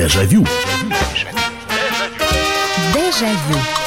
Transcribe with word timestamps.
Дежавю. 0.00 0.46
Дежавю. 2.94 3.79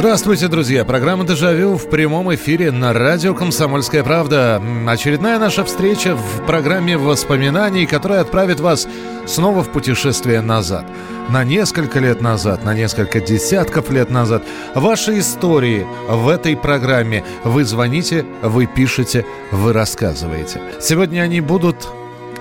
Здравствуйте, 0.00 0.48
друзья! 0.48 0.86
Программа 0.86 1.26
«Дежавю» 1.26 1.76
в 1.76 1.90
прямом 1.90 2.34
эфире 2.34 2.70
на 2.70 2.94
радио 2.94 3.34
«Комсомольская 3.34 4.02
правда». 4.02 4.58
Очередная 4.88 5.38
наша 5.38 5.62
встреча 5.62 6.16
в 6.16 6.46
программе 6.46 6.96
воспоминаний, 6.96 7.84
которая 7.84 8.22
отправит 8.22 8.60
вас 8.60 8.88
снова 9.26 9.62
в 9.62 9.70
путешествие 9.70 10.40
назад. 10.40 10.86
На 11.28 11.44
несколько 11.44 11.98
лет 11.98 12.22
назад, 12.22 12.64
на 12.64 12.72
несколько 12.72 13.20
десятков 13.20 13.90
лет 13.90 14.08
назад. 14.08 14.42
Ваши 14.74 15.18
истории 15.18 15.86
в 16.08 16.30
этой 16.30 16.56
программе. 16.56 17.22
Вы 17.44 17.64
звоните, 17.64 18.24
вы 18.40 18.64
пишете, 18.64 19.26
вы 19.52 19.74
рассказываете. 19.74 20.62
Сегодня 20.80 21.20
они 21.20 21.42
будут 21.42 21.86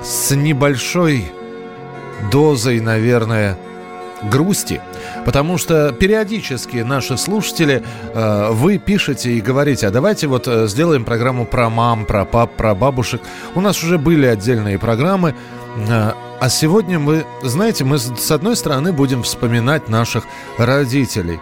с 0.02 0.34
небольшой 0.34 1.26
дозой, 2.32 2.80
наверное, 2.80 3.58
грусти, 4.24 4.82
потому 5.26 5.58
что 5.58 5.92
периодически 5.92 6.78
наши 6.78 7.18
слушатели, 7.18 7.84
э, 8.14 8.50
вы 8.52 8.78
пишете 8.78 9.32
и 9.32 9.42
говорите, 9.42 9.88
а 9.88 9.92
давайте 9.92 10.28
вот 10.28 10.48
э, 10.48 10.68
сделаем 10.68 11.06
программу 11.06 11.46
про 11.46 11.70
мам, 11.70 12.06
про 12.06 12.26
пап, 12.26 12.56
про 12.56 12.76
бабушек. 12.76 13.22
У 13.56 13.62
нас 13.62 13.84
уже 13.84 13.98
были 13.98 14.26
отдельные 14.26 14.78
программы, 14.78 15.36
э, 15.88 16.12
а 16.40 16.50
сегодня 16.50 17.00
мы, 17.00 17.26
знаете, 17.44 17.84
мы 17.84 17.98
с 17.98 18.32
одной 18.32 18.56
стороны 18.56 18.94
будем 18.94 19.24
вспоминать 19.24 19.90
наших 19.90 20.24
родителей, 20.58 21.40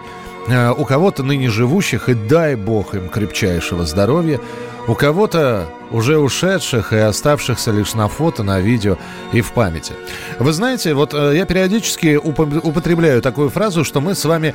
у 0.49 0.85
кого-то 0.85 1.23
ныне 1.23 1.49
живущих, 1.49 2.09
и 2.09 2.13
дай 2.13 2.55
бог 2.55 2.95
им 2.95 3.09
крепчайшего 3.09 3.85
здоровья, 3.85 4.39
у 4.87 4.95
кого-то 4.95 5.67
уже 5.91 6.17
ушедших 6.17 6.93
и 6.93 6.97
оставшихся 6.97 7.71
лишь 7.71 7.93
на 7.93 8.07
фото, 8.07 8.43
на 8.43 8.59
видео 8.59 8.97
и 9.31 9.41
в 9.41 9.51
памяти. 9.51 9.93
Вы 10.39 10.53
знаете, 10.53 10.93
вот 10.93 11.13
э, 11.13 11.33
я 11.35 11.45
периодически 11.45 12.15
употребляю 12.15 13.21
такую 13.21 13.49
фразу, 13.49 13.83
что 13.83 14.01
мы 14.01 14.15
с 14.15 14.25
вами 14.25 14.53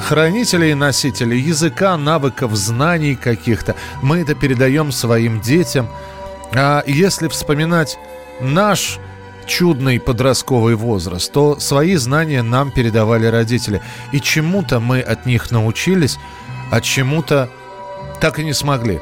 хранители 0.00 0.66
и 0.66 0.74
носители 0.74 1.36
языка, 1.36 1.96
навыков, 1.96 2.54
знаний 2.54 3.16
каких-то. 3.16 3.74
Мы 4.02 4.18
это 4.18 4.34
передаем 4.34 4.92
своим 4.92 5.40
детям. 5.40 5.88
А 6.54 6.82
если 6.86 7.28
вспоминать 7.28 7.98
наш 8.40 8.98
чудный 9.46 10.00
подростковый 10.00 10.74
возраст, 10.74 11.32
то 11.32 11.58
свои 11.58 11.96
знания 11.96 12.42
нам 12.42 12.70
передавали 12.70 13.26
родители. 13.26 13.82
И 14.12 14.20
чему-то 14.20 14.80
мы 14.80 15.00
от 15.00 15.26
них 15.26 15.50
научились, 15.50 16.18
а 16.70 16.80
чему-то 16.80 17.48
так 18.20 18.38
и 18.38 18.44
не 18.44 18.52
смогли 18.52 19.00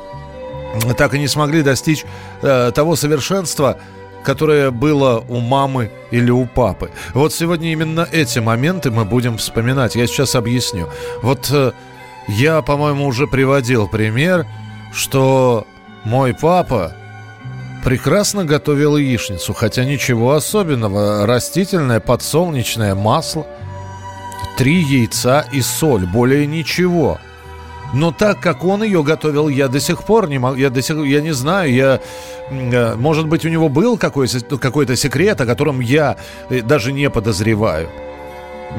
так 0.96 1.14
и 1.14 1.18
не 1.18 1.28
смогли 1.28 1.62
достичь 1.62 2.04
э, 2.42 2.72
того 2.74 2.96
совершенства, 2.96 3.78
которое 4.24 4.70
было 4.70 5.24
у 5.28 5.40
мамы 5.40 5.90
или 6.10 6.30
у 6.30 6.46
папы. 6.46 6.90
Вот 7.14 7.32
сегодня 7.32 7.72
именно 7.72 8.06
эти 8.10 8.38
моменты 8.38 8.90
мы 8.90 9.04
будем 9.04 9.38
вспоминать. 9.38 9.96
Я 9.96 10.06
сейчас 10.06 10.34
объясню. 10.34 10.88
Вот 11.22 11.50
э, 11.50 11.72
я, 12.28 12.62
по-моему, 12.62 13.06
уже 13.06 13.26
приводил 13.26 13.88
пример, 13.88 14.46
что 14.92 15.66
мой 16.04 16.34
папа 16.34 16.92
прекрасно 17.84 18.44
готовил 18.44 18.96
яичницу, 18.96 19.52
хотя 19.52 19.84
ничего 19.84 20.32
особенного. 20.32 21.26
Растительное 21.26 22.00
подсолнечное 22.00 22.94
масло, 22.94 23.46
три 24.56 24.82
яйца 24.82 25.44
и 25.52 25.60
соль, 25.60 26.06
более 26.06 26.46
ничего– 26.46 27.18
но 27.92 28.12
так 28.12 28.40
как 28.40 28.64
он 28.64 28.82
ее 28.82 29.02
готовил, 29.02 29.48
я 29.48 29.68
до 29.68 29.80
сих 29.80 30.04
пор 30.04 30.28
не 30.28 30.38
могу, 30.38 30.56
я 30.56 30.70
до 30.70 30.80
сих, 30.82 30.96
я 31.04 31.20
не 31.20 31.32
знаю, 31.32 31.72
я, 31.72 32.00
э, 32.50 32.94
может 32.94 33.26
быть, 33.26 33.44
у 33.44 33.48
него 33.48 33.68
был 33.68 33.98
какой-то, 33.98 34.58
какой-то 34.58 34.96
секрет, 34.96 35.40
о 35.40 35.46
котором 35.46 35.80
я 35.80 36.16
э, 36.50 36.60
даже 36.62 36.92
не 36.92 37.10
подозреваю. 37.10 37.88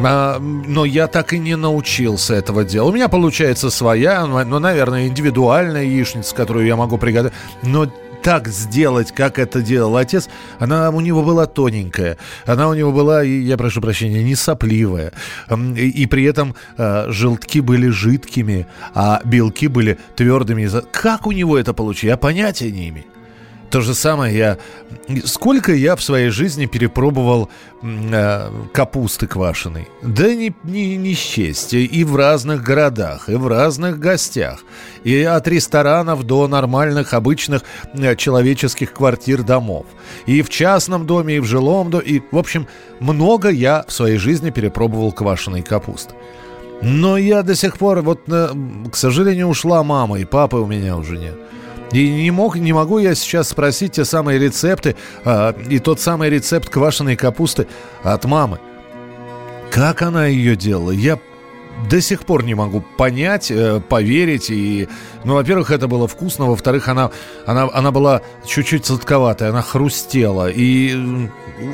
А, 0.04 0.40
но 0.40 0.86
я 0.86 1.08
так 1.08 1.34
и 1.34 1.40
не 1.40 1.58
научился 1.58 2.34
этого 2.34 2.64
делать. 2.64 2.94
У 2.94 2.96
меня 2.96 3.10
получается 3.10 3.70
своя, 3.70 4.26
ну, 4.26 4.60
наверное, 4.60 5.08
индивидуальная 5.08 5.84
яичница, 5.84 6.34
которую 6.34 6.66
я 6.66 6.78
могу 6.78 6.98
приготовить. 6.98 7.34
Но 7.62 7.92
так 8.24 8.48
сделать, 8.48 9.12
как 9.12 9.40
это 9.40 9.62
делал 9.62 9.98
отец, 9.98 10.30
она 10.60 10.90
у 10.90 11.00
него 11.00 11.24
была 11.24 11.46
тоненькая, 11.46 12.18
она 12.46 12.70
у 12.70 12.74
него 12.74 12.92
была, 12.92 13.22
я 13.24 13.58
прошу 13.58 13.82
прощения, 13.82 14.24
не 14.24 14.36
сопливая, 14.36 15.12
и, 15.50 15.90
и 15.90 16.06
при 16.06 16.24
этом 16.24 16.56
э, 16.78 17.06
желтки 17.10 17.60
были 17.60 17.90
жидкими, 17.90 18.68
а 18.94 19.22
белки 19.26 19.68
были 19.68 19.98
твердыми. 20.16 20.70
Как 20.92 21.28
у 21.28 21.32
него 21.32 21.58
это 21.58 21.74
получилось, 21.74 22.12
я 22.12 22.18
понятия 22.18 22.72
не 22.72 22.90
имею. 22.90 23.06
То 23.72 23.80
же 23.80 23.96
самое 23.96 24.38
я... 24.38 24.58
Сколько 25.24 25.74
я 25.74 25.96
в 25.96 26.04
своей 26.04 26.30
жизни 26.30 26.66
перепробовал 26.66 27.50
э, 27.82 28.50
капусты 28.74 29.28
квашеной? 29.28 29.88
Да 30.02 30.36
не, 30.36 30.54
не, 30.64 30.98
не 30.98 31.14
счесть. 31.14 31.74
И 31.74 32.04
в 32.04 32.18
разных 32.18 32.64
городах, 32.64 33.30
и 33.30 33.36
в 33.36 33.48
разных 33.48 33.98
гостях. 33.98 34.64
И 35.06 35.24
от 35.24 35.48
ресторанов 35.48 36.24
до 36.24 36.50
нормальных, 36.50 37.14
обычных 37.14 37.64
э, 37.94 38.18
человеческих 38.18 38.92
квартир, 38.92 39.42
домов. 39.44 39.86
И 40.26 40.42
в 40.42 40.50
частном 40.50 41.08
доме, 41.08 41.38
и 41.38 41.40
в 41.40 41.46
жилом 41.46 41.90
доме. 41.90 42.06
И, 42.06 42.22
в 42.30 42.38
общем, 42.38 42.68
много 43.00 43.50
я 43.50 43.86
в 43.88 43.94
своей 43.94 44.18
жизни 44.18 44.50
перепробовал 44.50 45.14
квашеной 45.14 45.62
капусты. 45.62 46.14
Но 46.82 47.18
я 47.18 47.42
до 47.42 47.56
сих 47.56 47.78
пор, 47.78 48.02
вот, 48.02 48.22
э, 48.28 48.50
к 48.92 48.98
сожалению, 48.98 49.48
ушла 49.48 49.82
мама, 49.82 50.20
и 50.20 50.26
папы 50.26 50.58
у 50.58 50.66
меня 50.66 50.98
уже 50.98 51.18
нет. 51.18 51.38
И 51.92 52.10
не, 52.10 52.32
мог, 52.32 52.56
не 52.56 52.74
могу 52.74 53.00
я 53.00 53.16
сейчас 53.16 53.50
спросить 53.50 53.94
те 53.94 54.06
самые 54.06 54.40
рецепты 54.40 54.96
а, 55.26 55.56
и 55.70 55.80
тот 55.80 56.00
самый 56.00 56.30
рецепт 56.30 56.70
квашеной 56.70 57.16
капусты 57.16 57.68
от 58.04 58.26
мамы. 58.26 58.60
Как 59.72 60.02
она 60.02 60.28
ее 60.28 60.56
делала? 60.56 60.92
Я 60.92 61.20
до 61.90 62.02
сих 62.02 62.26
пор 62.26 62.44
не 62.44 62.54
могу 62.54 62.84
понять, 62.98 63.52
э, 63.52 63.80
поверить. 63.80 64.50
И, 64.50 64.88
ну, 65.24 65.36
во-первых, 65.36 65.72
это 65.72 65.88
было 65.88 66.08
вкусно, 66.08 66.46
во-вторых, 66.46 66.88
она, 66.88 67.12
она, 67.46 67.70
она 67.74 67.92
была 67.92 68.22
чуть-чуть 68.46 68.86
сладковатая, 68.86 69.50
она 69.50 69.62
хрустела. 69.62 70.50
И 70.50 70.96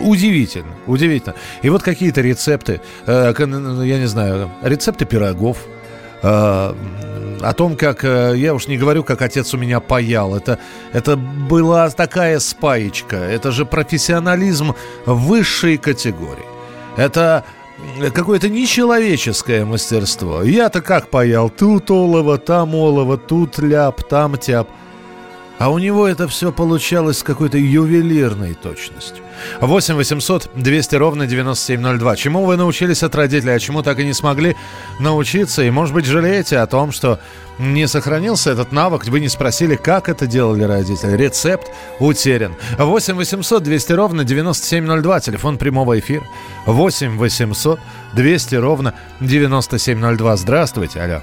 удивительно, 0.01 0.71
удивительно. 0.85 1.35
И 1.61 1.69
вот 1.69 1.83
какие-то 1.83 2.21
рецепты, 2.21 2.81
э, 3.05 3.33
я 3.37 3.99
не 3.99 4.07
знаю, 4.07 4.49
рецепты 4.61 5.05
пирогов, 5.05 5.57
э, 5.57 5.76
о 6.21 7.53
том, 7.53 7.75
как, 7.75 8.03
э, 8.03 8.33
я 8.35 8.53
уж 8.53 8.67
не 8.67 8.77
говорю, 8.77 9.03
как 9.03 9.21
отец 9.21 9.53
у 9.53 9.57
меня 9.57 9.79
паял. 9.79 10.35
Это, 10.35 10.59
это 10.93 11.15
была 11.15 11.89
такая 11.89 12.39
спаечка. 12.39 13.17
Это 13.17 13.51
же 13.51 13.65
профессионализм 13.65 14.73
высшей 15.05 15.77
категории. 15.77 16.45
Это 16.95 17.43
какое-то 18.13 18.49
нечеловеческое 18.49 19.65
мастерство. 19.65 20.41
Я-то 20.41 20.81
как 20.81 21.09
паял? 21.09 21.49
Тут 21.49 21.91
олово, 21.91 22.37
там 22.37 22.73
олово, 22.73 23.17
тут 23.17 23.59
ляп, 23.59 24.03
там 24.07 24.37
тяп. 24.37 24.67
А 25.59 25.71
у 25.71 25.79
него 25.79 26.07
это 26.07 26.27
все 26.27 26.51
получалось 26.51 27.19
с 27.19 27.23
какой-то 27.23 27.57
ювелирной 27.57 28.53
точностью. 28.53 29.23
8 29.59 29.95
800 29.95 30.49
200 30.53 30.95
ровно 30.95 31.25
9702. 31.25 32.15
Чему 32.15 32.45
вы 32.45 32.57
научились 32.57 33.01
от 33.01 33.15
родителей, 33.15 33.53
а 33.53 33.59
чему 33.59 33.81
так 33.81 33.99
и 33.99 34.05
не 34.05 34.13
смогли 34.13 34.55
научиться? 34.99 35.63
И, 35.63 35.71
может 35.71 35.95
быть, 35.95 36.05
жалеете 36.05 36.59
о 36.59 36.67
том, 36.67 36.91
что 36.91 37.19
не 37.57 37.87
сохранился 37.87 38.51
этот 38.51 38.71
навык, 38.71 39.05
вы 39.05 39.19
не 39.19 39.29
спросили, 39.29 39.75
как 39.75 40.09
это 40.09 40.27
делали 40.27 40.63
родители. 40.63 41.17
Рецепт 41.17 41.71
утерян. 41.99 42.55
8 42.77 43.15
800 43.15 43.63
200 43.63 43.93
ровно 43.93 44.23
9702. 44.23 45.19
Телефон 45.21 45.57
прямого 45.57 45.97
эфира. 45.97 46.23
8 46.67 47.17
800 47.17 47.79
200 48.13 48.55
ровно 48.55 48.93
9702. 49.21 50.37
Здравствуйте, 50.37 51.01
алло. 51.01 51.21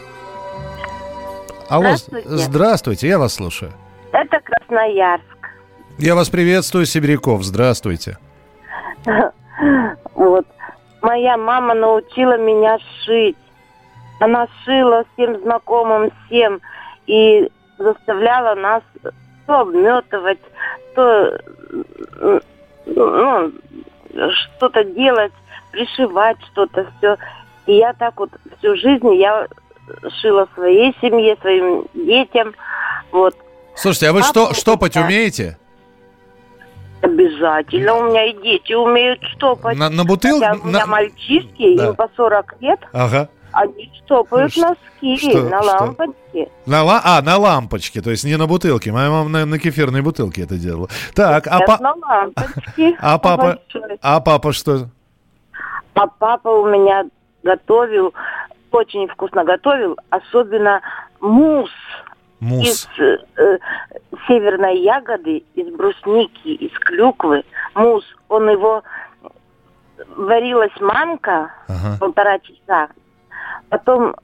Алло, 1.68 1.96
здравствуйте. 1.96 2.28
здравствуйте, 2.28 3.08
я 3.08 3.18
вас 3.18 3.34
слушаю. 3.34 3.72
Красноярск. 4.66 5.24
Я 5.98 6.14
вас 6.14 6.28
приветствую, 6.28 6.86
Сибиряков. 6.86 7.42
Здравствуйте. 7.42 8.18
Вот. 10.14 10.46
Моя 11.02 11.36
мама 11.36 11.74
научила 11.74 12.38
меня 12.38 12.78
шить. 13.04 13.36
Она 14.20 14.48
шила 14.64 15.04
всем 15.12 15.40
знакомым, 15.42 16.10
всем. 16.26 16.60
И 17.06 17.50
заставляла 17.78 18.54
нас 18.54 18.82
то 19.46 19.60
обметывать, 19.60 20.40
то 20.94 21.38
ну, 22.86 23.52
что-то 24.30 24.84
делать, 24.84 25.32
пришивать 25.72 26.38
что-то, 26.52 26.86
все. 26.98 27.16
И 27.66 27.74
я 27.74 27.92
так 27.92 28.18
вот 28.18 28.30
всю 28.58 28.76
жизнь 28.76 29.14
я 29.14 29.46
шила 30.20 30.48
своей 30.54 30.96
семье, 31.00 31.36
своим 31.40 31.86
детям. 31.94 32.54
Вот. 33.12 33.36
Слушайте, 33.76 34.08
а 34.08 34.12
вы 34.12 34.20
а 34.20 34.22
что, 34.22 34.54
штопать 34.54 34.96
умеете? 34.96 35.58
Обязательно. 37.02 37.94
У 37.94 38.04
меня 38.10 38.24
и 38.24 38.42
дети 38.42 38.72
умеют 38.72 39.22
штопать. 39.24 39.76
На, 39.76 39.90
на 39.90 40.04
бутылку? 40.04 40.44
Хотя 40.44 40.60
у 40.62 40.66
меня 40.66 40.80
на... 40.80 40.86
мальчишки, 40.86 41.76
да. 41.76 41.88
им 41.88 41.94
по 41.94 42.08
40 42.16 42.54
лет. 42.60 42.80
Ага. 42.92 43.28
Они 43.52 43.90
штопают 44.04 44.52
Что- 44.52 44.62
носки 45.02 45.16
что- 45.18 45.42
на 45.42 45.62
что? 45.62 45.70
лампочке. 45.72 46.48
На 46.66 46.82
ла- 46.82 47.02
а, 47.04 47.22
на 47.22 47.36
лампочке, 47.36 48.00
то 48.00 48.10
есть 48.10 48.24
не 48.24 48.36
на 48.36 48.46
бутылке. 48.46 48.90
Моя 48.90 49.10
мама 49.10 49.28
на, 49.28 49.46
на 49.46 49.58
кефирной 49.58 50.00
бутылке 50.00 50.42
это 50.42 50.56
делала. 50.56 50.88
Так, 51.14 51.46
а, 51.46 51.60
па- 51.60 51.78
на 51.78 51.94
лампочке. 51.94 52.96
а 53.00 53.18
папа, 53.18 53.58
большой. 53.72 53.98
а 54.00 54.20
папа 54.20 54.52
что? 54.52 54.88
А 55.94 56.06
папа 56.06 56.48
у 56.48 56.66
меня 56.66 57.04
готовил, 57.44 58.12
очень 58.72 59.06
вкусно 59.08 59.44
готовил, 59.44 59.96
особенно 60.10 60.80
мусс 61.20 61.70
Мусс. 62.40 62.68
из 62.68 62.88
э, 63.00 63.18
э, 63.36 63.58
северной 64.26 64.78
ягоды, 64.80 65.44
из 65.54 65.74
брусники, 65.74 66.48
из 66.48 66.72
клюквы. 66.80 67.44
Мусс, 67.74 68.04
он 68.28 68.48
его 68.50 68.82
варилась 70.16 70.78
манка 70.80 71.52
Ага. 71.68 71.96
полтора 72.00 72.38
часа, 72.40 72.88
потом 73.68 74.14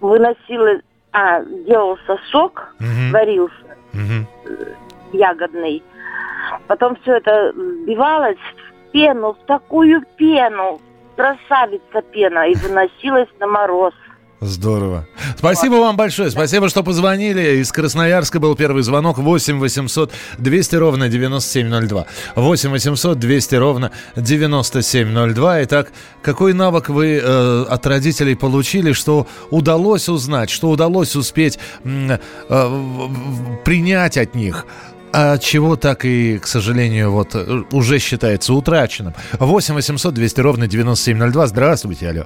выносила, 0.00 0.80
а 1.12 1.42
делался 1.42 2.18
сок, 2.30 2.74
Мгм, 2.80 3.12
варился 3.12 3.76
мгм. 3.92 4.26
ягодный. 5.12 5.82
Потом 6.66 6.96
все 7.02 7.16
это 7.16 7.52
взбивалось 7.54 8.38
в 8.38 8.90
пену, 8.92 9.32
в 9.34 9.46
такую 9.46 10.02
пену, 10.16 10.80
красавица 11.16 12.00
пена, 12.10 12.48
и 12.48 12.54
выносилась 12.56 13.28
на 13.40 13.46
мороз. 13.46 13.94
Здорово. 14.40 15.04
Спасибо 15.36 15.74
вам 15.74 15.96
большое. 15.96 16.30
Спасибо, 16.30 16.68
что 16.68 16.84
позвонили. 16.84 17.56
Из 17.60 17.72
Красноярска 17.72 18.38
был 18.38 18.54
первый 18.54 18.84
звонок. 18.84 19.18
8 19.18 19.58
800 19.58 20.12
200 20.38 20.76
ровно 20.76 21.08
9702. 21.08 22.06
8 22.36 22.70
800 22.70 23.18
200 23.18 23.54
ровно 23.56 23.90
9702. 24.16 25.64
Итак, 25.64 25.92
какой 26.22 26.52
навык 26.52 26.88
вы 26.88 27.20
э, 27.20 27.64
от 27.68 27.84
родителей 27.86 28.36
получили, 28.36 28.92
что 28.92 29.26
удалось 29.50 30.08
узнать, 30.08 30.50
что 30.50 30.70
удалось 30.70 31.16
успеть 31.16 31.58
э, 31.84 32.18
в- 32.48 33.56
принять 33.64 34.16
от 34.16 34.36
них? 34.36 34.66
А 35.12 35.38
чего 35.38 35.74
так 35.76 36.04
и, 36.04 36.38
к 36.38 36.46
сожалению, 36.46 37.10
вот 37.10 37.30
э, 37.34 37.62
уже 37.72 37.98
считается 37.98 38.52
утраченным. 38.54 39.14
8 39.32 39.74
800 39.74 40.14
200 40.14 40.40
ровно 40.40 40.66
9702. 40.68 41.46
Здравствуйте, 41.48 42.08
алло. 42.10 42.24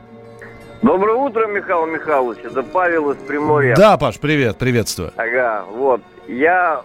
Доброе 0.82 1.14
утро, 1.16 1.46
Михаил 1.46 1.86
Михайлович. 1.86 2.40
Это 2.44 2.62
Павел 2.62 3.12
из 3.12 3.16
Приморья. 3.18 3.76
Да, 3.76 3.96
Паш, 3.96 4.18
привет, 4.18 4.58
приветствую. 4.58 5.12
Ага, 5.16 5.64
вот. 5.70 6.00
Я 6.26 6.82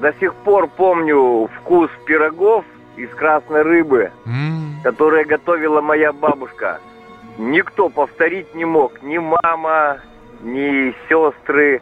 до 0.00 0.12
сих 0.14 0.34
пор 0.34 0.66
помню 0.68 1.48
вкус 1.60 1.88
пирогов 2.04 2.64
из 2.96 3.08
красной 3.10 3.62
рыбы, 3.62 4.10
М, 4.26 4.80
которые 4.82 5.24
готовила 5.24 5.80
моя 5.80 6.12
бабушка. 6.12 6.80
Никто 7.38 7.88
повторить 7.88 8.54
не 8.56 8.64
мог. 8.64 9.00
Ни 9.02 9.18
мама, 9.18 9.98
ни 10.42 10.92
сестры, 11.08 11.80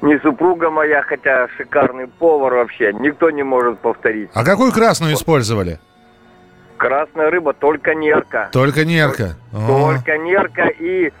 ни 0.00 0.16
супруга 0.18 0.70
моя, 0.70 1.02
хотя 1.02 1.46
шикарный 1.58 2.06
повар 2.08 2.54
вообще. 2.54 2.92
Никто 2.94 3.30
не 3.30 3.42
может 3.42 3.78
повторить. 3.80 4.30
А 4.32 4.44
какую 4.44 4.72
красную 4.72 5.12
использовали? 5.14 5.78
Красная 6.82 7.30
рыба 7.30 7.52
только 7.52 7.94
нерка. 7.94 8.48
Только 8.50 8.84
нерка. 8.84 9.36
О, 9.52 9.92
Только 9.92 10.18
нерка 10.18 10.66
и 10.66 11.12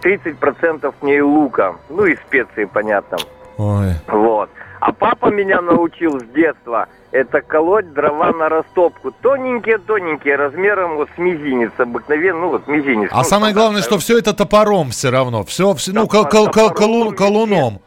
30% 0.00 0.94
к 1.00 1.02
ней 1.02 1.20
лука. 1.22 1.74
Ну 1.88 2.04
и 2.04 2.14
специи, 2.14 2.64
понятно. 2.64 3.18
Ой. 3.58 3.94
Вот. 4.06 4.48
А 4.78 4.92
папа 4.92 5.26
меня 5.32 5.60
научил 5.60 6.20
с 6.20 6.24
детства 6.26 6.86
это 7.10 7.40
колоть 7.40 7.92
дрова 7.94 8.30
на 8.30 8.48
растопку. 8.48 9.10
Тоненькие-тоненькие, 9.22 10.36
размером 10.36 10.98
вот 10.98 11.08
с 11.16 11.18
мизинец 11.18 11.72
обыкновенно, 11.78 12.42
ну 12.42 12.48
вот 12.50 12.68
мизинец. 12.68 13.10
А 13.12 13.18
Ну, 13.18 13.24
самое 13.24 13.52
главное, 13.54 13.82
что 13.82 13.98
все 13.98 14.18
это 14.18 14.34
топором 14.34 14.90
все 14.90 15.10
равно. 15.10 15.42
Все, 15.42 15.74
ну, 15.88 16.06
кол- 16.06 16.26
кол- 16.28 16.48
кол- 16.52 16.70
колу- 16.70 17.12
колуном. 17.12 17.80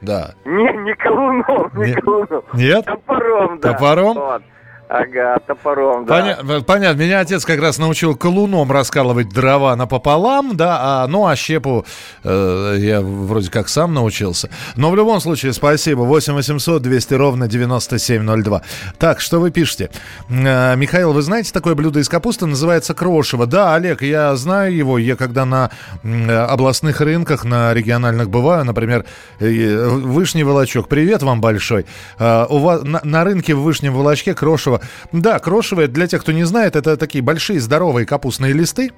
Да. 0.00 0.34
Не, 0.44 0.72
не 0.82 0.94
колуном, 0.94 1.70
не, 1.76 1.90
Не- 1.90 1.94
колуном. 1.94 2.42
Нет? 2.54 2.84
Топором, 2.86 3.60
да. 3.60 3.72
Топором? 3.72 4.14
Вот. 4.14 4.42
Ага, 4.90 5.38
топором, 5.46 6.06
да. 6.06 6.36
Поня- 6.42 6.62
понятно. 6.62 7.00
Меня 7.02 7.20
отец 7.20 7.44
как 7.44 7.60
раз 7.60 7.76
научил 7.78 8.16
колуном 8.16 8.72
раскалывать 8.72 9.28
дрова 9.28 9.76
напополам, 9.76 10.56
да, 10.56 10.78
а, 10.80 11.06
ну, 11.06 11.26
а 11.26 11.36
щепу 11.36 11.84
э, 12.24 12.76
я 12.78 13.02
вроде 13.02 13.50
как 13.50 13.68
сам 13.68 13.92
научился. 13.92 14.48
Но 14.76 14.90
в 14.90 14.96
любом 14.96 15.20
случае, 15.20 15.52
спасибо. 15.52 16.00
8 16.02 16.32
800 16.32 16.80
200 16.80 17.14
ровно 17.14 17.48
9702. 17.48 18.62
Так, 18.98 19.20
что 19.20 19.40
вы 19.40 19.50
пишете? 19.50 19.90
Э, 20.30 20.74
Михаил, 20.76 21.12
вы 21.12 21.20
знаете 21.20 21.52
такое 21.52 21.74
блюдо 21.74 22.00
из 22.00 22.08
капусты? 22.08 22.46
Называется 22.46 22.94
крошево. 22.94 23.46
Да, 23.46 23.74
Олег, 23.74 24.00
я 24.00 24.34
знаю 24.36 24.74
его. 24.74 24.96
Я 24.96 25.16
когда 25.16 25.44
на 25.44 25.70
э, 26.02 26.30
областных 26.34 27.02
рынках, 27.02 27.44
на 27.44 27.74
региональных 27.74 28.30
бываю, 28.30 28.64
например, 28.64 29.04
э, 29.38 29.86
Вышний 29.86 30.44
Волочок. 30.44 30.88
Привет 30.88 31.22
вам 31.22 31.42
большой. 31.42 31.84
Э, 32.18 32.46
У 32.48 32.56
вас 32.58 32.82
на, 32.84 33.00
на 33.04 33.24
рынке 33.24 33.54
в 33.54 33.60
Вышнем 33.60 33.92
Волочке 33.92 34.32
крошево. 34.34 34.77
Да, 35.12 35.38
крошевое, 35.38 35.88
для 35.88 36.06
тех, 36.06 36.22
кто 36.22 36.32
не 36.32 36.44
знает, 36.44 36.76
это 36.76 36.96
такие 36.96 37.22
большие 37.22 37.60
здоровые 37.60 38.06
капустные 38.06 38.52
листы 38.52 38.92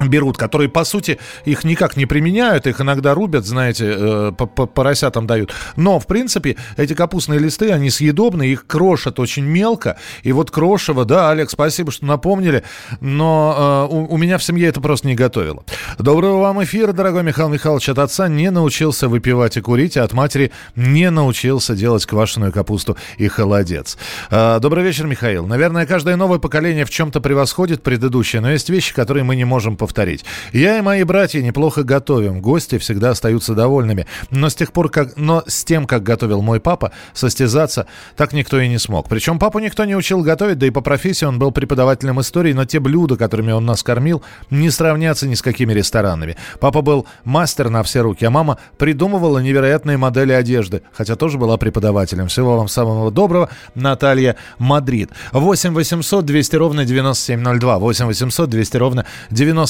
берут, 0.00 0.36
которые, 0.36 0.68
по 0.68 0.84
сути, 0.84 1.18
их 1.44 1.64
никак 1.64 1.96
не 1.96 2.06
применяют, 2.06 2.66
их 2.66 2.80
иногда 2.80 3.14
рубят, 3.14 3.44
знаете, 3.44 3.94
э, 3.96 4.32
по- 4.36 4.46
по- 4.46 4.66
поросятам 4.66 5.26
дают. 5.26 5.52
Но, 5.76 5.98
в 5.98 6.06
принципе, 6.06 6.56
эти 6.76 6.94
капустные 6.94 7.38
листы, 7.38 7.70
они 7.70 7.90
съедобны, 7.90 8.44
их 8.44 8.66
крошат 8.66 9.20
очень 9.20 9.44
мелко. 9.44 9.98
И 10.22 10.32
вот 10.32 10.50
крошево, 10.50 11.04
да, 11.04 11.30
Олег, 11.30 11.50
спасибо, 11.50 11.92
что 11.92 12.06
напомнили, 12.06 12.64
но 13.00 13.88
э, 13.90 13.94
у, 13.94 14.14
у 14.14 14.16
меня 14.16 14.38
в 14.38 14.44
семье 14.44 14.68
это 14.68 14.80
просто 14.80 15.06
не 15.06 15.14
готовило. 15.14 15.64
Доброго 15.98 16.40
вам 16.40 16.62
эфира, 16.62 16.92
дорогой 16.92 17.22
Михаил 17.22 17.48
Михайлович. 17.48 17.88
От 17.88 17.98
отца 17.98 18.28
не 18.28 18.50
научился 18.50 19.08
выпивать 19.08 19.56
и 19.56 19.60
курить, 19.60 19.96
а 19.96 20.04
от 20.04 20.12
матери 20.12 20.52
не 20.76 21.10
научился 21.10 21.74
делать 21.74 22.06
квашеную 22.06 22.52
капусту 22.52 22.96
и 23.18 23.28
холодец. 23.28 23.96
Э, 24.30 24.58
добрый 24.60 24.84
вечер, 24.84 25.06
Михаил. 25.06 25.46
Наверное, 25.46 25.86
каждое 25.86 26.16
новое 26.16 26.38
поколение 26.38 26.84
в 26.84 26.90
чем-то 26.90 27.20
превосходит 27.20 27.82
предыдущее, 27.82 28.40
но 28.42 28.50
есть 28.50 28.68
вещи, 28.70 28.94
которые 28.94 29.24
мы 29.24 29.36
не 29.36 29.44
можем 29.44 29.76
повторить. 29.82 30.24
Я 30.52 30.78
и 30.78 30.80
мои 30.80 31.02
братья 31.02 31.42
неплохо 31.42 31.82
готовим, 31.82 32.40
гости 32.40 32.78
всегда 32.78 33.10
остаются 33.10 33.52
довольными. 33.52 34.06
Но 34.30 34.48
с 34.48 34.54
тех 34.54 34.72
пор, 34.72 34.90
как, 34.90 35.16
но 35.16 35.42
с 35.48 35.64
тем, 35.64 35.86
как 35.86 36.04
готовил 36.04 36.40
мой 36.40 36.60
папа, 36.60 36.92
состязаться 37.14 37.88
так 38.16 38.32
никто 38.32 38.60
и 38.60 38.68
не 38.68 38.78
смог. 38.78 39.08
Причем 39.08 39.40
папу 39.40 39.58
никто 39.58 39.84
не 39.84 39.96
учил 39.96 40.22
готовить, 40.22 40.58
да 40.58 40.68
и 40.68 40.70
по 40.70 40.82
профессии 40.82 41.24
он 41.24 41.40
был 41.40 41.50
преподавателем 41.50 42.20
истории, 42.20 42.52
но 42.52 42.64
те 42.64 42.78
блюда, 42.78 43.16
которыми 43.16 43.50
он 43.50 43.66
нас 43.66 43.82
кормил, 43.82 44.22
не 44.50 44.70
сравнятся 44.70 45.26
ни 45.26 45.34
с 45.34 45.42
какими 45.42 45.72
ресторанами. 45.72 46.36
Папа 46.60 46.80
был 46.80 47.08
мастер 47.24 47.68
на 47.68 47.82
все 47.82 48.02
руки, 48.02 48.24
а 48.24 48.30
мама 48.30 48.58
придумывала 48.78 49.40
невероятные 49.40 49.96
модели 49.96 50.32
одежды, 50.32 50.82
хотя 50.92 51.16
тоже 51.16 51.38
была 51.38 51.56
преподавателем. 51.56 52.28
Всего 52.28 52.56
вам 52.56 52.68
самого 52.68 53.10
доброго, 53.10 53.50
Наталья 53.74 54.36
Мадрид. 54.58 55.10
8 55.32 55.74
800 55.74 56.24
200 56.24 56.56
ровно 56.56 56.84
9702. 56.84 57.78
8 57.78 58.06
800 58.06 58.48
200 58.48 58.76
ровно 58.76 59.06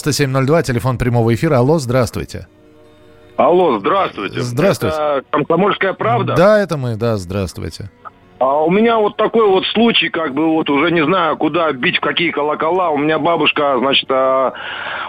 9702. 0.02 0.62
Телефон 0.62 0.99
прямого 0.99 1.32
эфира. 1.35 1.59
Алло, 1.59 1.78
здравствуйте. 1.78 2.47
Алло, 3.37 3.78
здравствуйте. 3.78 4.40
Здравствуйте. 4.42 4.97
Это 4.97 5.25
комсомольская 5.30 5.92
правда? 5.94 6.35
Да, 6.35 6.59
это 6.59 6.76
мы, 6.76 6.97
да, 6.97 7.16
здравствуйте. 7.16 7.90
А 8.42 8.64
у 8.64 8.70
меня 8.70 8.99
вот 8.99 9.16
такой 9.16 9.46
вот 9.46 9.64
случай, 9.66 10.08
как 10.08 10.34
бы 10.34 10.49
вот 10.49 10.68
уже 10.68 10.90
не 10.90 11.04
знаю, 11.04 11.37
куда 11.37 11.70
бить, 11.70 11.99
в 11.99 12.00
какие 12.00 12.32
колокола. 12.32 12.90
У 12.90 12.99
меня 12.99 13.20
бабушка, 13.20 13.76
значит, 13.78 14.11
а, 14.11 14.52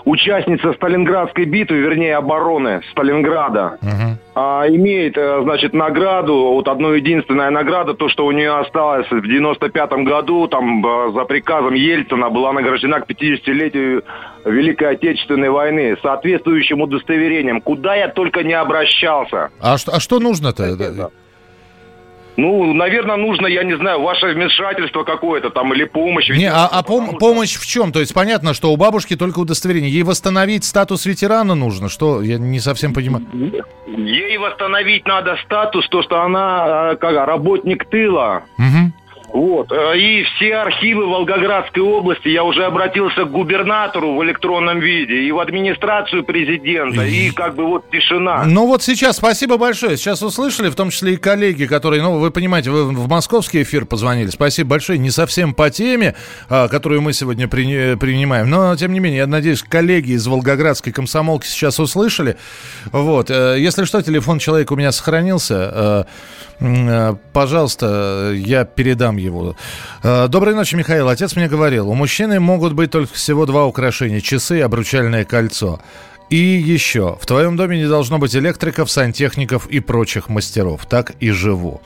участница 0.06 0.72
Сталинградской 0.74 1.46
битвы, 1.46 1.78
вернее, 1.78 2.18
обороны 2.18 2.82
Сталинграда. 2.92 3.80
Мгм. 3.82 4.20
А, 4.36 4.68
имеет, 4.68 5.18
э, 5.18 5.42
значит, 5.42 5.74
награду, 5.74 6.36
вот 6.54 6.68
одну 6.68 6.92
единственная 6.92 7.50
награда, 7.50 7.96
то, 7.96 8.08
что 8.08 8.28
у 8.28 8.32
нее 8.32 8.56
осталось 8.56 9.10
в 9.10 9.28
95 9.28 10.04
году, 10.04 10.48
там, 10.48 10.86
э, 10.86 11.12
за 11.14 11.26
приказом 11.26 11.74
Ельцина 11.74 12.30
была 12.30 12.54
награждена 12.54 13.00
к 13.00 13.08
50-летию 13.08 14.04
Великой 14.46 14.92
Отечественной 14.92 15.50
войны, 15.50 15.98
соответствующим 16.04 16.82
удостоверением. 16.82 17.62
Куда 17.62 17.96
я 17.96 18.10
только 18.10 18.44
не 18.44 18.54
обращался. 18.54 19.50
А 19.60 19.80
что, 19.80 19.92
а 19.94 20.00
что 20.00 20.20
нужно-то? 20.20 20.64
Это- 20.66 21.10
Ну, 22.36 22.74
наверное, 22.74 23.16
нужно, 23.18 23.48
я 23.48 23.64
не 23.64 23.78
знаю, 23.78 24.02
ваше 24.02 24.28
вмешательство 24.28 25.04
какое-то 25.04 25.50
там 25.50 25.74
или 25.74 25.84
помощь. 25.84 26.30
Не, 26.30 26.50
а, 26.50 26.66
а 26.72 26.82
пом- 26.82 27.10
что- 27.10 27.18
помощь 27.18 27.56
в 27.58 27.66
чем? 27.66 27.92
То 27.92 28.00
есть 28.00 28.14
понятно, 28.14 28.54
что 28.54 28.72
у 28.72 28.78
бабушки 28.78 29.16
только 29.16 29.40
удостоверение. 29.40 29.92
Ей 29.92 30.04
восстановить 30.04 30.64
статус 30.64 31.06
ветерана 31.06 31.54
нужно. 31.56 31.90
Что? 31.90 32.22
Я 32.22 32.38
не 32.40 32.60
совсем 32.60 32.94
понимаю. 32.94 33.26
Ей 33.86 34.38
восстановить 34.38 35.06
надо 35.08 35.38
статус, 35.46 35.88
то, 35.90 36.02
что 36.02 36.22
она 36.22 36.94
э, 36.94 36.96
как, 36.96 37.28
работник 37.28 37.86
тыла. 37.86 38.44
Мгм. 38.58 38.94
Вот. 39.34 39.72
Э, 39.72 39.98
и 39.98 40.24
все 40.24 40.58
архивы 40.58 41.08
Волгоградской 41.08 41.82
области 41.82 42.28
я 42.28 42.44
уже 42.44 42.66
обратился 42.66 43.26
к 43.26 43.32
губернатору 43.32 44.16
в 44.16 44.24
электронном 44.24 44.80
виде 44.80 45.24
и 45.24 45.32
в 45.32 45.40
администрацию 45.40 46.24
президента, 46.24 47.04
и 47.04 47.32
как 47.32 47.56
бы 47.56 47.66
вот 47.66 47.90
тишина. 47.90 48.44
Ну 48.46 48.68
вот 48.68 48.84
сейчас, 48.84 49.18
спасибо 49.18 49.58
большое. 49.58 49.98
Сейчас 49.98 50.22
услышали, 50.22 50.70
в 50.70 50.76
том 50.76 50.92
числе 50.92 51.14
и 51.14 51.18
коллеги, 51.18 51.66
которые, 51.66 52.04
ну 52.04 52.20
вы 52.20 52.30
понимаете, 52.30 52.70
вы 52.70 52.86
в 52.86 53.10
московский 53.10 53.64
эфир 53.64 53.86
позвонили. 53.88 54.28
Спасибо 54.28 54.70
большое. 54.70 55.00
Не 55.00 55.10
совсем 55.10 55.56
по 55.56 55.72
теме, 55.72 56.14
а, 56.48 56.68
которую 56.68 57.02
мы 57.02 57.12
сегодня 57.12 57.48
при, 57.48 57.96
принимаем, 57.96 58.52
но 58.52 58.76
тем 58.76 58.94
не 58.94 59.00
менее, 59.00 59.22
я 59.22 59.28
надеюсь, 59.28 59.64
коллеги 59.64 60.12
из 60.12 60.28
Волгоградской 60.28 60.94
комсомолки 60.94 61.48
сейчас 61.48 61.80
услышали. 61.80 62.38
Вот. 62.92 63.32
Э, 63.32 63.56
если 63.58 63.86
что, 63.86 64.04
телефон 64.04 64.38
человека 64.38 64.74
у 64.74 64.76
меня 64.76 64.92
сохранился. 64.92 66.06
Э, 66.60 67.16
пожалуйста, 67.34 68.32
я 68.36 68.64
передам 68.64 69.18
его. 69.24 69.56
Э, 70.04 70.28
доброй 70.28 70.56
ночи, 70.56 70.76
Михаил. 70.76 71.10
Отец 71.10 71.36
мне 71.36 71.48
говорил, 71.48 71.90
у 71.90 71.94
мужчины 71.94 72.40
могут 72.40 72.74
быть 72.74 72.92
только 72.92 73.14
всего 73.14 73.46
два 73.46 73.66
украшения. 73.66 74.22
Часы 74.22 74.60
и 74.60 74.62
обручальное 74.62 75.26
кольцо. 75.26 75.80
И 76.30 76.38
еще, 76.38 77.18
в 77.22 77.26
твоем 77.26 77.58
доме 77.58 77.78
не 77.78 77.88
должно 77.88 78.18
быть 78.18 78.36
электриков, 78.36 78.90
сантехников 78.90 79.68
и 79.68 79.80
прочих 79.80 80.30
мастеров. 80.30 80.86
Так 80.88 81.14
и 81.20 81.32
живу. 81.32 81.82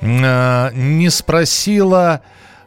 Э, 0.00 0.70
не 0.74 1.10
спросила 1.10 2.22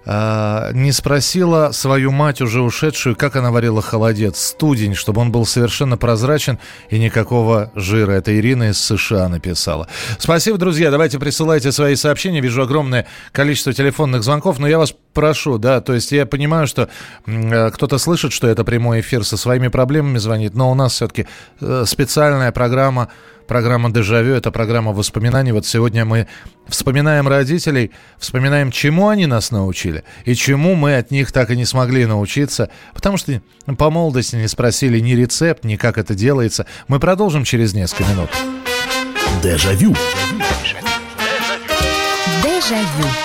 э, 0.06 0.72
не 0.74 0.92
спросила 0.92 1.72
свою 1.72 2.12
мать, 2.12 2.42
уже 2.42 2.62
ушедшую, 2.62 3.16
как 3.16 3.36
она 3.36 3.52
варила 3.52 3.82
холодец, 3.82 4.40
студень, 4.40 4.96
чтобы 4.96 5.22
он 5.22 5.32
был 5.32 5.46
совершенно 5.46 5.98
прозрачен 5.98 6.60
и 6.90 7.00
никакого 7.00 7.72
жира. 7.76 8.14
Это 8.14 8.38
Ирина 8.38 8.70
из 8.70 8.80
США 8.80 9.30
написала. 9.30 9.88
Спасибо, 10.20 10.58
друзья. 10.58 10.92
Давайте 10.92 11.20
присылайте 11.20 11.72
свои 11.72 11.96
сообщения. 11.96 12.42
Вижу 12.42 12.62
огромное 12.62 13.08
количество 13.32 13.74
телефонных 13.74 14.24
звонков, 14.24 14.60
но 14.60 14.68
я 14.68 14.78
вас 14.78 14.94
прошу, 15.16 15.58
да, 15.58 15.82
то 15.82 15.94
есть 15.94 16.12
я 16.12 16.28
понимаю, 16.28 16.68
что 16.68 16.90
э, 17.26 17.72
кто-то 17.72 17.98
слышит, 17.98 18.34
что 18.34 18.48
это 18.48 18.64
прямой 18.64 19.00
эфир 19.00 19.24
со 19.24 19.38
своими 19.38 19.70
проблемами 19.70 20.20
звонит, 20.20 20.54
но 20.54 20.70
у 20.70 20.76
нас 20.76 20.94
все-таки 20.94 21.26
э, 21.62 21.84
специальная 21.88 22.52
программа 22.52 23.10
Программа 23.48 23.92
«Дежавю»— 23.92 24.34
это 24.36 24.52
программа 24.52 24.92
воспоминаний. 24.92 25.52
Вот 25.52 25.66
сегодня 25.66 26.06
мы 26.06 26.28
вспоминаем 26.68 27.28
родителей, 27.28 27.92
вспоминаем, 28.18 28.72
чему 28.72 29.10
они 29.10 29.28
нас 29.28 29.52
научили 29.52 30.04
и 30.26 30.34
чему 30.36 30.76
мы 30.76 30.98
от 30.98 31.12
них 31.12 31.32
так 31.32 31.52
и 31.52 31.56
не 31.56 31.66
смогли 31.66 32.06
научиться, 32.06 32.70
потому 32.94 33.18
что 33.18 33.42
по 33.78 33.90
молодости 33.90 34.36
не 34.36 34.48
спросили 34.48 35.00
ни 35.00 35.12
рецепт, 35.12 35.64
ни 35.64 35.76
как 35.76 35.98
это 35.98 36.16
делается. 36.16 36.66
Мы 36.88 37.00
продолжим 37.00 37.44
через 37.44 37.74
несколько 37.74 38.04
минут. 38.12 38.30
Дежавю. 39.44 39.96
Дежавю. 42.44 43.25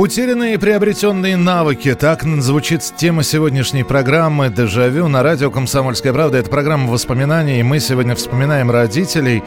Утерянные 0.00 0.54
и 0.54 0.56
приобретенные 0.56 1.36
навыки. 1.36 1.94
Так 1.94 2.22
звучит 2.22 2.80
тема 2.96 3.22
сегодняшней 3.22 3.84
программы 3.84 4.48
«Дежавю» 4.48 5.08
на 5.08 5.22
радио 5.22 5.50
«Комсомольская 5.50 6.14
правда». 6.14 6.38
Это 6.38 6.48
программа 6.48 6.90
воспоминаний, 6.90 7.60
и 7.60 7.62
мы 7.62 7.80
сегодня 7.80 8.14
вспоминаем 8.14 8.70
родителей, 8.70 9.42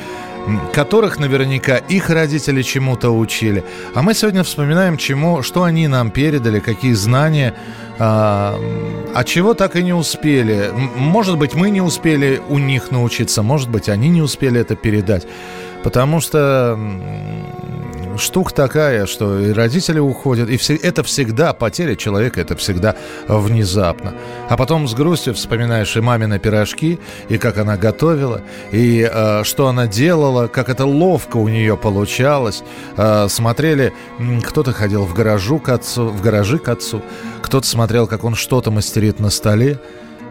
которых 0.71 1.17
наверняка 1.17 1.77
их 1.77 2.11
родители 2.11 2.61
чему-то 2.61 3.09
учили. 3.09 3.63
А 3.95 4.03
мы 4.03 4.13
сегодня 4.13 4.43
вспоминаем, 4.43 4.97
чему, 4.97 5.41
что 5.41 5.63
они 5.63 5.87
нам 5.87 6.11
передали, 6.11 6.59
какие 6.59 6.93
знания, 6.93 7.55
а, 7.97 8.55
а 9.15 9.23
чего 9.23 9.55
так 9.55 9.75
и 9.75 9.81
не 9.81 9.93
успели. 9.93 10.69
Может 10.95 11.39
быть, 11.39 11.55
мы 11.55 11.71
не 11.71 11.81
успели 11.81 12.39
у 12.47 12.59
них 12.59 12.91
научиться, 12.91 13.41
может 13.41 13.71
быть, 13.71 13.89
они 13.89 14.09
не 14.09 14.21
успели 14.21 14.61
это 14.61 14.75
передать. 14.75 15.25
Потому 15.81 16.21
что 16.21 16.77
штука 18.17 18.53
такая, 18.53 19.05
что 19.05 19.39
и 19.39 19.51
родители 19.51 19.99
уходят, 19.99 20.49
и 20.49 20.57
все, 20.57 20.75
это 20.75 21.03
всегда 21.03 21.53
потеря 21.53 21.95
человека, 21.95 22.41
это 22.41 22.55
всегда 22.55 22.95
внезапно. 23.27 24.13
А 24.49 24.57
потом 24.57 24.87
с 24.87 24.93
грустью 24.93 25.33
вспоминаешь 25.33 25.95
и 25.95 26.01
мамины 26.01 26.39
пирожки, 26.39 26.99
и 27.29 27.37
как 27.37 27.57
она 27.57 27.77
готовила, 27.77 28.41
и 28.71 29.09
э, 29.11 29.43
что 29.43 29.67
она 29.67 29.87
делала, 29.87 30.47
как 30.47 30.69
это 30.69 30.85
ловко 30.85 31.37
у 31.37 31.47
нее 31.47 31.77
получалось. 31.77 32.63
Э, 32.97 33.27
смотрели, 33.29 33.93
кто-то 34.45 34.71
ходил 34.73 35.03
в 35.05 35.13
гаражу 35.13 35.59
к 35.59 35.69
отцу, 35.69 36.07
в 36.07 36.21
гаражи 36.21 36.59
к 36.59 36.69
отцу, 36.69 37.01
кто-то 37.41 37.67
смотрел, 37.67 38.07
как 38.07 38.23
он 38.23 38.35
что-то 38.35 38.71
мастерит 38.71 39.19
на 39.19 39.29
столе. 39.29 39.79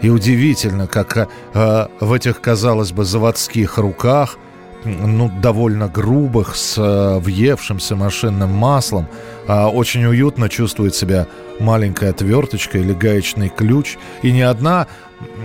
И 0.01 0.11
удивительно, 0.11 0.89
как 0.89 1.29
э, 1.55 1.87
в 2.01 2.12
этих, 2.12 2.41
казалось 2.41 2.93
бы, 2.93 3.05
заводских 3.05 3.79
руках– 3.79 4.37
ну, 4.85 5.31
довольно 5.41 5.89
грубых, 5.89 6.57
с 6.57 6.79
э, 6.79 7.19
въевшимся 7.19 7.97
машинным 7.97 8.51
маслом. 8.51 9.07
А 9.47 9.69
очень 9.69 10.05
уютно 10.05 10.49
чувствует 10.49 10.95
себя 10.95 11.27
маленькая 11.61 12.11
отверточка 12.11 12.79
или 12.79 12.93
гаечный 12.93 13.49
ключ. 13.49 13.97
И 14.23 14.33
ни 14.33 14.41
одна 14.41 14.87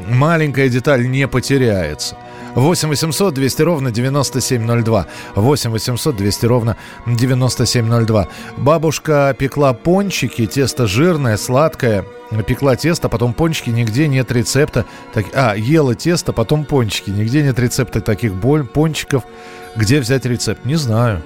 маленькая 0.09 0.69
деталь 0.69 1.09
не 1.09 1.27
потеряется. 1.27 2.15
8 2.57 2.89
800 2.89 3.33
200 3.35 3.61
ровно 3.61 3.91
9702. 3.91 5.05
8 5.35 5.71
800 5.71 6.15
200 6.15 6.45
ровно 6.47 6.75
9702. 7.05 8.27
Бабушка 8.57 9.35
пекла 9.37 9.73
пончики, 9.73 10.47
тесто 10.47 10.87
жирное, 10.87 11.37
сладкое. 11.37 12.03
Пекла 12.47 12.75
тесто, 12.75 13.09
потом 13.09 13.33
пончики, 13.33 13.69
нигде 13.69 14.07
нет 14.07 14.31
рецепта. 14.31 14.85
Так, 15.13 15.25
а, 15.35 15.55
ела 15.55 15.93
тесто, 15.93 16.33
потом 16.33 16.65
пончики. 16.65 17.11
Нигде 17.11 17.43
нет 17.43 17.59
рецепта 17.59 18.01
таких 18.01 18.33
боль, 18.33 18.65
пончиков. 18.65 19.23
Где 19.75 19.99
взять 19.99 20.25
рецепт? 20.25 20.65
Не 20.65 20.75
знаю. 20.75 21.21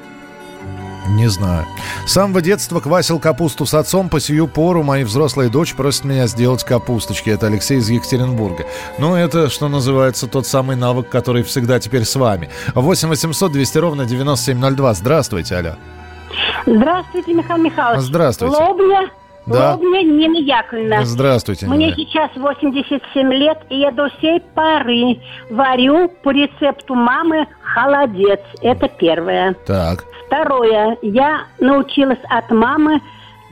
Не 1.09 1.27
знаю. 1.27 1.65
С 2.05 2.13
самого 2.13 2.41
детства 2.41 2.79
квасил 2.79 3.19
капусту 3.19 3.65
с 3.65 3.73
отцом. 3.73 4.09
По 4.09 4.19
сию 4.19 4.47
пору 4.47 4.83
мои 4.83 5.03
взрослые 5.03 5.49
дочь 5.49 5.73
просят 5.73 6.05
меня 6.05 6.27
сделать 6.27 6.63
капусточки. 6.63 7.29
Это 7.29 7.47
Алексей 7.47 7.79
из 7.79 7.89
Екатеринбурга. 7.89 8.65
Ну, 8.99 9.15
это, 9.15 9.49
что 9.49 9.67
называется, 9.67 10.27
тот 10.27 10.45
самый 10.45 10.75
навык, 10.75 11.09
который 11.09 11.43
всегда 11.43 11.79
теперь 11.79 12.05
с 12.05 12.15
вами. 12.15 12.49
8 12.75 13.09
800 13.09 13.51
200 13.51 13.77
ровно 13.79 14.05
9702. 14.05 14.93
Здравствуйте, 14.93 15.55
алло. 15.55 15.75
Здравствуйте, 16.65 17.33
Михаил 17.33 17.61
Михайлович. 17.61 18.03
Здравствуйте. 18.03 18.55
Лобня, 18.55 19.09
да. 19.45 19.73
Лобня 19.73 20.03
Нина 20.03 20.37
Яковлевна. 20.37 21.05
Здравствуйте, 21.05 21.67
Мне 21.67 21.87
Нина. 21.87 21.95
сейчас 21.95 22.29
87 22.35 23.33
лет, 23.33 23.59
и 23.69 23.79
я 23.79 23.91
до 23.91 24.09
сей 24.21 24.41
поры 24.53 25.19
варю 25.49 26.09
по 26.23 26.31
рецепту 26.31 26.95
мамы 26.95 27.47
холодец. 27.61 28.39
Это 28.61 28.87
первое. 28.87 29.55
Так. 29.65 30.03
Второе. 30.27 30.97
Я 31.01 31.45
научилась 31.59 32.19
от 32.29 32.49
мамы 32.51 33.01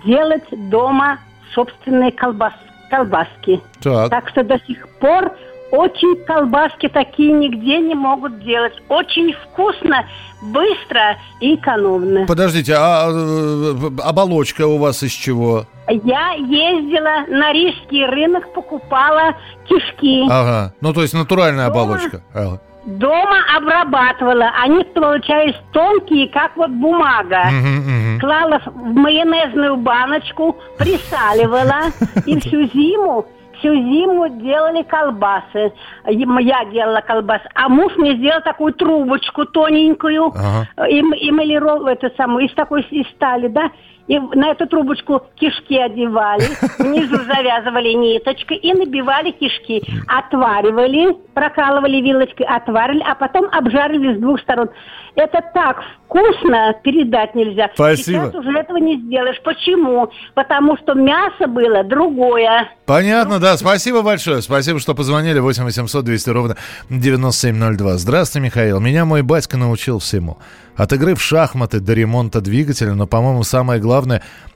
делать 0.05 0.45
дома 0.69 1.19
собственные 1.53 2.11
колбас, 2.11 2.53
колбаски. 2.89 3.61
Так. 3.81 4.09
Так 4.09 4.29
что 4.29 4.43
до 4.43 4.59
сих 4.65 4.87
пор 4.99 5.31
очень 5.71 6.23
колбаски 6.25 6.89
такие 6.89 7.31
нигде 7.31 7.79
не 7.79 7.95
могут 7.95 8.43
делать. 8.43 8.73
Очень 8.89 9.33
вкусно, 9.33 10.05
быстро 10.41 11.17
и 11.39 11.55
экономно. 11.55 12.25
Подождите, 12.25 12.75
а 12.77 13.09
э, 13.09 13.73
оболочка 14.03 14.65
у 14.67 14.77
вас 14.77 15.03
из 15.03 15.11
чего? 15.11 15.65
Я 15.87 16.33
ездила 16.33 17.25
на 17.27 17.51
рижский 17.53 18.05
рынок, 18.05 18.51
покупала 18.53 19.35
кишки. 19.67 20.25
Ага. 20.29 20.73
Ну, 20.81 20.93
то 20.93 21.01
есть 21.01 21.13
натуральная 21.13 21.69
Дома? 21.69 21.81
оболочка. 21.81 22.21
Ага. 22.33 22.61
Дома 22.85 23.37
обрабатывала. 23.55 24.51
Они 24.63 24.83
получались 24.83 25.55
тонкие, 25.73 26.29
как 26.29 26.55
вот 26.55 26.71
бумага. 26.71 27.45
Мгм. 27.51 28.19
Клала 28.19 28.61
в 28.65 28.93
майонезную 28.95 29.77
баночку, 29.77 30.57
присаливала 30.77 31.91
и 32.25 32.39
всю 32.39 32.63
зиму 32.69 33.25
всю 33.59 33.73
зиму 33.75 34.29
делали 34.29 34.83
колбасы. 34.83 35.73
Я 36.07 36.65
делала 36.65 37.01
колбасы. 37.01 37.47
А 37.53 37.69
муж 37.69 37.95
мне 37.97 38.15
сделал 38.15 38.41
такую 38.41 38.73
трубочку 38.73 39.45
тоненькую, 39.45 40.27
Ага. 40.27 40.67
э, 40.77 40.99
эм- 40.99 41.13
эмалиров- 41.13 41.85
это 41.85 42.11
самое, 42.17 42.47
из 42.47 42.53
такой 42.55 42.81
из 42.89 43.07
стали, 43.11 43.47
да. 43.47 43.71
И 44.09 44.17
на 44.17 44.51
эту 44.51 44.65
трубочку 44.65 45.21
кишки 45.35 45.77
одевали, 45.77 46.43
внизу 46.79 47.15
завязывали 47.15 47.93
ниточкой 47.93 48.57
и 48.57 48.73
набивали 48.73 49.29
кишки. 49.31 49.83
Отваривали, 50.07 51.15
прокалывали 51.35 52.01
вилочкой, 52.01 52.47
отварили, 52.47 53.03
а 53.07 53.13
потом 53.13 53.45
обжарили 53.51 54.17
с 54.17 54.19
двух 54.19 54.41
сторон. 54.41 54.69
Это 55.15 55.41
так 55.53 55.83
вкусно, 56.05 56.73
передать 56.83 57.35
нельзя. 57.35 57.69
Спасибо. 57.75 58.31
Сейчас 58.31 58.35
уже 58.35 58.57
этого 58.57 58.77
не 58.77 58.99
сделаешь. 58.99 59.39
Почему? 59.43 60.09
Потому 60.33 60.75
что 60.77 60.95
мясо 60.95 61.47
было 61.47 61.83
другое. 61.83 62.69
Понятно, 62.85 63.39
да. 63.39 63.57
Спасибо 63.57 64.01
большое. 64.01 64.41
Спасибо, 64.41 64.79
что 64.79 64.95
позвонили. 64.95 65.39
8 65.39 65.63
800 65.65 66.05
200 66.05 66.29
ровно 66.29 66.55
9702. 66.89 67.97
Здравствуйте, 67.97 68.45
Михаил. 68.45 68.79
Меня 68.79 69.05
мой 69.05 69.21
батька 69.21 69.57
научил 69.57 69.99
всему. 69.99 70.39
От 70.79 70.93
игры 70.93 71.13
в 71.13 71.21
шахматы 71.21 71.81
до 71.81 71.93
ремонта 71.93 72.39
двигателя, 72.39 72.93
но, 72.93 73.05
по-моему, 73.05 73.43
самое 73.43 73.81
главное, 73.81 73.98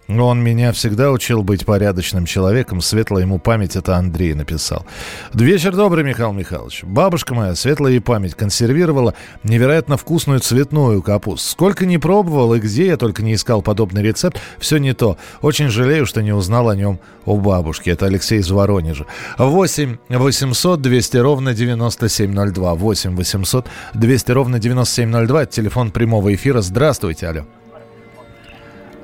он 0.09 0.43
меня 0.43 0.71
всегда 0.73 1.11
учил 1.11 1.43
быть 1.43 1.65
порядочным 1.65 2.25
человеком. 2.25 2.81
Светлая 2.81 3.23
ему 3.23 3.39
память, 3.39 3.75
это 3.75 3.95
Андрей 3.95 4.33
написал. 4.33 4.85
Вечер 5.33 5.75
добрый, 5.75 6.03
Михаил 6.03 6.33
Михайлович. 6.33 6.83
Бабушка 6.83 7.33
моя, 7.33 7.55
светлая 7.55 7.93
ей 7.93 7.99
память, 7.99 8.35
консервировала 8.35 9.13
невероятно 9.43 9.97
вкусную 9.97 10.39
цветную 10.39 11.01
капусту. 11.01 11.49
Сколько 11.49 11.85
не 11.85 11.97
пробовал 11.97 12.53
и 12.53 12.59
где 12.59 12.87
я 12.87 12.97
только 12.97 13.23
не 13.23 13.33
искал 13.33 13.61
подобный 13.61 14.03
рецепт, 14.03 14.39
все 14.59 14.77
не 14.77 14.93
то. 14.93 15.17
Очень 15.41 15.69
жалею, 15.69 16.05
что 16.05 16.21
не 16.21 16.33
узнал 16.33 16.69
о 16.69 16.75
нем 16.75 16.99
у 17.25 17.37
бабушки. 17.37 17.89
Это 17.89 18.07
Алексей 18.07 18.39
из 18.39 18.51
Воронежа. 18.51 19.05
8 19.37 19.97
800 20.09 20.81
200 20.81 21.17
ровно 21.17 21.53
9702. 21.53 22.75
8 22.75 23.15
800 23.15 23.67
200 23.93 24.31
ровно 24.31 24.59
9702. 24.59 25.43
Это 25.43 25.51
телефон 25.51 25.91
прямого 25.91 26.33
эфира. 26.33 26.61
Здравствуйте, 26.61 27.27
алло. 27.27 27.45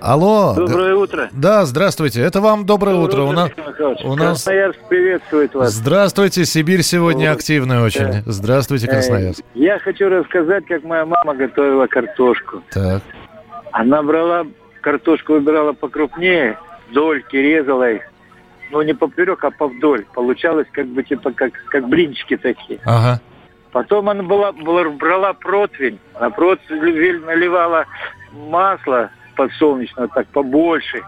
Алло. 0.01 0.53
Доброе 0.55 0.95
утро. 0.95 1.29
Да, 1.31 1.65
здравствуйте. 1.65 2.21
Это 2.21 2.39
вам 2.41 2.65
доброе, 2.65 2.95
Доброе 2.95 3.05
утро. 3.07 3.21
У 3.23 3.31
нас, 3.33 3.51
у 4.03 4.15
нас... 4.15 4.43
Красноярск 4.43 4.79
приветствует 4.87 5.53
вас. 5.53 5.71
Здравствуйте, 5.73 6.45
Сибирь 6.45 6.81
сегодня 6.83 7.25
Доброе. 7.25 7.35
активная 7.35 7.81
очень. 7.83 8.05
Да. 8.07 8.21
Здравствуйте, 8.25 8.87
Красноярск. 8.87 9.41
Э, 9.41 9.43
Я 9.55 9.79
хочу 9.79 10.07
рассказать, 10.09 10.65
как 10.67 10.83
моя 10.83 11.05
мама 11.05 11.35
готовила 11.35 11.87
картошку. 11.87 12.63
Так. 12.71 13.01
Она 13.71 14.01
брала 14.01 14.45
картошку, 14.81 15.33
выбирала 15.33 15.73
покрупнее, 15.73 16.57
дольки 16.93 17.35
резала 17.35 17.91
их. 17.91 18.03
Ну, 18.71 18.81
не 18.83 18.93
поперек, 18.93 19.43
а 19.43 19.51
повдоль. 19.51 20.05
Получалось 20.13 20.67
как 20.71 20.87
бы 20.87 21.03
типа 21.03 21.31
как, 21.31 21.51
как 21.69 21.89
блинчики 21.89 22.37
такие. 22.37 22.79
Ага. 22.85 23.19
Потом 23.71 24.09
она 24.09 24.23
была, 24.23 24.51
была- 24.51 24.89
брала 24.89 25.33
противень, 25.33 25.99
на 26.19 26.29
противень 26.29 27.23
наливала 27.25 27.85
масло 28.31 29.09
подсолнечное, 29.39 30.07
так 30.09 30.27
побольше. 30.27 31.01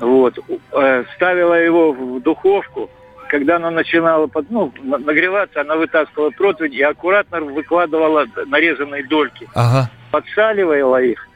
Вот. 0.00 0.36
Э, 0.72 1.04
Ставила 1.14 1.54
его 1.54 1.92
в 1.92 2.20
духовку. 2.20 2.90
Когда 3.28 3.56
она 3.56 3.70
начинала 3.70 4.26
под- 4.26 4.50
ну, 4.50 4.72
на- 4.82 4.98
нагреваться, 4.98 5.60
она 5.60 5.76
вытаскивала 5.76 6.30
противень 6.30 6.74
и 6.74 6.82
аккуратно 6.82 7.40
выкладывала 7.40 8.26
нарезанные 8.46 9.04
дольки. 9.06 9.46
Ага. 9.54 9.88
Подсаливала 10.10 11.00
их 11.00 11.28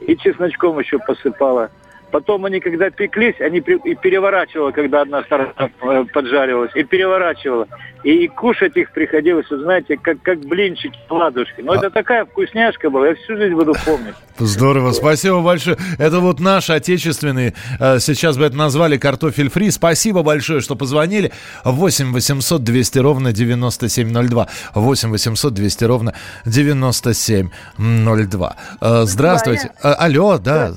и 0.00 0.16
чесночком 0.16 0.78
еще 0.78 0.98
посыпала. 0.98 1.70
Потом 2.12 2.44
они, 2.44 2.60
когда 2.60 2.90
пеклись, 2.90 3.40
они 3.40 3.60
и 3.60 3.94
переворачивала, 3.94 4.70
когда 4.70 5.00
одна 5.00 5.22
сторона 5.22 5.54
э, 5.58 6.04
поджаривалась, 6.12 6.70
и 6.74 6.84
переворачивала. 6.84 7.66
И 8.04 8.28
кушать 8.28 8.76
их 8.76 8.92
приходилось, 8.92 9.48
вы 9.48 9.62
знаете, 9.62 9.96
как, 9.96 10.20
как 10.20 10.40
блинчики, 10.40 10.98
ладушки. 11.08 11.62
Но 11.62 11.74
это 11.74 11.88
такая 11.88 12.26
вкусняшка 12.26 12.90
была, 12.90 13.08
я 13.08 13.14
всю 13.14 13.36
жизнь 13.36 13.54
буду 13.54 13.72
помнить. 13.86 14.14
Здорово, 14.36 14.92
спасибо 14.92 15.40
большое. 15.40 15.78
Это 15.98 16.20
вот 16.20 16.38
наш 16.38 16.68
отечественный, 16.68 17.54
э, 17.80 17.98
сейчас 17.98 18.36
бы 18.36 18.44
это 18.44 18.58
назвали 18.58 18.98
картофель 18.98 19.48
фри. 19.48 19.70
Спасибо 19.70 20.22
большое, 20.22 20.60
что 20.60 20.76
позвонили. 20.76 21.32
8 21.64 22.12
800 22.12 22.62
200 22.62 22.98
ровно 22.98 23.32
9702. 23.32 24.48
8 24.74 25.10
800 25.10 25.54
200 25.54 25.84
ровно 25.84 26.14
9702. 26.44 28.56
Э, 28.82 29.04
Здравствуйте. 29.06 29.70
Алло, 29.80 30.36
да. 30.36 30.74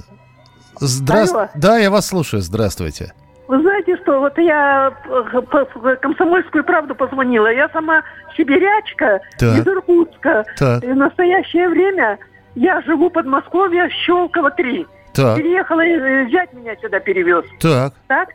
Здравствуйте. 0.79 1.51
Да, 1.55 1.77
я 1.77 1.89
вас 1.91 2.07
слушаю. 2.07 2.41
Здравствуйте. 2.41 3.13
Вы 3.47 3.61
знаете 3.61 3.95
что, 3.97 4.19
вот 4.19 4.37
я 4.39 4.91
э, 5.05 5.41
по- 5.41 5.95
комсомольскую 5.97 6.63
правду 6.63 6.95
позвонила. 6.95 7.47
Я 7.51 7.69
сама 7.69 8.01
сибирячка 8.35 9.19
Так. 9.37 9.59
из 9.59 9.67
Иркутска. 9.67 10.45
Так. 10.57 10.83
И 10.83 10.87
в 10.87 10.95
настоящее 10.95 11.69
время 11.69 12.17
я 12.55 12.81
живу 12.81 13.09
в 13.09 13.13
Подмосковье, 13.13 13.89
Щелково 13.89 14.49
3. 14.51 14.87
Так. 15.13 15.37
Переехала, 15.37 15.81
и 15.81 16.29
зять 16.31 16.53
меня 16.53 16.75
сюда 16.77 16.99
перевез. 16.99 17.45
Так. 17.61 17.93
Так? 18.07 18.29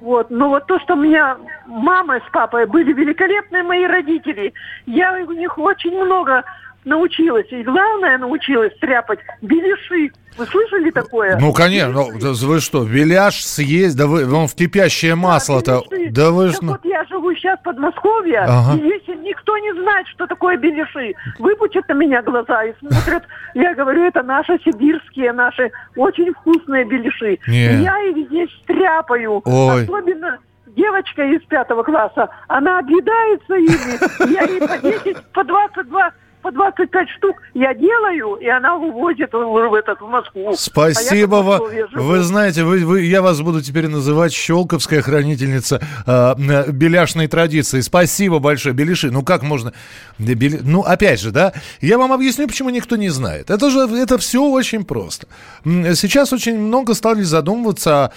Вот, 0.00 0.30
но 0.30 0.50
вот 0.50 0.66
то, 0.66 0.78
что 0.80 0.92
у 0.94 0.96
меня 0.96 1.38
мама 1.66 2.18
с 2.18 2.30
папой 2.30 2.66
были 2.66 2.92
великолепные 2.92 3.62
мои 3.62 3.86
родители, 3.86 4.52
я 4.84 5.12
у 5.14 5.32
них 5.32 5.56
очень 5.58 5.96
много 5.98 6.44
научилась. 6.86 7.46
И 7.50 7.62
главное 7.62 8.16
научилась 8.16 8.72
стряпать 8.76 9.18
беляши. 9.42 10.12
Вы 10.38 10.46
слышали 10.46 10.90
такое? 10.90 11.38
Ну, 11.38 11.52
конечно. 11.52 11.92
Ну, 11.92 12.18
да 12.20 12.32
вы 12.46 12.60
что, 12.60 12.84
беляш 12.84 13.42
съесть? 13.44 13.96
Да 13.96 14.06
вы, 14.06 14.30
он 14.32 14.46
в 14.48 14.54
кипящее 14.54 15.14
масло-то. 15.14 15.82
беляши. 15.90 16.12
Да 16.12 16.30
вы. 16.30 16.52
Так 16.52 16.62
ну- 16.62 16.72
вот 16.72 16.84
я 16.84 17.04
живу 17.04 17.34
сейчас 17.34 17.58
в 17.60 17.62
Подмосковье, 17.62 18.40
Ага. 18.40 18.76
и 18.78 18.86
если 18.86 19.14
никто 19.16 19.56
не 19.58 19.72
знает, 19.80 20.06
что 20.08 20.26
такое 20.26 20.56
беляши, 20.58 21.14
выпучат 21.38 21.88
на 21.88 21.94
меня 21.94 22.22
глаза 22.22 22.64
и 22.64 22.74
смотрят. 22.78 23.24
Я 23.54 23.74
говорю, 23.74 24.04
это 24.04 24.22
наши 24.22 24.58
сибирские, 24.64 25.32
наши 25.32 25.70
очень 25.96 26.32
вкусные 26.34 26.84
беляши. 26.84 27.38
Не. 27.48 27.72
И 27.80 27.82
я 27.82 27.98
их 28.02 28.26
здесь 28.28 28.50
стряпаю. 28.62 29.40
Ой. 29.44 29.84
Особенно 29.84 30.38
девочка 30.76 31.22
из 31.24 31.40
пятого 31.44 31.82
класса, 31.82 32.28
она 32.48 32.78
объедается 32.80 33.54
ими. 33.54 34.30
Я 34.34 34.42
ей 34.42 34.60
по 34.60 34.76
10, 34.76 35.16
по 35.32 35.42
22 35.44 36.12
по 36.46 36.52
25 36.52 37.08
штук 37.18 37.42
я 37.54 37.74
делаю, 37.74 38.36
и 38.36 38.46
она 38.46 38.76
увозит 38.76 39.32
в, 39.32 39.74
этот, 39.74 40.00
в 40.00 40.06
Москву. 40.06 40.54
Спасибо 40.56 41.38
А 41.38 41.40
я 41.40 41.42
в 41.42 41.44
вам. 41.46 41.62
Вы 41.92 42.20
знаете, 42.20 42.62
вы, 42.62 42.84
вы- 42.84 43.00
я 43.02 43.20
вас 43.20 43.40
буду 43.40 43.60
теперь 43.60 43.88
называть 43.88 44.32
щелковская 44.32 45.02
хранительница 45.02 45.80
э, 46.06 46.34
э, 46.38 46.70
беляшной 46.70 47.26
традиции. 47.26 47.80
Спасибо 47.80 48.38
большое, 48.38 48.76
беляши. 48.76 49.10
Ну 49.10 49.24
как 49.24 49.42
можно? 49.42 49.72
Да, 50.20 50.34
беля- 50.34 50.60
Ну 50.62 50.82
опять 50.82 51.20
же, 51.20 51.32
да, 51.32 51.52
я 51.80 51.98
вам 51.98 52.12
объясню, 52.12 52.46
почему 52.46 52.70
никто 52.70 52.94
не 52.94 53.08
знает. 53.08 53.50
Это 53.50 53.68
же 53.68 53.80
это 53.80 54.16
все 54.16 54.44
очень 54.44 54.84
просто. 54.84 55.26
Сейчас 55.64 56.32
очень 56.32 56.60
много 56.60 56.94
стали 56.94 57.22
задумываться 57.22 58.04
о 58.04 58.12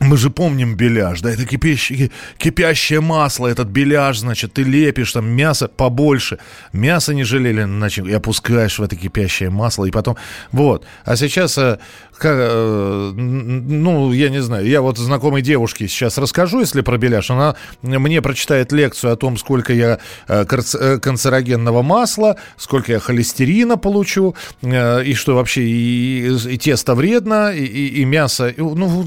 мы 0.00 0.16
же 0.16 0.30
помним 0.30 0.74
беляш, 0.76 1.20
да, 1.22 1.30
это 1.30 1.44
кипящее, 1.46 2.10
кипящее 2.38 3.00
масло, 3.00 3.46
этот 3.46 3.68
беляш, 3.68 4.18
значит, 4.18 4.52
ты 4.52 4.62
лепишь 4.62 5.12
там 5.12 5.26
мясо 5.28 5.68
побольше, 5.68 6.38
мясо 6.72 7.14
не 7.14 7.24
жалели 7.24 7.60
на 7.64 7.78
начинку, 7.78 8.10
и 8.10 8.12
опускаешь 8.12 8.78
в 8.78 8.82
это 8.82 8.94
кипящее 8.96 9.50
масло, 9.50 9.86
и 9.86 9.90
потом, 9.90 10.16
вот. 10.52 10.84
А 11.04 11.16
сейчас, 11.16 11.56
э, 11.58 11.78
как, 12.18 12.36
э, 12.38 13.12
ну, 13.14 14.12
я 14.12 14.28
не 14.28 14.42
знаю, 14.42 14.66
я 14.66 14.80
вот 14.82 14.98
знакомой 14.98 15.40
девушке 15.42 15.88
сейчас 15.88 16.18
расскажу, 16.18 16.60
если 16.60 16.82
про 16.82 16.98
беляш, 16.98 17.30
она 17.30 17.56
мне 17.82 18.20
прочитает 18.20 18.72
лекцию 18.72 19.12
о 19.12 19.16
том, 19.16 19.36
сколько 19.38 19.72
я 19.72 19.98
э, 20.28 20.44
канцерогенного 20.44 21.82
масла, 21.82 22.36
сколько 22.58 22.92
я 22.92 23.00
холестерина 23.00 23.76
получу, 23.78 24.34
и 24.62 25.14
что 25.14 25.36
вообще 25.36 25.62
и, 25.62 26.36
и 26.50 26.58
тесто 26.58 26.94
вредно, 26.94 27.50
и, 27.50 27.64
и- 27.64 27.86
и 28.02 28.04
мясо, 28.04 28.48
и, 28.48 28.60
ну. 28.60 29.06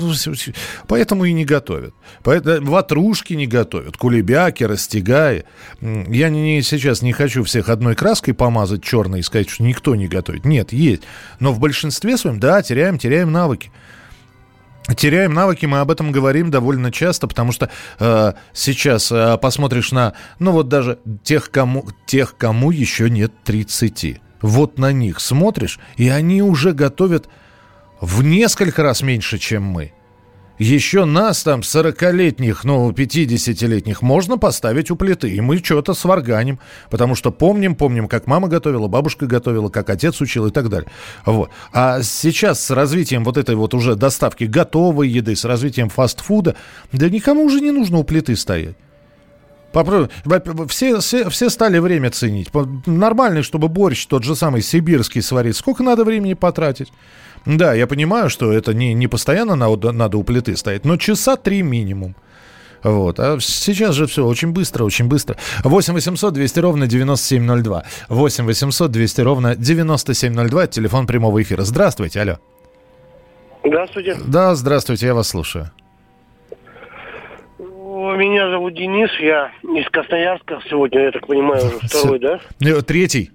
Поэтому 0.88 1.26
и 1.26 1.34
не 1.34 1.46
готовят. 1.46 1.94
Поэтому 2.24 2.72
ватрушки 2.72 3.34
не 3.34 3.48
готовят, 3.48 3.98
кулебяки, 3.98 4.64
растягаи. 4.64 5.46
Я 5.82 6.30
не- 6.30 6.62
сейчас 6.62 7.02
не 7.02 7.14
хочу 7.14 7.44
всех 7.44 7.70
одной 7.70 7.96
краской 7.96 8.34
помазать 8.34 8.84
черной 8.84 9.20
и 9.20 9.24
сказать, 9.24 9.50
что 9.50 9.64
никто 9.64 9.96
не 9.96 10.08
готовит. 10.08 10.46
Нет, 10.46 10.74
есть. 10.74 11.04
Но 11.40 11.52
в 11.52 11.60
большинстве 11.60 12.18
своем, 12.18 12.40
да, 12.40 12.62
теряем, 12.62 12.98
теряем 12.98 13.32
навыки. 13.32 13.72
Теряем 14.96 15.34
навыки, 15.34 15.66
мы 15.66 15.80
об 15.80 15.92
этом 15.92 16.12
говорим 16.12 16.50
довольно 16.50 16.92
часто, 16.92 17.28
потому 17.28 17.52
что 17.52 17.70
э, 18.00 18.34
сейчас 18.54 19.12
э, 19.12 19.38
посмотришь 19.38 19.92
на, 19.92 20.14
ну 20.40 20.52
вот 20.52 20.68
даже 20.68 20.98
тех 21.24 21.52
кому, 21.52 21.86
тех, 22.08 22.36
кому 22.38 22.72
еще 22.72 23.10
нет 23.10 23.32
30. 23.44 24.20
Вот 24.42 24.80
на 24.80 24.92
них 24.92 25.20
смотришь, 25.20 25.80
и 25.98 26.10
они 26.10 26.42
уже 26.42 26.72
готовят 26.72 27.30
в 28.02 28.24
несколько 28.24 28.82
раз 28.82 29.02
меньше, 29.02 29.38
чем 29.38 29.64
мы. 29.64 29.94
Еще 30.60 31.06
нас 31.06 31.44
там, 31.44 31.62
40-летних, 31.62 32.66
ну, 32.66 32.92
50-летних, 32.92 34.02
можно 34.02 34.38
поставить 34.38 34.92
у 34.92 34.98
плиты, 34.98 35.30
и 35.30 35.40
мы 35.40 35.60
что-то 35.60 35.94
сварганим, 35.94 36.60
потому 36.90 37.16
что 37.16 37.32
помним, 37.32 37.76
помним, 37.76 38.10
как 38.10 38.28
мама 38.28 38.50
готовила, 38.50 38.90
бабушка 38.90 39.26
готовила, 39.26 39.70
как 39.70 39.90
отец 39.90 40.20
учил 40.20 40.48
и 40.48 40.52
так 40.52 40.68
далее. 40.68 40.92
Вот. 41.26 41.50
А 41.72 42.02
сейчас 42.04 42.62
с 42.62 42.72
развитием 42.72 43.24
вот 43.24 43.38
этой 43.38 43.56
вот 43.56 43.74
уже 43.74 43.96
доставки 43.96 44.44
готовой 44.44 45.08
еды, 45.08 45.34
с 45.34 45.46
развитием 45.46 45.88
фастфуда, 45.88 46.58
да 46.92 47.10
никому 47.10 47.46
уже 47.46 47.62
не 47.62 47.72
нужно 47.72 48.00
у 48.00 48.04
плиты 48.04 48.36
стоять. 48.36 48.76
Попробуй. 49.72 50.10
Все, 50.68 51.00
все, 51.00 51.30
все 51.30 51.50
стали 51.50 51.80
время 51.80 52.10
ценить. 52.10 52.50
Нормально, 52.86 53.44
чтобы 53.44 53.70
борщ 53.70 54.06
тот 54.08 54.24
же 54.24 54.36
самый 54.36 54.62
сибирский 54.62 55.22
сварить. 55.22 55.56
Сколько 55.56 55.84
надо 55.84 56.04
времени 56.04 56.34
потратить? 56.34 56.92
Да, 57.46 57.74
я 57.74 57.88
понимаю, 57.88 58.30
что 58.30 58.52
это 58.52 58.74
не, 58.74 58.94
не 58.94 59.08
постоянно 59.08 59.56
надо, 59.56 59.92
надо 59.92 60.18
у 60.18 60.24
плиты 60.24 60.56
стоять, 60.56 60.86
но 60.86 60.98
часа 60.98 61.36
три 61.36 61.62
минимум. 61.62 62.16
Вот. 62.84 63.20
А 63.20 63.38
сейчас 63.40 63.96
же 63.96 64.06
все 64.06 64.26
очень 64.26 64.52
быстро, 64.52 64.84
очень 64.84 65.08
быстро. 65.08 65.36
8 65.64 65.94
800 65.94 66.34
200 66.34 66.60
ровно 66.60 66.88
9702. 66.88 67.84
8 68.10 68.46
800 68.46 68.92
200 68.92 69.22
ровно 69.22 69.56
9702. 69.56 70.64
Это 70.64 70.74
телефон 70.74 71.08
прямого 71.08 71.42
эфира. 71.42 71.64
Здравствуйте, 71.64 72.22
алло. 72.22 72.38
Здравствуйте. 73.66 74.18
Да, 74.26 74.56
здравствуйте, 74.56 75.08
я 75.08 75.14
вас 75.14 75.28
слушаю. 75.28 75.70
Меня 77.60 78.50
зовут 78.50 78.76
Денис, 78.76 79.10
я 79.20 79.52
из 79.64 79.90
Красноярска. 79.90 80.60
Сегодня, 80.70 81.04
я 81.04 81.12
так 81.12 81.28
понимаю, 81.28 81.66
уже 81.66 81.80
второй, 81.80 82.20
да? 82.20 82.40
Э, 82.62 82.82
Третий. 82.82 83.32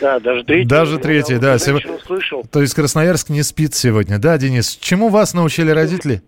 Да, 0.00 0.18
даже 0.20 0.44
третий. 0.44 0.68
Даже 0.68 0.98
третий, 0.98 1.38
да. 1.38 1.58
женщину 1.58 1.80
Сего- 1.80 1.98
слышал. 2.06 2.44
То 2.50 2.60
есть 2.60 2.74
Красноярск 2.74 3.28
не 3.28 3.42
спит 3.42 3.74
сегодня. 3.74 4.18
Да, 4.18 4.38
Денис? 4.38 4.76
Чему 4.80 5.08
вас 5.08 5.34
научили 5.34 5.70
родители? 5.70 6.22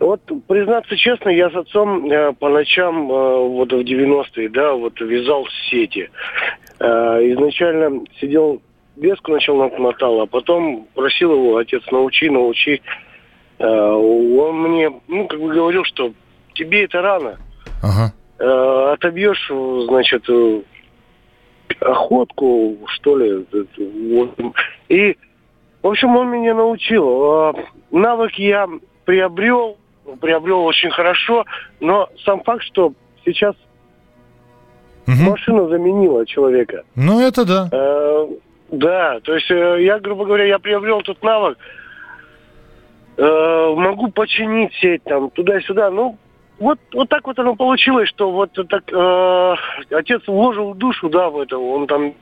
Вот, 0.00 0.20
признаться 0.48 0.96
честно, 0.96 1.30
я 1.30 1.50
с 1.50 1.54
отцом 1.54 2.10
э, 2.10 2.32
по 2.34 2.48
ночам, 2.48 3.10
э, 3.10 3.48
вот 3.48 3.72
в 3.72 3.78
90-е, 3.78 4.48
да, 4.50 4.72
вот 4.72 5.00
вязал 5.00 5.46
сети. 5.70 6.10
Э, 6.80 6.86
изначально 7.32 8.00
сидел, 8.20 8.60
веску 8.96 9.32
начал 9.32 9.56
мотал, 9.78 10.20
а 10.20 10.26
потом 10.26 10.88
просил 10.94 11.32
его, 11.32 11.56
отец, 11.58 11.82
научи, 11.90 12.28
научи. 12.28 12.82
Э, 13.58 13.66
он 13.66 14.62
мне, 14.62 14.90
ну, 15.06 15.26
как 15.28 15.40
бы 15.40 15.54
говорил, 15.54 15.84
что 15.84 16.12
тебе 16.54 16.84
это 16.84 17.00
рано. 17.00 17.36
Ага. 17.82 18.12
Э, 18.40 18.92
отобьешь, 18.94 19.48
значит, 19.86 20.24
охотку, 21.80 22.76
что 22.86 23.16
ли. 23.16 23.46
И, 24.88 25.16
в 25.82 25.86
общем, 25.86 26.16
он 26.16 26.30
меня 26.30 26.54
научил. 26.54 27.06
А, 27.06 27.54
Навык 27.90 28.34
я 28.34 28.68
приобрел, 29.04 29.76
приобрел 30.20 30.64
очень 30.64 30.90
хорошо, 30.90 31.44
но 31.80 32.08
сам 32.24 32.42
факт, 32.42 32.62
что 32.64 32.92
сейчас 33.24 33.54
машина 35.06 35.68
заменила 35.68 36.26
человека. 36.26 36.84
Ну, 36.94 37.20
это 37.20 37.44
да. 37.44 37.68
Э, 37.70 38.26
да, 38.70 39.20
то 39.20 39.34
есть 39.34 39.50
э, 39.50 39.82
я, 39.82 39.98
грубо 39.98 40.24
говоря, 40.24 40.44
я 40.44 40.58
приобрел 40.58 41.02
тот 41.02 41.22
навык, 41.22 41.58
э, 43.16 43.74
могу 43.76 44.10
починить 44.10 44.72
сеть 44.74 45.04
там 45.04 45.30
туда-сюда, 45.30 45.90
ну, 45.90 46.18
вот, 46.58 46.78
вот 46.92 47.08
так 47.08 47.26
вот 47.26 47.38
оно 47.38 47.54
получилось, 47.56 48.08
что 48.08 48.30
вот 48.30 48.50
так 48.68 48.82
э, 48.92 49.54
отец 49.96 50.22
вложил 50.26 50.74
душу, 50.74 51.08
да, 51.08 51.28
в 51.30 51.38
это, 51.40 51.56
он 51.58 51.86
там 51.86 52.14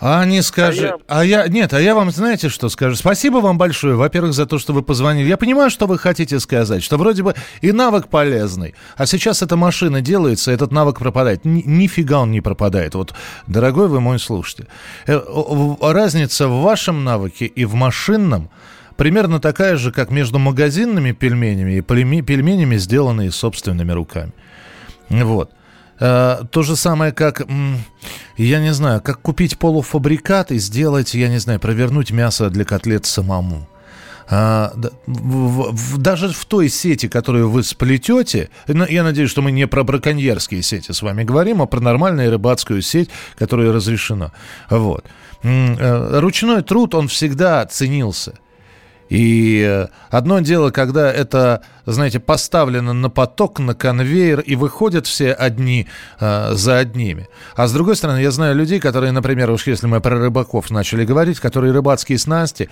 А 0.00 0.24
не 0.24 0.42
скажи. 0.42 0.82
я- 0.86 0.96
А 1.06 1.24
я... 1.24 1.46
Нет, 1.46 1.72
а 1.72 1.80
я 1.80 1.94
вам 1.94 2.10
знаете, 2.10 2.48
что 2.48 2.68
скажу? 2.68 2.96
Спасибо 2.96 3.36
вам 3.38 3.56
большое, 3.58 3.94
во-первых, 3.94 4.32
за 4.32 4.46
то, 4.46 4.58
что 4.58 4.72
вы 4.72 4.82
позвонили. 4.82 5.28
Я 5.28 5.36
понимаю, 5.36 5.70
что 5.70 5.86
вы 5.86 5.96
хотите 5.98 6.40
сказать, 6.40 6.82
что 6.82 6.96
вроде 6.98 7.22
бы 7.22 7.34
и 7.60 7.70
навык 7.72 8.08
полезный, 8.08 8.74
а 8.96 9.06
сейчас 9.06 9.42
эта 9.42 9.56
машина 9.56 10.00
делается, 10.00 10.50
этот 10.50 10.72
навык 10.72 10.98
пропадает. 10.98 11.44
Ни- 11.44 11.62
нифига 11.64 12.20
он 12.20 12.32
не 12.32 12.40
пропадает. 12.40 12.94
Вот, 12.96 13.14
дорогой 13.46 13.86
вы 13.88 14.00
мой 14.00 14.18
слушатель, 14.18 14.66
э, 15.06 15.18
разница 15.80 16.48
в 16.48 16.62
вашем 16.62 17.04
навыке 17.04 17.46
и 17.46 17.64
в 17.64 17.74
машинном 17.74 18.50
примерно 18.96 19.40
такая 19.40 19.76
же, 19.76 19.92
как 19.92 20.10
между 20.10 20.38
магазинными 20.38 21.12
пельменями 21.12 21.72
и 21.72 21.80
пельме- 21.80 22.22
пельменями, 22.22 22.76
сделанные 22.76 23.30
собственными 23.30 23.92
руками. 23.92 24.32
Вот. 25.08 25.50
Э, 26.00 26.42
То 26.50 26.62
же 26.62 26.76
самое, 26.76 27.12
как, 27.12 27.42
я 28.36 28.60
не 28.60 28.72
знаю, 28.72 29.00
как 29.00 29.20
купить 29.20 29.58
полуфабрикат 29.58 30.50
и 30.52 30.58
сделать, 30.58 31.14
я 31.14 31.28
не 31.28 31.38
знаю, 31.38 31.60
провернуть 31.60 32.10
мясо 32.10 32.50
для 32.50 32.64
котлет 32.64 33.06
самому. 33.06 33.68
А, 34.28 34.72
даже 35.06 36.28
в 36.28 36.44
той 36.46 36.68
сети, 36.68 37.08
которую 37.08 37.50
вы 37.50 37.62
сплетете, 37.62 38.48
я 38.66 39.02
надеюсь, 39.02 39.30
что 39.30 39.42
мы 39.42 39.52
не 39.52 39.66
про 39.66 39.84
браконьерские 39.84 40.62
сети 40.62 40.92
с 40.92 41.02
вами 41.02 41.24
говорим, 41.24 41.60
а 41.60 41.66
про 41.66 41.80
нормальную 41.80 42.30
рыбацкую 42.30 42.82
сеть, 42.82 43.10
которая 43.36 43.72
разрешена. 43.72 44.32
Вот. 44.70 45.04
Э, 45.42 46.20
Ручной 46.20 46.62
труд, 46.62 46.94
он 46.94 47.08
всегда 47.08 47.66
ценился. 47.66 48.38
И 49.12 49.62
э, 49.62 49.88
одно 50.08 50.40
дело, 50.40 50.70
когда 50.70 51.12
это, 51.12 51.60
знаете, 51.86 52.20
поставлено 52.20 52.92
на 52.92 53.10
поток, 53.10 53.58
на 53.58 53.74
конвейер, 53.74 54.40
и 54.40 54.56
выходят 54.56 55.06
все 55.06 55.32
одни 55.32 55.86
э, 56.20 56.54
за 56.54 56.78
одними. 56.78 57.28
А 57.56 57.66
с 57.66 57.72
другой 57.72 57.96
стороны, 57.96 58.18
я 58.18 58.30
знаю 58.30 58.54
людей, 58.56 58.80
которые, 58.80 59.12
например, 59.12 59.50
уж 59.50 59.66
если 59.66 59.86
мы 59.86 60.00
про 60.00 60.18
рыбаков 60.18 60.70
начали 60.70 61.04
говорить, 61.04 61.40
которые 61.40 61.72
рыбацкие 61.72 62.18
снасти, 62.18 62.68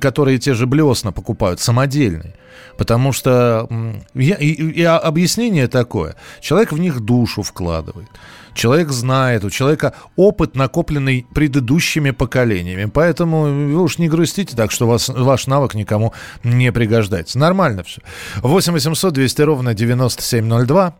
которые 0.00 0.38
те 0.38 0.54
же 0.54 0.66
блесна 0.66 1.12
покупают, 1.12 1.60
самодельные. 1.60 2.34
Потому 2.78 3.12
что 3.12 3.68
я- 4.14 4.36
и- 4.36 4.52
и 4.52 4.82
объяснение 4.82 5.68
такое. 5.68 6.14
Человек 6.40 6.72
в 6.72 6.78
них 6.78 7.00
душу 7.00 7.42
вкладывает. 7.42 8.08
Человек 8.54 8.90
знает, 8.90 9.44
у 9.44 9.50
человека 9.50 9.94
опыт, 10.16 10.54
накопленный 10.56 11.26
предыдущими 11.34 12.10
поколениями. 12.10 12.84
Поэтому 12.84 13.44
вы 13.44 13.82
уж 13.82 13.96
не 13.96 14.08
грустите 14.10 14.54
так, 14.54 14.70
что 14.70 14.86
вас, 14.86 15.08
ваш 15.08 15.46
навык 15.46 15.74
никому 15.74 16.12
не 16.44 16.70
пригождается. 16.72 17.38
Нормально 17.38 17.82
все. 17.82 18.02
8 18.52 18.72
800 18.74 19.14
200 19.14 19.42
ровно 19.44 19.72
9702. 19.72 20.94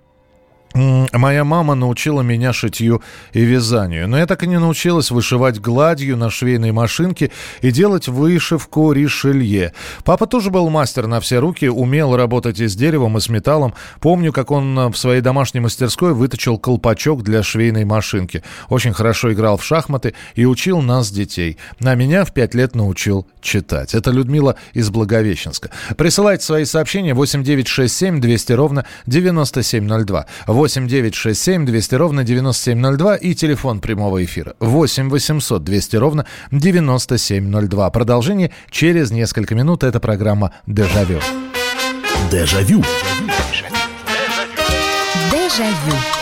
Моя 0.74 1.44
мама 1.44 1.74
научила 1.74 2.22
меня 2.22 2.52
шитью 2.52 3.02
и 3.32 3.40
вязанию, 3.40 4.08
но 4.08 4.18
я 4.18 4.26
так 4.26 4.42
и 4.42 4.46
не 4.46 4.58
научилась 4.58 5.11
вышивать 5.11 5.61
гладью 5.61 6.16
на 6.16 6.30
швейной 6.30 6.72
машинке 6.72 7.30
и 7.61 7.70
делать 7.70 8.08
вышивку 8.08 8.92
ришелье. 8.92 9.74
Папа 10.04 10.26
тоже 10.26 10.50
был 10.50 10.70
мастер 10.70 11.06
на 11.06 11.20
все 11.20 11.38
руки, 11.38 11.68
умел 11.68 12.16
работать 12.16 12.61
и 12.61 12.68
с 12.68 12.74
деревом, 12.74 13.18
и 13.18 13.20
с 13.20 13.28
металлом. 13.28 13.74
Помню, 14.00 14.32
как 14.32 14.50
он 14.50 14.90
в 14.90 14.96
своей 14.96 15.20
домашней 15.20 15.61
мастерской 15.61 16.14
выточил 16.14 16.58
колпачок 16.58 17.22
для 17.22 17.42
швейной 17.42 17.85
машинки. 17.85 18.42
Очень 18.68 18.94
хорошо 18.94 19.32
играл 19.32 19.58
в 19.58 19.64
шахматы 19.64 20.14
и 20.35 20.46
учил 20.46 20.80
нас, 20.80 21.11
детей. 21.11 21.58
А 21.85 21.94
меня 21.94 22.24
в 22.24 22.32
пять 22.32 22.54
лет 22.54 22.74
научил 22.74 23.26
читать. 23.42 23.94
Это 23.94 24.11
Людмила 24.11 24.56
из 24.72 24.88
Благовещенска. 24.88 25.70
Присылайте 25.96 26.44
свои 26.44 26.64
сообщения 26.64 27.12
8967 27.12 28.20
200 28.20 28.52
ровно 28.52 28.87
9702. 29.06 30.26
8967 30.62 31.66
200 31.66 31.94
ровно 31.96 32.22
9702 32.22 33.16
и 33.16 33.35
телефон 33.35 33.81
прямого 33.81 34.25
эфира 34.25 34.55
8 34.61 35.11
800 35.11 35.64
200 35.64 35.96
ровно 35.96 36.27
9702. 36.53 37.90
Продолжение 37.90 38.53
через 38.70 39.11
несколько 39.11 39.57
минут. 39.57 39.83
Это 39.83 39.98
программа 39.98 40.53
«Дежавю». 40.68 41.18
Дежавю. 42.31 42.85
Дежавю. 43.20 43.72
Челябинск, 45.53 46.21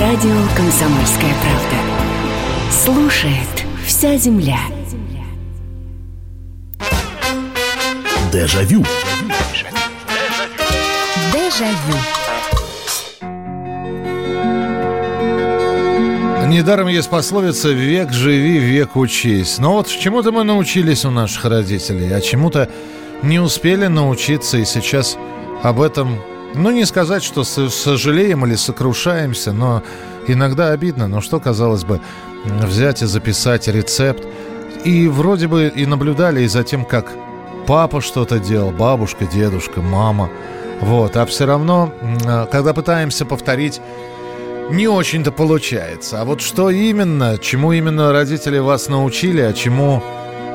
Радио 0.00 0.34
«Комсомольская 0.56 1.34
правда». 1.42 1.76
Слушает 2.70 3.66
вся 3.84 4.16
земля. 4.16 4.56
Дежавю. 8.32 8.82
Дежавю. 11.34 11.98
Недаром 16.48 16.88
есть 16.88 17.10
пословица 17.10 17.68
«век 17.68 18.10
живи, 18.10 18.56
век 18.56 18.96
учись». 18.96 19.58
Но 19.58 19.74
вот 19.74 19.88
чему-то 19.88 20.32
мы 20.32 20.44
научились 20.44 21.04
у 21.04 21.10
наших 21.10 21.44
родителей, 21.44 22.10
а 22.14 22.22
чему-то 22.22 22.70
не 23.22 23.38
успели 23.38 23.86
научиться, 23.86 24.56
и 24.56 24.64
сейчас 24.64 25.18
об 25.62 25.78
этом 25.78 26.18
Ну, 26.54 26.70
не 26.70 26.84
сказать, 26.84 27.22
что 27.22 27.44
сожалеем 27.44 28.44
или 28.44 28.54
сокрушаемся, 28.54 29.52
но 29.52 29.82
иногда 30.26 30.70
обидно. 30.70 31.06
Но 31.06 31.20
что, 31.20 31.40
казалось 31.40 31.84
бы, 31.84 32.00
взять 32.44 33.02
и 33.02 33.06
записать 33.06 33.68
рецепт. 33.68 34.26
И 34.84 35.08
вроде 35.08 35.46
бы 35.46 35.72
и 35.74 35.86
наблюдали 35.86 36.42
и 36.42 36.46
за 36.48 36.64
тем, 36.64 36.84
как 36.84 37.12
папа 37.66 38.00
что-то 38.00 38.38
делал, 38.38 38.70
бабушка, 38.70 39.26
дедушка, 39.26 39.80
мама. 39.80 40.30
Вот, 40.80 41.16
а 41.16 41.26
все 41.26 41.44
равно, 41.44 41.92
а, 42.26 42.46
когда 42.46 42.72
пытаемся 42.72 43.26
повторить 43.26 43.80
не 44.70 44.88
очень-то 44.88 45.32
получается. 45.32 46.20
А 46.20 46.24
вот 46.24 46.40
что 46.40 46.70
именно, 46.70 47.38
чему 47.38 47.72
именно 47.72 48.12
родители 48.12 48.58
вас 48.58 48.88
научили, 48.88 49.40
а 49.40 49.52
чему 49.52 50.02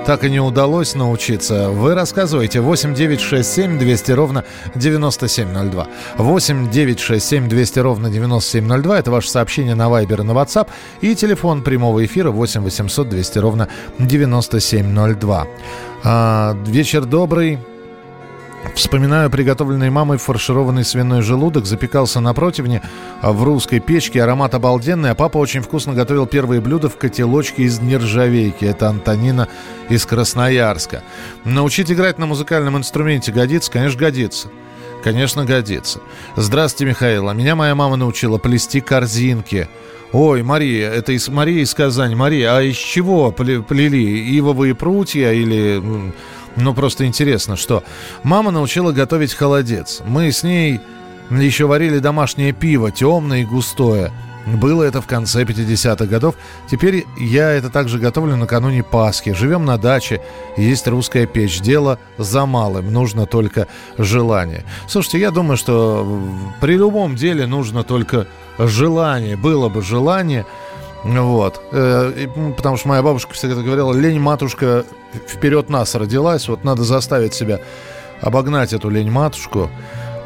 так 0.06 0.24
и 0.24 0.30
не 0.30 0.40
удалось 0.40 0.94
научиться, 0.94 1.70
вы 1.70 1.96
рассказываете. 1.96 2.60
8 2.60 2.94
9 2.94 3.20
6 3.20 3.54
7 3.54 3.80
200 3.80 4.12
ровно 4.12 4.44
9702. 4.76 5.88
8 6.18 6.70
9 6.70 7.00
6 7.00 7.26
7 7.26 7.50
200 7.50 7.80
ровно 7.80 8.10
9702. 8.10 9.00
Это 9.00 9.12
ваше 9.12 9.30
сообщение 9.30 9.74
на 9.74 9.88
Viber 9.88 10.22
и 10.22 10.24
на 10.24 10.32
WhatsApp. 10.32 10.68
И 11.02 11.16
телефон 11.16 11.64
прямого 11.64 12.06
эфира 12.06 12.30
8 12.30 12.62
800 12.62 13.10
200 13.10 13.40
ровно 13.40 13.68
9702. 13.98 15.48
А, 16.04 16.56
вечер 16.68 17.06
добрый. 17.06 17.60
Вспоминаю 18.76 19.30
приготовленный 19.30 19.90
мамой 19.90 20.18
фаршированный 20.18 20.84
свиной 20.84 21.22
желудок, 21.22 21.66
запекался 21.66 22.20
на 22.20 22.34
противне 22.34 22.82
а, 23.22 23.32
в 23.32 23.42
русской 23.44 23.80
печке, 23.80 24.22
аромат 24.22 24.54
обалденный, 24.54 25.12
а 25.12 25.16
папа 25.16 25.38
очень 25.38 25.62
вкусно 25.62 25.94
готовил 25.94 26.26
первые 26.26 26.60
блюда 26.60 26.90
в 26.90 26.98
котелочке 26.98 27.64
из 27.64 27.80
нержавейки. 27.80 28.66
Это 28.66 28.90
Антонина 28.90 29.48
из 29.88 30.06
Красноярска. 30.06 31.04
Научить 31.46 31.90
играть 31.90 32.20
на 32.20 32.26
музыкальном 32.26 32.78
инструменте 32.78 33.32
годится? 33.32 33.72
Конечно, 33.72 33.98
годится. 33.98 34.50
Конечно, 35.06 35.46
годится. 35.46 36.02
Здравствуйте, 36.36 36.90
Михаил. 36.90 37.30
А 37.30 37.34
меня 37.34 37.56
моя 37.56 37.76
мама 37.76 37.96
научила 37.96 38.40
плести 38.40 38.82
корзинки. 38.82 39.70
Ой, 40.12 40.44
Мария, 40.44 40.92
это 40.92 41.14
из 41.14 41.30
Марии 41.30 41.62
из 41.62 41.74
Казани. 41.74 42.14
Мария, 42.16 42.58
а 42.58 42.62
из 42.62 42.76
чего 42.76 43.32
пле- 43.32 43.64
плели? 43.64 44.38
Ивовые 44.38 44.76
прутья 44.76 45.32
или... 45.32 46.12
Ну, 46.56 46.74
просто 46.74 47.06
интересно, 47.06 47.56
что... 47.56 47.84
Мама 48.24 48.52
научила 48.52 48.92
готовить 48.92 49.34
холодец. 49.34 50.02
Мы 50.06 50.32
с 50.32 50.44
ней 50.44 50.80
еще 51.30 51.66
варили 51.66 52.00
домашнее 52.00 52.54
пиво, 52.54 52.92
темное 52.92 53.42
и 53.42 53.46
густое. 53.46 54.12
Было 54.46 54.84
это 54.84 55.02
в 55.02 55.08
конце 55.08 55.44
50-х 55.44 56.06
годов. 56.06 56.36
Теперь 56.70 57.06
я 57.18 57.52
это 57.52 57.70
также 57.72 57.98
готовлю 57.98 58.36
накануне 58.36 58.84
Пасхи. 58.84 59.34
Живем 59.34 59.66
на 59.66 59.78
даче, 59.78 60.22
есть 60.56 60.88
русская 60.88 61.26
печь. 61.26 61.62
Дело 61.62 61.98
за 62.20 62.46
малым, 62.46 62.94
нужно 62.94 63.26
только 63.26 63.68
желание. 63.98 64.64
Слушайте, 64.88 65.20
я 65.20 65.32
думаю, 65.32 65.58
что 65.58 66.08
при 66.62 66.78
любом 66.78 67.16
деле 67.16 67.48
нужно 67.48 67.84
только 67.84 68.28
желание. 68.60 69.36
Было 69.36 69.68
бы 69.68 69.82
желание, 69.82 70.46
вот. 71.06 71.62
Э, 71.72 72.28
Потому 72.58 72.78
что 72.78 72.88
моя 72.90 73.02
бабушка 73.04 73.34
всегда 73.34 73.62
говорила, 73.62 73.94
лень 73.94 74.20
матушка 74.20 74.86
вперед 75.28 75.70
нас 75.70 75.96
родилась, 75.96 76.48
вот 76.48 76.64
надо 76.64 76.84
заставить 76.84 77.34
себя 77.34 77.60
обогнать 78.22 78.74
эту 78.74 78.90
лень 78.90 79.12
матушку. 79.12 79.70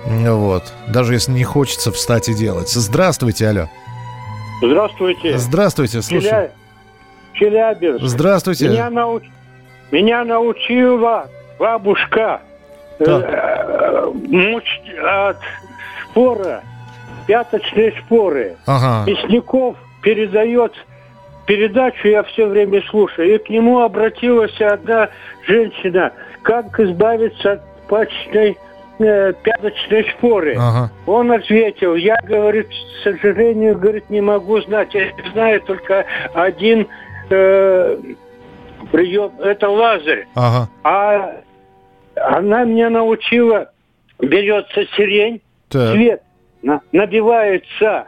Вот. 0.05 0.63
Даже 0.87 1.13
если 1.13 1.31
не 1.33 1.43
хочется 1.43 1.91
встать 1.91 2.29
и 2.29 2.33
делать. 2.33 2.69
Здравствуйте, 2.69 3.47
алло. 3.49 3.67
Здравствуйте. 4.61 5.37
Здравствуйте, 5.37 6.01
слушаю. 6.01 6.21
Челя- 6.31 6.51
Челябинск. 7.33 8.05
Здравствуйте. 8.05 8.69
Меня, 8.69 8.89
науч... 8.89 9.23
Меня 9.91 10.23
научила 10.23 11.27
бабушка 11.57 12.41
э, 12.99 13.03
э, 13.05 14.11
муч- 14.27 14.99
от 15.03 15.37
спора, 16.09 16.63
пяточные 17.27 17.93
споры. 18.05 18.55
Ага. 18.65 19.09
Мясников 19.09 19.75
передает 20.01 20.73
передачу, 21.45 22.07
я 22.07 22.23
все 22.23 22.45
время 22.47 22.81
слушаю, 22.89 23.35
и 23.35 23.37
к 23.37 23.49
нему 23.49 23.79
обратилась 23.81 24.59
одна 24.61 25.09
женщина, 25.47 26.13
как 26.43 26.79
избавиться 26.79 27.53
от 27.53 27.87
пачечной 27.87 28.57
э, 28.99 29.33
пяточной 29.43 30.03
шпоры. 30.09 30.55
Ага. 30.57 30.91
Он 31.07 31.31
ответил, 31.31 31.95
я, 31.95 32.17
говорит, 32.21 32.67
к 32.67 33.03
сожалению, 33.03 33.77
говорит, 33.77 34.09
не 34.09 34.21
могу 34.21 34.61
знать, 34.61 34.93
я 34.93 35.11
знаю 35.33 35.61
только 35.61 36.05
один 36.35 36.87
э, 37.31 37.97
прием, 38.91 39.31
это 39.39 39.69
лазарь. 39.69 40.27
Ага. 40.35 40.69
А 40.83 41.41
она 42.15 42.63
меня 42.63 42.89
научила, 42.89 43.71
берется 44.19 44.85
сирень, 44.95 45.41
Так. 45.69 45.93
цвет, 45.93 46.21
на- 46.61 46.81
набивается 46.91 48.07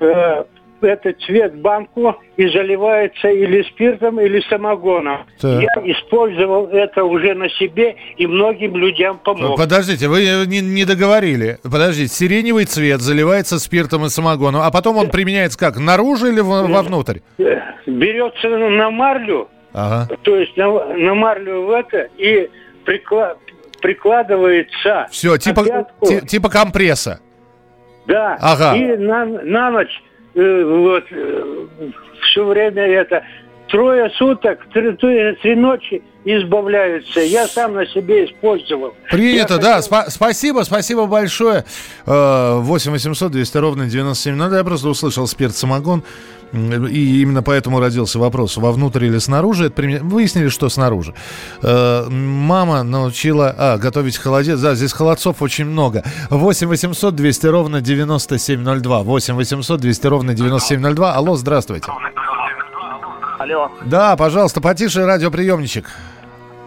э, 0.00 0.44
этот 0.84 1.20
цвет 1.22 1.54
банку 1.56 2.16
и 2.36 2.46
заливается 2.48 3.28
или 3.28 3.62
спиртом, 3.62 4.20
или 4.20 4.40
самогоном. 4.48 5.26
Так. 5.40 5.62
Я 5.62 5.68
использовал 5.92 6.66
это 6.68 7.04
уже 7.04 7.34
на 7.34 7.48
себе 7.50 7.96
и 8.16 8.26
многим 8.26 8.76
людям 8.76 9.18
помог. 9.18 9.56
Подождите, 9.58 10.08
вы 10.08 10.24
не, 10.46 10.60
не 10.60 10.84
договорили. 10.84 11.58
Подождите, 11.62 12.12
сиреневый 12.12 12.64
цвет 12.64 13.00
заливается 13.00 13.58
спиртом 13.58 14.04
и 14.06 14.08
самогоном, 14.08 14.60
а 14.62 14.70
потом 14.70 14.96
он 14.96 15.10
применяется 15.10 15.58
как, 15.58 15.78
наружу 15.78 16.26
или 16.26 16.40
во- 16.40 16.66
вовнутрь? 16.66 17.18
Э, 17.38 17.60
Берется 17.86 18.48
на 18.48 18.90
марлю, 18.90 19.48
Ага. 19.72 20.08
то 20.22 20.36
есть 20.36 20.56
на, 20.56 20.68
на 20.94 21.14
марлю 21.14 21.62
в 21.66 21.70
это 21.70 22.08
и 22.16 22.48
прикла- 22.86 23.36
прикладывается 23.80 25.06
Все, 25.10 25.36
типа, 25.38 25.86
ти- 26.06 26.26
типа 26.26 26.48
компресса. 26.48 27.20
Да. 28.06 28.38
Ага. 28.40 28.74
И 28.76 28.96
на, 28.96 29.24
на 29.26 29.70
ночь 29.70 30.02
э, 30.02 30.07
вот 30.64 31.04
все 32.30 32.44
время 32.44 32.82
это 32.82 33.22
трое 33.68 34.10
суток, 34.10 34.66
три, 34.72 34.92
три- 34.96 35.54
ночи 35.56 36.02
избавляются. 36.24 37.20
Я 37.20 37.46
сам 37.46 37.74
на 37.74 37.86
себе 37.86 38.24
использовал. 38.26 38.94
Принято, 39.10 39.54
Я 39.54 39.60
да. 39.60 39.78
Спа- 39.78 40.08
спасибо, 40.08 40.62
спасибо 40.62 41.06
большое. 41.06 41.64
Э, 42.06 42.54
8 42.58 42.92
800 42.92 43.32
200 43.32 43.56
ровно 43.58 43.86
9702. 43.86 44.56
Я 44.58 44.64
просто 44.64 44.88
услышал 44.88 45.26
спирт 45.26 45.54
самогон. 45.54 46.02
И 46.52 47.22
именно 47.22 47.42
поэтому 47.42 47.78
родился 47.80 48.18
вопрос, 48.18 48.56
вовнутрь 48.56 49.04
или 49.04 49.18
снаружи. 49.18 49.66
Это 49.66 49.82
применя- 49.82 50.00
Выяснили, 50.02 50.48
что 50.48 50.68
снаружи. 50.68 51.14
Э, 51.62 52.06
Мама 52.08 52.82
научила 52.82 53.54
а, 53.56 53.76
готовить 53.76 54.16
холодец. 54.16 54.58
Да, 54.60 54.74
здесь 54.74 54.92
холодцов 54.92 55.42
очень 55.42 55.66
много. 55.66 56.02
8 56.30 56.66
800 56.68 57.14
200 57.14 57.46
ровно 57.48 57.80
9702. 57.80 59.02
8 59.02 59.34
800 59.34 59.80
200 59.80 60.06
ровно 60.06 60.34
9702. 60.34 61.12
Алло, 61.14 61.36
здравствуйте. 61.36 61.90
Алло. 63.38 63.70
Да, 63.84 64.16
пожалуйста, 64.16 64.60
потише 64.60 65.04
радиоприемничек. 65.04 65.86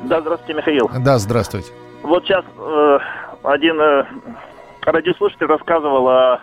Да, 0.03 0.21
здравствуйте, 0.21 0.53
Михаил. 0.53 0.89
Да, 0.99 1.17
здравствуйте. 1.19 1.71
Вот 2.03 2.23
сейчас 2.23 2.43
э, 2.57 2.97
один 3.43 3.79
э, 3.79 4.05
радиослушатель 4.85 5.45
рассказывал 5.47 6.07
о 6.07 6.39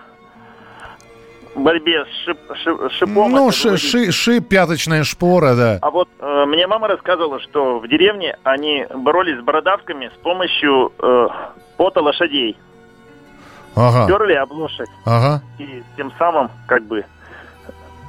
борьбе 1.54 2.04
с 2.04 2.28
шип- 2.28 2.56
шип- 2.64 2.90
шипом. 2.92 3.30
Ну, 3.32 3.50
ши, 3.50 3.76
ши- 3.76 4.10
шип, 4.12 4.48
пяточная 4.48 5.04
шпора, 5.04 5.54
да. 5.54 5.78
А 5.82 5.90
вот 5.90 6.08
э, 6.20 6.44
мне 6.46 6.66
мама 6.66 6.88
рассказывала, 6.88 7.40
что 7.40 7.78
в 7.80 7.88
деревне 7.88 8.36
они 8.44 8.86
боролись 8.94 9.38
с 9.38 9.42
бородавками 9.42 10.10
с 10.14 10.18
помощью 10.22 10.92
э, 10.98 11.28
пота 11.76 12.00
лошадей. 12.00 12.56
Ага. 13.74 14.06
Перли 14.08 14.32
об 14.34 14.50
лошадь. 14.52 14.88
Ага. 15.04 15.42
И 15.58 15.82
тем 15.96 16.12
самым 16.18 16.50
как 16.66 16.84
бы 16.84 17.04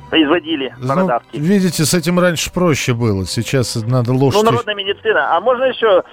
производили 0.10 0.74
Ну, 0.80 0.88
бородавки. 0.88 1.38
видите, 1.38 1.86
с 1.86 1.94
этим 1.94 2.20
раньше 2.20 2.52
проще 2.52 2.94
было. 2.94 3.26
Сейчас 3.26 3.76
надо 3.76 4.12
Ну, 4.14 4.18
лошадь. 4.20 4.44
народная 4.44 4.74
медицина. 4.74 5.36
А 5.38 5.40
можно 5.40 5.66
еще 5.66 6.04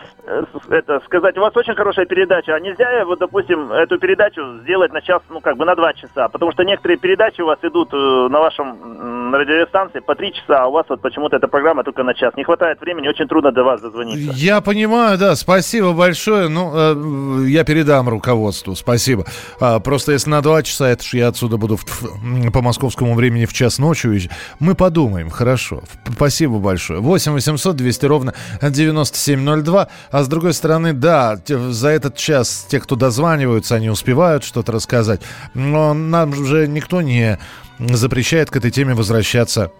это 0.71 1.01
сказать, 1.07 1.37
у 1.37 1.41
вас 1.41 1.57
очень 1.57 1.75
хорошая 1.75 2.07
передача. 2.07 2.55
А 2.55 2.61
нельзя, 2.61 3.05
вот, 3.05 3.19
допустим, 3.19 3.71
эту 3.73 3.99
передачу 3.99 4.41
сделать 4.62 4.93
на 4.93 5.01
час, 5.03 5.23
ну, 5.31 5.41
как 5.41 5.57
бы 5.57 5.65
на 5.65 5.75
два 5.75 5.93
часа? 5.95 6.29
Потому 6.29 6.53
что 6.53 6.65
некоторые 6.65 6.99
передачи 6.99 7.41
у 7.41 7.47
вас 7.47 7.59
идут 7.62 7.91
э, 7.93 7.97
на 7.97 8.41
вашем 8.41 9.31
на 9.31 9.39
радиостанции 9.39 10.01
по 10.01 10.15
три 10.15 10.33
часа, 10.33 10.65
а 10.65 10.67
у 10.69 10.73
вас 10.73 10.87
вот 10.89 11.01
почему-то 11.01 11.37
эта 11.37 11.49
программа 11.49 11.83
только 11.85 12.03
на 12.05 12.15
час. 12.15 12.35
Не 12.37 12.45
хватает 12.45 12.81
времени, 12.81 13.09
очень 13.09 13.27
трудно 13.29 13.53
до 13.53 13.65
вас 13.65 13.81
дозвониться. 13.81 14.33
Я 14.37 14.61
понимаю, 14.61 15.19
да, 15.19 15.35
спасибо 15.37 15.93
большое. 15.93 16.49
Ну, 16.49 16.73
э, 16.75 17.49
я 17.49 17.65
передам 17.65 18.09
руководству, 18.09 18.75
спасибо. 18.77 19.25
А, 19.61 19.81
просто 19.81 20.12
если 20.12 20.31
на 20.31 20.43
два 20.43 20.62
часа, 20.62 20.89
это 20.89 21.03
ж 21.05 21.15
я 21.15 21.29
отсюда 21.29 21.57
буду 21.57 21.77
в- 21.77 21.85
в- 21.85 22.51
по 22.53 22.62
московскому 22.62 23.15
времени 23.15 23.47
в 23.47 23.53
час 23.53 23.79
ночи 23.79 24.07
уезжать. 24.07 24.33
Мы 24.61 24.75
подумаем, 24.75 25.31
хорошо. 25.31 25.83
Спасибо 26.15 26.59
большое. 26.59 27.01
8 27.01 27.33
800 27.33 27.77
200 27.77 28.07
ровно 28.07 28.35
9702. 28.62 29.89
А 30.16 30.22
с 30.22 30.29
другой 30.29 30.55
стороны, 30.55 30.94
да, 30.94 31.37
за 31.46 31.90
этот 31.90 32.16
час 32.16 32.66
те, 32.70 32.81
кто 32.81 32.96
дозваниваются, 32.96 33.74
они 33.74 33.90
успевают 33.90 34.44
что-то 34.44 34.72
рассказать. 34.72 35.20
Но 35.52 35.92
нам 35.92 36.33
же 36.33 36.66
никто 36.66 37.02
не 37.02 37.38
запрещает 37.79 38.50
к 38.50 38.57
этой 38.57 38.70
теме 38.70 38.94
возвращаться 38.94 39.72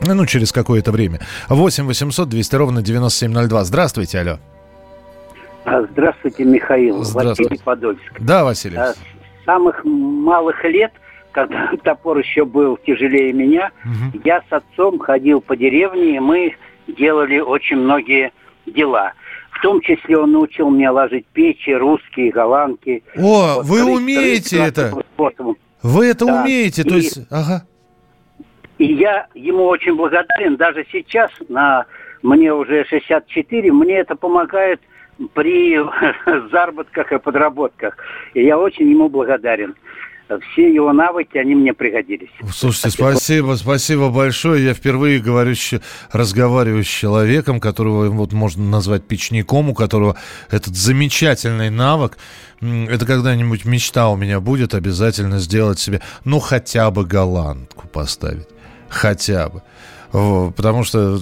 ну, 0.00 0.24
через 0.24 0.52
какое-то 0.52 0.92
время. 0.92 1.18
8 1.48 1.84
800 1.84 2.28
200 2.28 2.54
ровно 2.54 2.80
9702. 2.80 3.64
Здравствуйте, 3.64 4.20
алло. 4.20 4.38
А, 5.64 5.82
Здравствуйте, 5.90 6.44
Михаил. 6.44 7.02
Здравствуйте. 7.02 7.42
Василий 7.42 7.60
Подольск. 7.64 8.20
Да, 8.20 8.44
Василий. 8.44 8.76
А, 8.76 8.94
самых 9.44 9.84
малых 9.84 10.62
лет, 10.62 10.92
когда 11.32 11.72
топор 11.82 12.18
еще 12.18 12.44
был 12.44 12.78
тяжелее 12.86 13.32
меня, 13.32 13.72
я 14.22 14.42
с 14.48 14.52
отцом 14.52 15.00
ходил 15.00 15.40
по 15.40 15.56
деревне, 15.56 16.14
и 16.14 16.20
мы 16.20 16.54
делали 16.86 17.40
очень 17.40 17.78
многие 17.78 18.30
дела. 18.64 19.12
В 19.56 19.60
том 19.62 19.80
числе 19.80 20.18
он 20.18 20.32
научил 20.32 20.70
меня 20.70 20.92
ложить 20.92 21.26
печи, 21.32 21.70
русские, 21.70 22.30
голландки. 22.30 23.02
О, 23.16 23.62
вы 23.62 23.80
вторым- 23.80 23.94
умеете 23.96 24.56
вторым 24.56 24.68
это? 24.98 25.04
способом. 25.14 25.56
Вы 25.82 26.06
это 26.06 26.26
Да. 26.26 26.42
умеете, 26.42 26.82
то 26.84 26.94
И- 26.94 26.96
есть... 26.98 27.18
Ага. 27.30 27.64
И 28.78 28.84
я 28.92 29.26
ему 29.34 29.64
очень 29.64 29.96
благодарен. 29.96 30.56
Даже 30.56 30.84
сейчас, 30.92 31.30
на 31.48 31.86
мне 32.22 32.52
уже 32.52 32.84
64, 32.84 33.72
мне 33.72 33.98
это 33.98 34.14
помогает 34.16 34.80
при 35.32 35.78
заработках 36.50 37.10
и 37.12 37.18
подработках. 37.18 37.96
И 38.34 38.44
я 38.44 38.58
очень 38.58 38.90
ему 38.90 39.08
благодарен. 39.08 39.74
Все 40.52 40.72
его 40.72 40.92
навыки, 40.92 41.38
они 41.38 41.54
мне 41.54 41.72
пригодились. 41.72 42.30
Слушайте, 42.52 42.90
спасибо, 42.90 43.54
спасибо 43.54 44.08
большое. 44.08 44.64
Я 44.64 44.74
впервые 44.74 45.20
говорю, 45.20 45.54
разговариваю 46.12 46.82
с 46.82 46.88
человеком, 46.88 47.60
которого 47.60 48.08
вот 48.08 48.32
можно 48.32 48.64
назвать 48.68 49.06
печником, 49.06 49.70
у 49.70 49.74
которого 49.74 50.16
этот 50.50 50.74
замечательный 50.74 51.70
навык. 51.70 52.18
Это 52.60 53.06
когда-нибудь 53.06 53.64
мечта 53.64 54.08
у 54.08 54.16
меня 54.16 54.40
будет 54.40 54.74
обязательно 54.74 55.38
сделать 55.38 55.78
себе, 55.78 56.00
ну, 56.24 56.40
хотя 56.40 56.90
бы 56.90 57.04
голландку 57.04 57.86
поставить. 57.86 58.48
Хотя 58.88 59.48
бы. 59.48 59.62
Потому 60.12 60.84
что, 60.84 61.16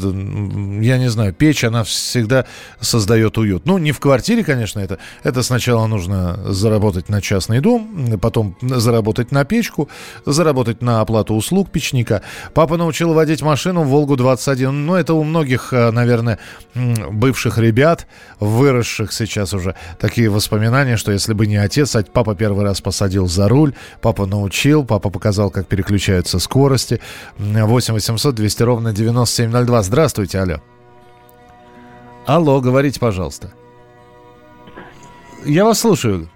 я 0.80 0.98
не 0.98 1.08
знаю, 1.08 1.32
печь, 1.32 1.64
она 1.64 1.84
всегда 1.84 2.46
создает 2.80 3.38
уют. 3.38 3.66
Ну, 3.66 3.78
не 3.78 3.92
в 3.92 4.00
квартире, 4.00 4.44
конечно, 4.44 4.80
это. 4.80 4.98
Это 5.22 5.42
сначала 5.42 5.86
нужно 5.86 6.38
заработать 6.52 7.08
на 7.08 7.20
частный 7.20 7.60
дом, 7.60 8.18
потом 8.20 8.56
заработать 8.60 9.32
на 9.32 9.44
печку, 9.44 9.88
заработать 10.26 10.82
на 10.82 11.00
оплату 11.00 11.34
услуг 11.34 11.70
печника. 11.70 12.22
Папа 12.52 12.76
научил 12.76 13.12
водить 13.14 13.42
машину 13.42 13.82
«Волгу-21». 13.84 14.70
Ну, 14.70 14.94
это 14.94 15.14
у 15.14 15.24
многих, 15.24 15.72
э, 15.72 15.90
наверное, 15.90 16.38
бывших 16.74 17.58
ребят, 17.58 18.06
выросших 18.40 19.12
сейчас 19.12 19.54
уже, 19.54 19.74
такие 19.98 20.28
воспоминания, 20.28 20.96
что 20.96 21.12
если 21.12 21.32
бы 21.32 21.46
не 21.46 21.56
отец, 21.56 21.96
а 21.96 22.04
папа 22.04 22.34
первый 22.34 22.64
раз 22.64 22.80
посадил 22.80 23.26
за 23.28 23.48
руль, 23.48 23.74
папа 24.00 24.26
научил, 24.26 24.84
папа 24.84 25.10
показал, 25.10 25.50
как 25.50 25.66
переключаются 25.66 26.38
скорости. 26.38 27.00
М, 27.38 27.66
8 27.66 27.94
800 27.94 28.34
200 28.34 28.62
ровно 28.62 28.73
9702. 28.80 29.82
Здравствуйте, 29.82 30.38
алло. 30.40 30.56
Алло, 32.26 32.60
говорите, 32.60 32.98
пожалуйста. 33.00 33.50
Я 35.44 35.64
вас 35.64 35.80
слушаю. 35.80 36.28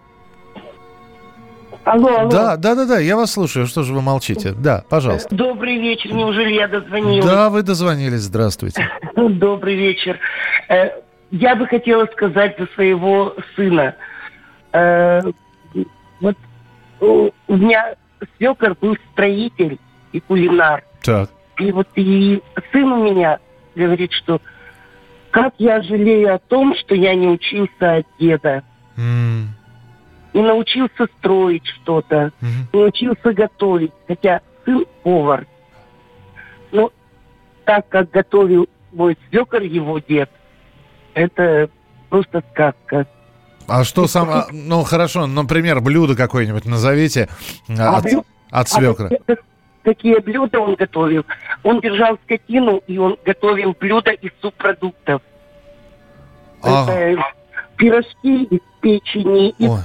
Алло, 1.85 2.19
алло. 2.19 2.31
Да, 2.31 2.57
да, 2.59 2.75
да, 2.75 2.85
да, 2.87 2.99
я 2.99 3.17
вас 3.17 3.33
слушаю. 3.33 3.67
Что 3.67 3.83
же 3.83 3.95
вы 3.95 4.03
молчите? 4.03 4.53
Да, 4.53 4.85
пожалуйста. 4.91 5.35
Добрый 5.35 5.79
вечер, 5.79 6.13
неужели 6.13 6.53
я 6.53 6.69
дозвонилась? 6.69 7.25
Да, 7.25 7.49
вы 7.49 7.63
дозвонились. 7.63 8.21
Здравствуйте. 8.21 8.87
Добрый 9.17 9.77
вечер. 9.77 10.19
Э, 10.69 10.91
Я 11.31 11.57
бы 11.57 11.67
хотела 11.67 12.05
сказать 12.07 12.57
за 12.59 12.67
своего 12.75 13.35
сына. 13.57 13.95
Э, 14.73 15.21
Вот 16.21 16.37
у 17.01 17.31
у 17.47 17.57
меня 17.57 17.95
свекор 18.37 18.77
был 18.79 18.95
строитель 19.13 19.79
и 20.13 20.21
кулинар. 20.21 20.85
Так. 21.03 21.31
И 21.59 21.73
вот 21.73 21.89
и 21.97 22.43
сын 22.73 22.93
у 22.93 23.05
меня 23.11 23.39
говорит, 23.75 24.13
что 24.13 24.41
как 25.31 25.55
я 25.59 25.83
жалею 25.83 26.35
о 26.35 26.39
том, 26.39 26.75
что 26.77 26.95
я 26.95 27.15
не 27.15 27.29
учился 27.29 27.97
от 27.97 28.07
деда. 28.19 28.63
М, 28.97 29.55
Не 30.35 30.43
научился 30.43 31.07
строить 31.19 31.67
что-то, 31.67 32.33
не 32.41 32.81
научился 32.81 33.33
готовить. 33.33 33.93
Хотя 34.07 34.41
сын 34.65 34.85
повар. 35.03 35.47
Но 36.73 36.91
так 37.65 37.89
как 37.89 38.11
готовил 38.11 38.69
мой 38.93 39.17
свекор, 39.29 39.63
его 39.63 39.99
дед, 39.99 40.31
это 41.15 41.69
просто 42.09 42.43
сказка. 42.53 43.07
А 43.67 43.85
что 43.85 44.07
сам... 44.07 44.31
а, 44.31 44.47
Ну, 44.51 44.83
хорошо, 44.83 45.27
например, 45.27 45.81
блюдо 45.81 46.15
какое-нибудь 46.17 46.65
назовите 46.65 47.29
а, 47.69 47.99
от, 47.99 48.05
блю- 48.05 48.25
от 48.51 48.67
а 48.67 48.71
свекра. 48.71 49.09
какие- 49.09 49.37
Какие 49.89 50.19
блюда 50.19 50.61
он 50.61 50.75
готовил? 50.75 51.25
Он 51.63 51.81
держал 51.81 52.19
скотину, 52.25 52.83
и 52.87 52.99
он 52.99 53.17
готовил 53.25 53.75
блюда 53.81 54.11
из 54.11 54.33
субпродуктов. 54.43 55.23
Ага. 56.61 56.93
Это 56.93 57.23
пирожки 57.79 58.45
из 58.45 58.61
печени, 58.83 59.49
из 59.59 59.71
Ой. 59.71 59.79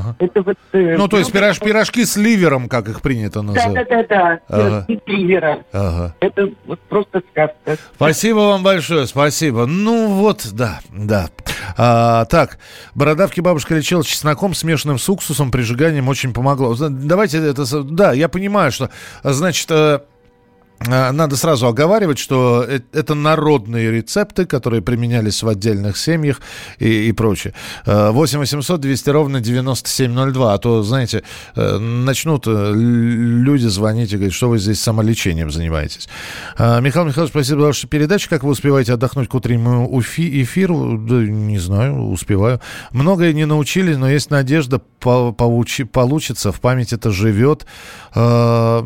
Кишок. 0.00 0.14
Это 0.18 0.42
вот... 0.42 0.56
э, 0.72 0.96
Ну, 0.96 1.08
то 1.08 1.18
есть 1.18 1.32
пирож, 1.32 1.58
пирожки 1.58 2.04
с 2.04 2.16
ливером, 2.16 2.68
как 2.68 2.88
их 2.88 3.00
принято 3.02 3.42
называть. 3.42 3.74
Да-да-да, 3.74 4.40
Ага. 4.48 4.86
пирожки 4.86 5.00
с 5.04 5.08
ливером. 5.08 5.64
Ага. 5.72 6.14
Это 6.20 6.48
вот 6.66 6.80
просто 6.88 7.22
сказка. 7.30 7.76
Спасибо 7.94 8.38
вам 8.38 8.62
большое, 8.62 9.06
спасибо. 9.06 9.66
Ну 9.66 10.08
вот, 10.08 10.46
да, 10.52 10.80
да. 10.92 11.28
А, 11.76 12.24
так, 12.26 12.58
бородавки 12.94 13.40
бабушка 13.40 13.74
лечила 13.74 14.04
чесноком, 14.04 14.54
смешанным 14.54 14.98
с 14.98 15.08
уксусом, 15.08 15.50
прижиганием 15.50 16.08
очень 16.08 16.32
помогло. 16.32 16.74
Давайте 16.88 17.38
это... 17.38 17.64
Да, 17.82 18.12
я 18.12 18.28
понимаю, 18.28 18.72
что, 18.72 18.90
значит... 19.22 19.70
э, 20.80 21.10
Надо 21.12 21.36
сразу 21.36 21.66
оговаривать, 21.66 22.18
что 22.18 22.64
э- 22.66 22.80
это 22.92 23.14
народные 23.14 23.90
рецепты, 23.90 24.46
которые 24.46 24.82
применялись 24.82 25.42
в 25.42 25.48
отдельных 25.48 25.96
семьях 25.96 26.40
и, 26.78 27.08
и 27.08 27.12
прочее. 27.12 27.54
Э, 27.86 28.10
8 28.10 28.38
800 28.38 28.80
200 28.80 29.10
ровно 29.10 29.40
9702. 29.40 30.54
А 30.54 30.58
то, 30.58 30.82
знаете, 30.82 31.22
э, 31.54 31.78
начнут 31.78 32.44
э, 32.46 32.72
люди 32.74 33.66
звонить 33.66 34.12
и 34.12 34.16
говорить, 34.16 34.34
что 34.34 34.48
вы 34.48 34.58
здесь 34.58 34.80
самолечением 34.80 35.50
занимаетесь. 35.50 36.08
А, 36.58 36.80
Михаил 36.80 37.06
Михайлович, 37.06 37.30
спасибо 37.32 37.60
за 37.60 37.66
вашу 37.66 37.88
передачу. 37.88 38.28
Как 38.30 38.42
вы 38.42 38.50
успеваете 38.50 38.92
отдохнуть 38.92 39.28
к 39.28 39.34
утреннему 39.34 39.88
эфиру? 40.00 40.98
Да, 40.98 41.14
не 41.16 41.58
знаю, 41.58 42.08
успеваю. 42.10 42.60
Многое 42.92 43.32
не 43.32 43.44
научили, 43.46 43.94
но 43.94 44.08
есть 44.08 44.30
надежда, 44.30 44.80
по- 45.00 45.30
поучи- 45.36 45.84
получится, 45.84 46.52
в 46.52 46.60
память 46.60 46.92
это 46.92 47.10
живет. 47.10 47.66
А, 48.14 48.84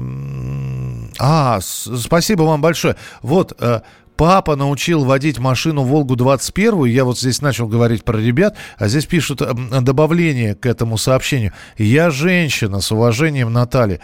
А, 1.19 1.61
спасибо 1.99 2.43
вам 2.43 2.61
большое. 2.61 2.97
Вот, 3.23 3.55
э, 3.59 3.81
Папа 4.21 4.55
научил 4.55 5.05
водить 5.05 5.39
машину 5.39 5.83
«Волгу-21». 5.83 6.87
Я 6.91 7.07
вот 7.07 7.19
здесь 7.19 7.41
начал 7.41 7.67
говорить 7.67 8.05
про 8.05 8.19
ребят, 8.19 8.55
а 8.77 8.87
здесь 8.87 9.07
пишут 9.07 9.41
м, 9.41 9.71
добавление 9.83 10.55
к 10.55 10.67
этому 10.67 10.99
сообщению. 10.99 11.55
«Я 11.79 12.11
женщина, 12.11 12.83
с 12.83 12.93
уважением, 12.93 13.51
Наталья». 13.51 13.99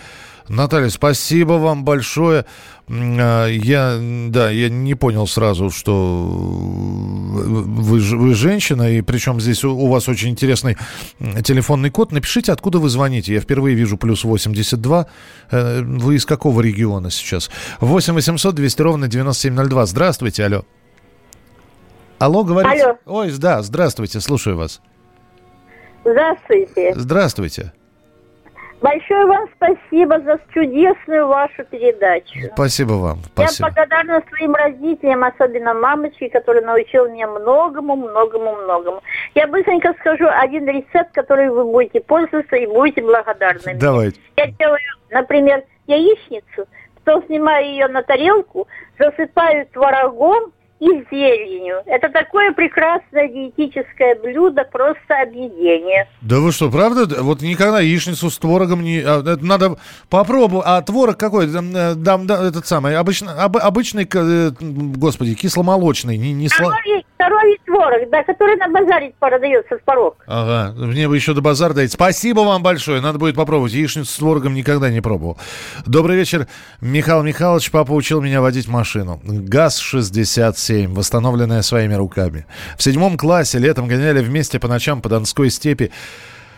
Наталья, 0.48 0.88
спасибо 0.88 1.54
вам 1.54 1.84
большое. 1.84 2.46
А, 2.88 3.46
Я, 3.46 3.98
да, 4.28 4.50
я 4.50 4.68
не 4.68 4.94
понял 4.94 5.26
сразу, 5.26 5.70
что 5.70 5.92
вы, 7.36 7.98
вы 8.00 8.34
женщина, 8.34 8.90
и 8.90 9.02
причем 9.02 9.40
здесь 9.40 9.64
у, 9.64 9.76
у 9.76 9.88
вас 9.88 10.08
очень 10.08 10.30
интересный 10.30 10.76
телефонный 11.42 11.90
код. 11.90 12.12
Напишите, 12.12 12.52
откуда 12.52 12.78
вы 12.78 12.88
звоните. 12.88 13.34
Я 13.34 13.40
впервые 13.40 13.74
вижу 13.76 13.96
плюс 13.96 14.24
82. 14.24 15.06
Э, 15.50 15.82
Вы 15.82 16.16
из 16.16 16.26
какого 16.26 16.60
региона 16.60 17.10
сейчас? 17.10 17.50
8 17.80 18.14
800 18.14 18.54
200 18.54 18.82
ровно 18.82 19.08
9702. 19.08 19.86
Здравствуйте, 19.86 20.44
алло. 20.44 20.64
Алло, 22.18 22.44
говорите? 22.44 22.82
Алло. 22.82 22.98
Ой, 23.06 23.32
да, 23.38 23.62
здравствуйте, 23.62 24.20
слушаю 24.20 24.56
вас. 24.56 24.80
Здравствуйте. 26.04 26.94
Здравствуйте. 26.94 27.72
Большое 28.80 29.24
вам 29.26 29.48
спасибо 29.56 30.20
за 30.20 30.38
чудесную 30.52 31.26
вашу 31.26 31.64
передачу. 31.64 32.38
Спасибо 32.52 32.92
вам. 32.92 33.18
Я 33.36 33.48
Спасибо. 33.48 33.68
благодарна 33.68 34.22
своим 34.28 34.54
родителям, 34.54 35.24
особенно 35.24 35.72
мамочке, 35.72 36.28
которая 36.28 36.62
научила 36.62 37.08
меня 37.08 37.26
многому, 37.26 37.96
многому, 37.96 38.54
многому. 38.56 39.02
Я 39.34 39.46
быстренько 39.46 39.94
скажу 40.00 40.26
один 40.28 40.68
рецепт, 40.68 41.12
который 41.12 41.48
вы 41.48 41.64
будете 41.64 42.00
пользоваться 42.00 42.56
и 42.56 42.66
будете 42.66 43.02
благодарны. 43.02 43.74
Давайте. 43.74 44.20
Я 44.36 44.48
делаю, 44.48 44.80
например, 45.10 45.64
яичницу, 45.86 46.68
потом 47.02 47.24
снимаю 47.26 47.66
ее 47.66 47.88
на 47.88 48.02
тарелку, 48.02 48.68
засыпаю 48.98 49.66
творогом 49.68 50.52
и 50.78 50.86
зеленью. 51.10 51.76
Это 51.86 52.10
такое 52.10 52.52
прекрасное 52.52 53.28
диетическое 53.28 54.14
блюдо, 54.16 54.64
просто 54.64 55.22
объедение. 55.22 56.06
Да 56.20 56.40
вы 56.40 56.52
что, 56.52 56.70
правда? 56.70 57.22
Вот 57.22 57.40
никогда 57.40 57.80
яичницу 57.80 58.30
с 58.30 58.38
творогом 58.38 58.82
не... 58.82 58.98
а, 59.00 59.20
это 59.20 59.44
надо 59.44 59.76
попробовать. 60.10 60.66
А 60.68 60.82
творог 60.82 61.16
какой? 61.16 61.46
Э, 61.46 61.94
там, 62.04 62.26
да, 62.26 62.46
этот 62.46 62.66
самый, 62.66 62.96
обычно, 62.96 63.42
об- 63.42 63.56
обычный, 63.56 64.06
э, 64.12 64.50
господи, 64.60 65.34
кисломолочный, 65.34 66.18
не, 66.18 66.32
не 66.32 66.48
сла... 66.48 66.70
Коровий, 66.70 67.05
коровий 67.16 67.58
творог, 67.64 68.08
да, 68.10 68.22
который 68.22 68.56
на 68.56 68.68
базаре 68.68 69.12
продается 69.18 69.78
в 69.78 69.82
порог. 69.82 70.16
Ага, 70.26 70.74
мне 70.76 71.08
бы 71.08 71.16
еще 71.16 71.34
до 71.34 71.40
базар 71.40 71.72
дать. 71.74 71.92
Спасибо 71.92 72.40
вам 72.40 72.62
большое, 72.62 73.00
надо 73.00 73.18
будет 73.18 73.36
попробовать. 73.36 73.72
Яичницу 73.72 74.10
с 74.10 74.16
творогом 74.16 74.54
никогда 74.54 74.90
не 74.90 75.00
пробовал. 75.00 75.38
Добрый 75.86 76.16
вечер, 76.16 76.46
Михаил 76.80 77.22
Михайлович. 77.22 77.70
Папа 77.70 77.92
учил 77.92 78.20
меня 78.20 78.40
водить 78.40 78.68
машину. 78.68 79.20
ГАЗ-67, 79.24 80.88
восстановленная 80.88 81.62
своими 81.62 81.94
руками. 81.94 82.46
В 82.76 82.82
седьмом 82.82 83.16
классе 83.16 83.58
летом 83.58 83.88
гоняли 83.88 84.20
вместе 84.20 84.58
по 84.58 84.68
ночам 84.68 85.02
по 85.02 85.08
Донской 85.08 85.50
степи. 85.50 85.92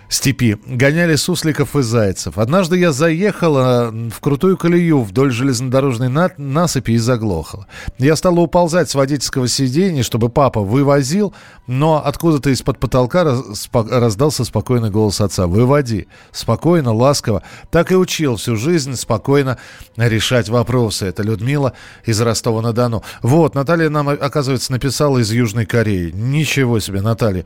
Степи. 0.09 0.57
Гоняли 0.67 1.17
сусликов 1.17 1.77
и 1.77 1.83
зайцев. 1.83 2.39
Однажды 2.39 2.79
я 2.79 2.93
заехала 2.93 3.91
в 3.93 4.21
крутую 4.21 4.57
колею 4.57 5.03
вдоль 5.03 5.31
железнодорожной 5.31 6.09
на- 6.09 6.31
насыпи 6.37 6.93
и 6.93 6.99
заглохла. 6.99 7.67
Я 7.99 8.17
стала 8.17 8.41
уползать 8.41 8.89
с 8.91 8.95
водительского 8.95 9.49
сиденья, 9.49 10.03
чтобы 10.03 10.29
папа 10.29 10.61
вывозил, 10.61 11.35
но 11.67 12.03
откуда-то 12.05 12.51
из-под 12.51 12.79
потолка 12.79 13.25
раздался 13.73 14.45
спокойный 14.45 14.91
голос 14.91 15.21
отца. 15.21 15.47
«Выводи». 15.47 16.09
Спокойно, 16.33 16.93
ласково. 16.95 17.43
Так 17.71 17.93
и 17.93 17.97
учил 17.97 18.37
всю 18.37 18.57
жизнь 18.57 18.97
спокойно 18.97 19.59
решать 19.97 20.49
вопросы. 20.49 21.07
Это 21.07 21.23
Людмила 21.23 21.75
из 22.05 22.21
Ростова-на-Дону. 22.21 23.03
Вот, 23.23 23.55
Наталья 23.55 23.91
нам, 23.91 24.09
оказывается, 24.09 24.73
написала 24.73 25.19
из 25.19 25.31
Южной 25.31 25.67
Кореи. 25.67 26.11
Ничего 26.15 26.81
себе, 26.81 27.03
Наталья. 27.03 27.45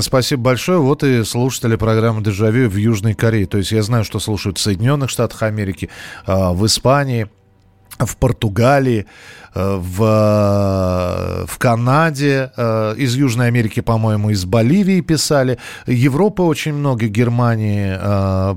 Спасибо 0.00 0.42
большое. 0.42 0.78
Вот 0.78 1.02
и 1.02 1.24
слушатели 1.24 1.76
программы 1.86 2.20
«Дежавю» 2.20 2.68
в 2.68 2.74
Южной 2.74 3.14
Корее. 3.14 3.46
То 3.46 3.58
есть 3.58 3.70
я 3.70 3.80
знаю, 3.82 4.02
что 4.02 4.18
слушают 4.18 4.58
в 4.58 4.60
Соединенных 4.60 5.08
Штатах 5.08 5.44
Америки, 5.44 5.88
а, 6.26 6.52
в 6.52 6.66
Испании, 6.66 7.28
в 8.00 8.16
Португалии, 8.16 9.06
э, 9.54 9.76
в, 9.80 10.02
э, 10.02 11.46
в 11.46 11.58
Канаде, 11.58 12.50
э, 12.56 12.94
из 12.98 13.14
Южной 13.14 13.46
Америки, 13.46 13.82
по-моему, 13.82 14.30
из 14.30 14.44
Боливии 14.44 15.00
писали. 15.00 15.58
Европы 15.86 16.42
очень 16.42 16.74
много, 16.74 17.06
Германии, 17.06 17.96
э, 17.96 18.56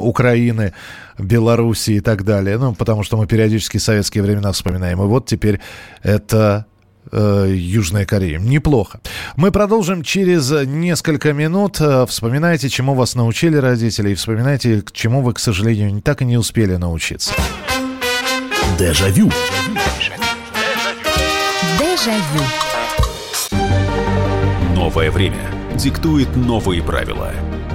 Украины, 0.00 0.72
Белоруссии 1.18 1.94
и 1.94 2.00
так 2.00 2.24
далее. 2.24 2.58
Ну, 2.58 2.74
потому 2.74 3.04
что 3.04 3.16
мы 3.16 3.26
периодически 3.26 3.78
советские 3.78 4.24
времена 4.24 4.50
вспоминаем. 4.50 5.00
И 5.02 5.06
вот 5.06 5.26
теперь 5.26 5.60
это 6.02 6.66
э, 6.66 6.69
Южная 7.12 8.06
Корея. 8.06 8.38
Неплохо. 8.38 9.00
Мы 9.36 9.50
продолжим 9.50 10.02
через 10.02 10.50
несколько 10.66 11.32
минут. 11.32 11.80
Э, 11.80 12.06
Вспоминайте, 12.08 12.68
чему 12.68 12.94
вас 12.94 13.14
научили 13.14 13.56
родители, 13.56 14.10
и 14.10 14.14
вспоминайте, 14.14 14.82
к 14.82 14.92
чему 14.92 15.22
вы, 15.22 15.32
к 15.34 15.38
сожалению, 15.38 15.92
не- 15.94 16.00
так 16.00 16.22
и 16.22 16.24
не 16.24 16.36
успели 16.38 16.76
научиться. 16.76 17.32
Дежавю. 18.78 19.30
Дежавю. 21.78 22.44
Новое 24.74 25.10
время 25.10 25.50
диктует 25.74 26.34
новые 26.36 26.82
правила. 26.82 27.32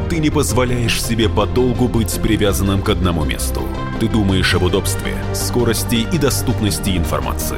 Ты 0.09 0.17
не 0.19 0.29
позволяешь 0.29 1.01
себе 1.03 1.27
подолгу 1.29 1.87
быть 1.87 2.13
привязанным 2.21 2.81
к 2.81 2.89
одному 2.89 3.23
месту. 3.25 3.63
Ты 3.99 4.07
думаешь 4.07 4.53
об 4.53 4.63
удобстве, 4.63 5.15
скорости 5.33 6.05
и 6.11 6.17
доступности 6.17 6.91
информации. 6.97 7.57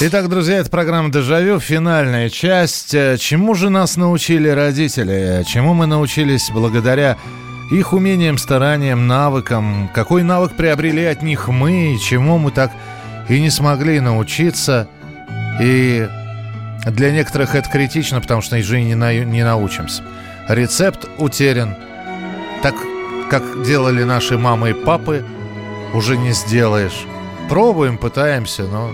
Итак, 0.00 0.28
друзья, 0.30 0.56
это 0.56 0.70
программа 0.70 1.10
«Дежавю», 1.10 1.60
финальная 1.60 2.30
часть. 2.30 2.94
Э, 2.94 3.16
Чему 3.18 3.54
же 3.54 3.68
нас 3.68 3.96
научили 3.96 4.48
родители? 4.48 5.44
Чему 5.46 5.74
мы 5.74 5.84
научились 5.86 6.50
благодаря 6.50 7.18
их 7.70 7.92
умениям, 7.92 8.38
стараниям, 8.38 9.06
навыкам? 9.06 9.90
Какой 9.94 10.22
навык 10.22 10.52
приобрели 10.56 11.04
от 11.04 11.22
них 11.22 11.48
мы? 11.48 11.98
Чему 12.02 12.38
мы 12.38 12.50
так 12.52 12.72
и 13.28 13.38
не 13.38 13.50
смогли 13.50 14.00
научиться? 14.00 14.88
И 15.60 16.08
для 16.86 17.10
некоторых 17.10 17.54
это 17.54 17.68
критично, 17.68 18.20
потому 18.22 18.40
что 18.40 18.56
уже 18.56 18.80
и 18.80 18.84
не, 18.84 18.94
на- 18.94 19.14
не 19.24 19.44
научимся. 19.44 20.02
Рецепт 20.48 21.06
утерян. 21.18 21.76
Так, 22.62 22.74
как 23.30 23.42
делали 23.64 24.04
наши 24.04 24.38
мамы 24.38 24.70
и 24.70 24.72
папы, 24.72 25.22
уже 25.92 26.16
не 26.16 26.32
сделаешь. 26.32 27.04
Пробуем, 27.48 27.98
пытаемся, 27.98 28.64
но 28.64 28.90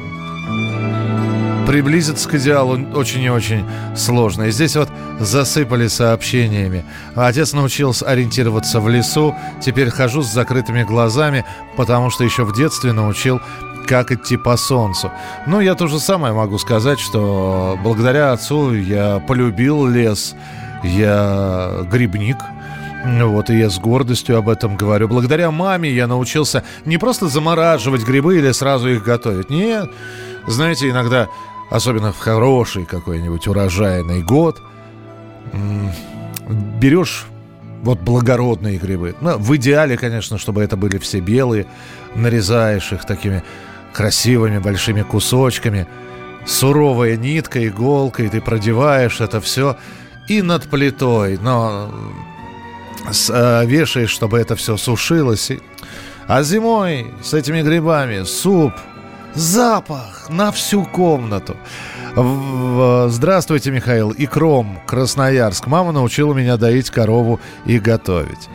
приблизиться 1.66 2.28
к 2.28 2.34
идеалу 2.34 2.78
очень 2.94 3.22
и 3.22 3.30
очень 3.30 3.64
сложно. 3.94 4.44
И 4.44 4.50
здесь 4.50 4.74
вот 4.74 4.88
засыпали 5.20 5.86
сообщениями. 5.86 6.84
Отец 7.14 7.52
научился 7.52 8.06
ориентироваться 8.06 8.80
в 8.80 8.88
лесу. 8.88 9.36
Теперь 9.60 9.90
хожу 9.90 10.22
с 10.22 10.32
закрытыми 10.32 10.82
глазами, 10.82 11.44
потому 11.76 12.10
что 12.10 12.24
еще 12.24 12.44
в 12.44 12.52
детстве 12.52 12.92
научил 12.92 13.40
как 13.86 14.10
идти 14.10 14.36
по 14.36 14.56
солнцу. 14.56 15.12
Ну, 15.46 15.60
я 15.60 15.74
то 15.74 15.86
же 15.86 16.00
самое 16.00 16.34
могу 16.34 16.58
сказать, 16.58 16.98
что 16.98 17.78
благодаря 17.82 18.32
отцу 18.32 18.74
я 18.74 19.20
полюбил 19.20 19.86
лес, 19.86 20.34
я 20.82 21.86
грибник, 21.90 22.38
Вот, 23.04 23.48
и 23.48 23.58
я 23.58 23.70
с 23.70 23.78
гордостью 23.78 24.36
об 24.36 24.48
этом 24.48 24.76
говорю. 24.76 25.08
Благодаря 25.08 25.50
маме 25.50 25.90
я 25.90 26.06
научился 26.06 26.64
не 26.84 26.98
просто 26.98 27.28
замораживать 27.28 28.04
грибы 28.04 28.38
или 28.38 28.52
сразу 28.52 28.88
их 28.88 29.02
готовить. 29.02 29.48
Нет. 29.48 29.90
Знаете, 30.46 30.90
иногда, 30.90 31.28
особенно 31.70 32.12
в 32.12 32.18
хороший 32.18 32.84
какой-нибудь 32.84 33.46
урожайный 33.48 34.22
год, 34.22 34.60
берешь 36.78 37.26
вот 37.82 38.00
благородные 38.00 38.76
грибы. 38.76 39.14
Ну, 39.20 39.38
в 39.38 39.56
идеале, 39.56 39.96
конечно, 39.96 40.36
чтобы 40.36 40.62
это 40.62 40.76
были 40.76 40.98
все 40.98 41.20
белые. 41.20 41.66
Нарезаешь 42.14 42.92
их 42.92 43.06
такими 43.06 43.42
красивыми 43.94 44.58
большими 44.58 45.02
кусочками. 45.02 45.86
Суровая 46.46 47.16
нитка, 47.16 47.66
иголка, 47.66 48.22
и 48.22 48.28
ты 48.28 48.40
продеваешь 48.40 49.20
это 49.20 49.40
все 49.40 49.76
и 50.28 50.42
над 50.42 50.68
плитой. 50.68 51.38
Но 51.38 51.90
с- 53.10 53.30
э, 53.32 53.66
вешаешь, 53.66 54.10
чтобы 54.10 54.38
это 54.38 54.56
все 54.56 54.76
сушилось. 54.76 55.50
И- 55.50 55.60
А 56.26 56.42
зимой 56.42 57.06
с 57.22 57.34
этими 57.34 57.60
грибами 57.62 58.22
суп, 58.24 58.72
запах 59.34 60.28
на 60.28 60.50
всю 60.52 60.84
комнату. 60.84 61.56
Здравствуйте, 63.08 63.70
Михаил. 63.70 64.12
Икром, 64.16 64.80
Красноярск. 64.86 65.66
Мама 65.68 65.92
научила 65.92 66.34
меня 66.34 66.56
доить 66.56 66.90
корову 66.90 67.40
и 67.64 67.78
готовить. 67.78 68.48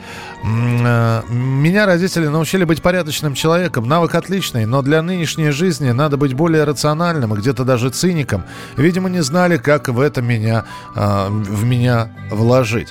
Э, 0.43 1.21
Меня 1.29 1.85
родители 1.85 2.27
научили 2.27 2.65
быть 2.65 2.81
порядочным 2.81 3.33
человеком. 3.33 3.87
Навык 3.87 4.13
отличный, 4.13 4.65
но 4.65 4.81
для 4.81 5.01
нынешней 5.01 5.51
жизни 5.51 5.91
надо 5.91 6.17
быть 6.17 6.33
более 6.33 6.65
рациональным 6.65 7.33
и 7.33 7.37
где-то 7.37 7.63
даже 7.63 7.89
циником. 7.89 8.43
Видимо, 8.77 9.09
не 9.09 9.23
знали, 9.23 9.57
как 9.57 9.87
в 9.87 9.99
это 9.99 10.21
меня, 10.21 10.65
э, 10.93 11.27
в 11.29 11.63
меня 11.63 12.09
вложить. 12.29 12.89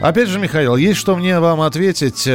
Опять 0.00 0.28
же, 0.28 0.38
Михаил, 0.38 0.76
есть 0.76 0.98
что 1.00 1.16
мне 1.16 1.40
вам 1.40 1.60
ответить. 1.60 2.28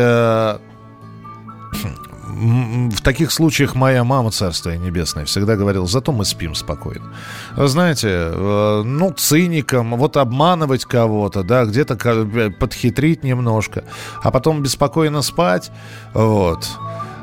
Э, 2.40 2.90
В 2.90 3.02
таких 3.02 3.32
случаях 3.32 3.76
моя 3.76 4.04
мама, 4.04 4.32
царство 4.32 4.72
небесное, 4.72 5.26
всегда 5.26 5.56
говорила, 5.56 5.88
зато 5.88 6.12
мы 6.12 6.26
спим 6.26 6.56
спокойно. 6.56 7.14
Знаете, 7.58 8.08
э, 8.10 8.82
ну, 8.86 9.12
циником, 9.12 9.96
вот 9.98 10.18
обманывать 10.18 10.86
кого-то, 10.86 11.44
да, 11.44 11.66
где-то 11.66 11.96
ка- 11.96 12.52
подхитрить 12.60 13.24
немножко, 13.24 13.84
а 14.24 14.32
потом 14.32 14.64
беспокойно 14.64 15.22
спать, 15.22 15.72
вот, 16.14 16.68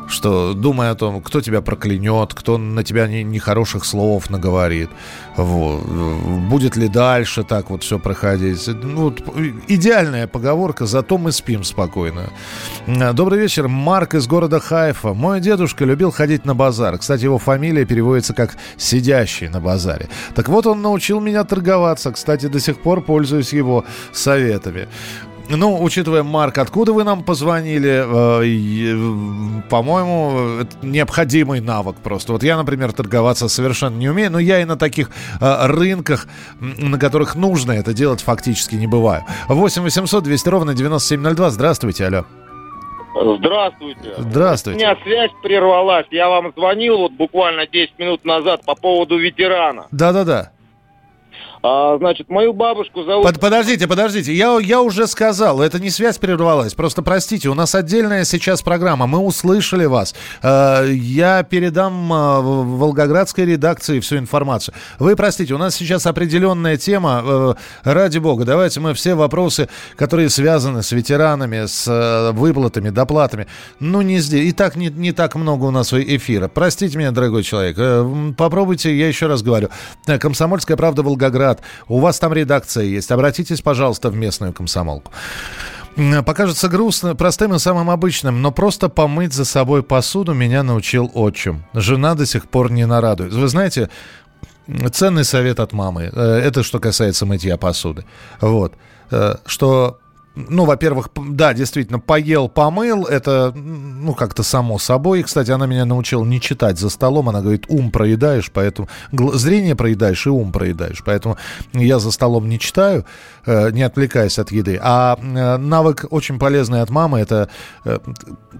что 0.08 0.54
думая 0.54 0.90
о 0.92 0.94
том, 0.94 1.20
кто 1.20 1.40
тебя 1.40 1.60
проклянет, 1.60 2.34
кто 2.34 2.58
на 2.58 2.82
тебя 2.84 3.06
не- 3.06 3.24
нехороших 3.24 3.84
слов 3.84 4.30
наговорит, 4.30 4.90
вот, 5.36 5.84
будет 6.50 6.76
ли 6.76 6.88
дальше 6.88 7.42
так 7.44 7.70
вот 7.70 7.82
все 7.82 7.98
проходить. 7.98 8.66
Ну, 8.68 9.02
вот, 9.02 9.22
идеальная 9.68 10.26
поговорка, 10.26 10.86
зато 10.86 11.18
мы 11.18 11.32
спим 11.32 11.64
спокойно. 11.64 12.30
Добрый 12.86 13.38
вечер, 13.38 13.68
Марк 13.68 14.14
из 14.14 14.26
города 14.26 14.60
Хайфа. 14.60 15.14
Мой 15.14 15.40
дедушка 15.40 15.84
любил 15.84 16.10
ходить 16.10 16.44
на 16.44 16.54
базар. 16.54 16.98
Кстати, 16.98 17.24
его 17.24 17.38
фамилия 17.38 17.84
переводится 17.84 18.34
как 18.34 18.56
«сидящий 18.76 19.48
на 19.48 19.60
базаре». 19.60 20.08
Так 20.34 20.48
вот, 20.48 20.66
он 20.66 20.82
научил 20.82 21.20
меня 21.20 21.44
торговаться. 21.44 22.12
Кстати, 22.12 22.46
до 22.46 22.60
сих 22.60 22.78
пор 22.78 23.00
пользуюсь 23.02 23.52
его 23.52 23.84
советами. 24.12 24.88
Ну, 25.48 25.82
учитывая, 25.82 26.22
Марк, 26.22 26.58
откуда 26.58 26.92
вы 26.92 27.04
нам 27.04 27.22
позвонили, 27.22 27.88
э, 27.88 28.44
э, 28.44 29.62
по-моему, 29.70 30.66
необходимый 30.82 31.60
навык 31.60 31.96
просто. 32.02 32.32
Вот 32.32 32.42
я, 32.42 32.56
например, 32.56 32.92
торговаться 32.92 33.48
совершенно 33.48 33.96
не 33.96 34.08
умею, 34.08 34.32
но 34.32 34.38
я 34.38 34.60
и 34.60 34.64
на 34.64 34.76
таких 34.76 35.10
э, 35.40 35.66
рынках, 35.66 36.26
на 36.60 36.98
которых 36.98 37.36
нужно 37.36 37.72
это 37.72 37.92
делать, 37.92 38.20
фактически 38.20 38.74
не 38.74 38.86
бываю. 38.86 39.22
8 39.48 39.82
800 39.82 40.24
200 40.24 40.48
ровно 40.48 40.74
9702. 40.74 41.50
Здравствуйте, 41.50 42.06
алло. 42.06 42.24
Здравствуйте. 43.38 44.14
Здравствуйте. 44.18 44.78
У 44.78 44.82
меня 44.82 44.96
связь 45.02 45.30
прервалась. 45.42 46.06
Я 46.10 46.28
вам 46.28 46.52
звонил 46.54 46.98
вот 46.98 47.12
буквально 47.12 47.66
10 47.66 47.98
минут 47.98 48.24
назад 48.24 48.64
по 48.66 48.74
поводу 48.74 49.16
ветерана. 49.16 49.86
Да-да-да. 49.90 50.52
А, 51.68 51.98
значит, 51.98 52.28
мою 52.28 52.52
бабушку 52.52 53.02
зовут... 53.02 53.24
Под, 53.24 53.40
подождите, 53.40 53.88
подождите. 53.88 54.32
Я, 54.32 54.56
я 54.60 54.80
уже 54.80 55.08
сказал, 55.08 55.60
это 55.60 55.80
не 55.80 55.90
связь 55.90 56.16
прервалась. 56.16 56.74
Просто 56.74 57.02
простите, 57.02 57.48
у 57.48 57.54
нас 57.54 57.74
отдельная 57.74 58.24
сейчас 58.24 58.62
программа. 58.62 59.08
Мы 59.08 59.18
услышали 59.18 59.84
вас. 59.86 60.14
Э, 60.44 60.88
я 60.88 61.42
передам 61.42 62.12
э, 62.12 62.40
Волгоградской 62.40 63.46
редакции 63.46 63.98
всю 63.98 64.18
информацию. 64.18 64.76
Вы 65.00 65.16
простите, 65.16 65.54
у 65.54 65.58
нас 65.58 65.74
сейчас 65.74 66.06
определенная 66.06 66.76
тема. 66.76 67.22
Э, 67.24 67.54
ради 67.82 68.18
бога, 68.18 68.44
давайте 68.44 68.78
мы 68.78 68.94
все 68.94 69.16
вопросы, 69.16 69.68
которые 69.96 70.30
связаны 70.30 70.84
с 70.84 70.92
ветеранами, 70.92 71.66
с 71.66 72.32
выплатами, 72.32 72.90
доплатами, 72.90 73.48
ну 73.80 74.02
не 74.02 74.20
здесь. 74.20 74.50
И 74.50 74.52
так 74.52 74.76
не, 74.76 74.86
не 74.86 75.10
так 75.10 75.34
много 75.34 75.64
у 75.64 75.72
нас 75.72 75.92
эфира. 75.92 76.46
Простите 76.46 76.96
меня, 76.96 77.10
дорогой 77.10 77.42
человек. 77.42 78.36
Попробуйте, 78.36 78.96
я 78.96 79.08
еще 79.08 79.26
раз 79.26 79.42
говорю. 79.42 79.70
Комсомольская 80.06 80.76
правда 80.76 81.02
Волгоград 81.02 81.55
Ленинград. 81.56 81.62
У 81.88 82.00
вас 82.00 82.18
там 82.18 82.32
редакция 82.32 82.84
есть. 82.84 83.10
Обратитесь, 83.10 83.60
пожалуйста, 83.60 84.10
в 84.10 84.16
местную 84.16 84.52
комсомолку. 84.52 85.12
Покажется 86.26 86.68
грустно, 86.68 87.14
простым 87.14 87.54
и 87.54 87.58
самым 87.58 87.88
обычным, 87.88 88.42
но 88.42 88.52
просто 88.52 88.88
помыть 88.88 89.32
за 89.32 89.44
собой 89.44 89.82
посуду 89.82 90.34
меня 90.34 90.62
научил 90.62 91.10
отчим. 91.14 91.64
Жена 91.72 92.14
до 92.14 92.26
сих 92.26 92.48
пор 92.48 92.70
не 92.70 92.86
нарадует. 92.86 93.32
Вы 93.32 93.48
знаете, 93.48 93.88
ценный 94.92 95.24
совет 95.24 95.58
от 95.58 95.72
мамы. 95.72 96.10
Э, 96.12 96.40
это 96.44 96.62
что 96.62 96.80
касается 96.80 97.24
мытья 97.24 97.56
посуды. 97.56 98.04
Вот. 98.40 98.74
Э, 99.10 99.36
что 99.46 99.98
ну, 100.36 100.66
во-первых, 100.66 101.08
да, 101.16 101.54
действительно, 101.54 101.98
поел, 101.98 102.50
помыл, 102.50 103.06
это, 103.06 103.52
ну, 103.56 104.12
как-то 104.14 104.42
само 104.42 104.78
собой. 104.78 105.22
Кстати, 105.22 105.50
она 105.50 105.66
меня 105.66 105.86
научила 105.86 106.24
не 106.24 106.42
читать 106.42 106.78
за 106.78 106.90
столом. 106.90 107.30
Она 107.30 107.40
говорит, 107.40 107.64
ум 107.68 107.90
проедаешь, 107.90 108.50
поэтому... 108.52 108.88
Зрение 109.10 109.74
проедаешь 109.74 110.26
и 110.26 110.30
ум 110.30 110.52
проедаешь. 110.52 111.02
Поэтому 111.04 111.38
я 111.72 111.98
за 111.98 112.10
столом 112.10 112.50
не 112.50 112.58
читаю, 112.58 113.06
э, 113.46 113.70
не 113.70 113.82
отвлекаясь 113.82 114.38
от 114.38 114.52
еды. 114.52 114.78
А 114.82 115.18
э, 115.18 115.56
навык 115.56 116.04
очень 116.10 116.38
полезный 116.38 116.82
от 116.82 116.90
мамы, 116.90 117.18
это 117.18 117.48
э, 117.86 117.98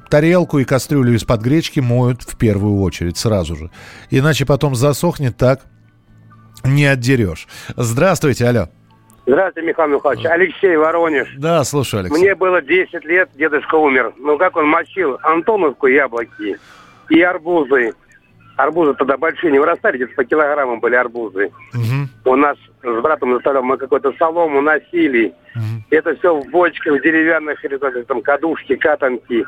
тарелку 0.09 0.59
и 0.59 0.65
кастрюлю 0.65 1.15
из-под 1.15 1.43
гречки 1.43 1.81
моют 1.81 2.23
в 2.23 2.37
первую 2.39 2.81
очередь 2.81 3.19
сразу 3.19 3.55
же. 3.55 3.71
Иначе 4.11 4.47
потом 4.47 4.75
засохнет 4.75 5.37
так, 5.37 5.61
не 6.65 6.87
отдерешь. 6.87 7.47
Здравствуйте, 7.77 8.49
алло. 8.49 8.69
Здравствуйте, 9.27 9.69
Михаил 9.69 9.89
Михайлович. 9.97 10.25
Алексей 10.27 10.77
Воронеж. 10.77 11.29
Да, 11.37 11.65
слушаю, 11.65 12.01
Алексей. 12.01 12.17
Мне 12.17 12.35
было 12.37 12.63
10 12.63 13.05
лет, 13.05 13.29
дедушка 13.35 13.75
умер. 13.75 14.13
Ну, 14.19 14.39
как 14.39 14.57
он 14.57 14.69
мочил 14.69 15.19
Антоновку 15.23 15.89
яблоки 15.89 16.59
и 17.11 17.21
арбузы. 17.23 17.93
Арбузы 18.57 18.95
тогда 18.95 19.17
большие 19.17 19.53
не 19.53 19.59
вырастали, 19.59 19.97
где-то 19.97 20.15
по 20.15 20.25
килограммам 20.25 20.79
были 20.79 20.95
арбузы. 20.95 21.51
Угу. 21.75 22.31
У 22.33 22.37
нас 22.37 22.57
с 22.83 23.03
братом 23.03 23.35
заставлял, 23.35 23.65
мы 23.65 23.77
какую-то 23.77 24.13
солому 24.13 24.61
носили. 24.61 25.35
Угу. 25.57 25.85
Это 25.91 26.15
все 26.17 26.35
в 26.35 26.49
бочках, 26.51 27.01
в 27.01 27.03
деревянных, 27.03 27.63
или 27.65 27.77
там 28.05 28.23
кадушки, 28.23 28.77
катанки. 28.77 29.45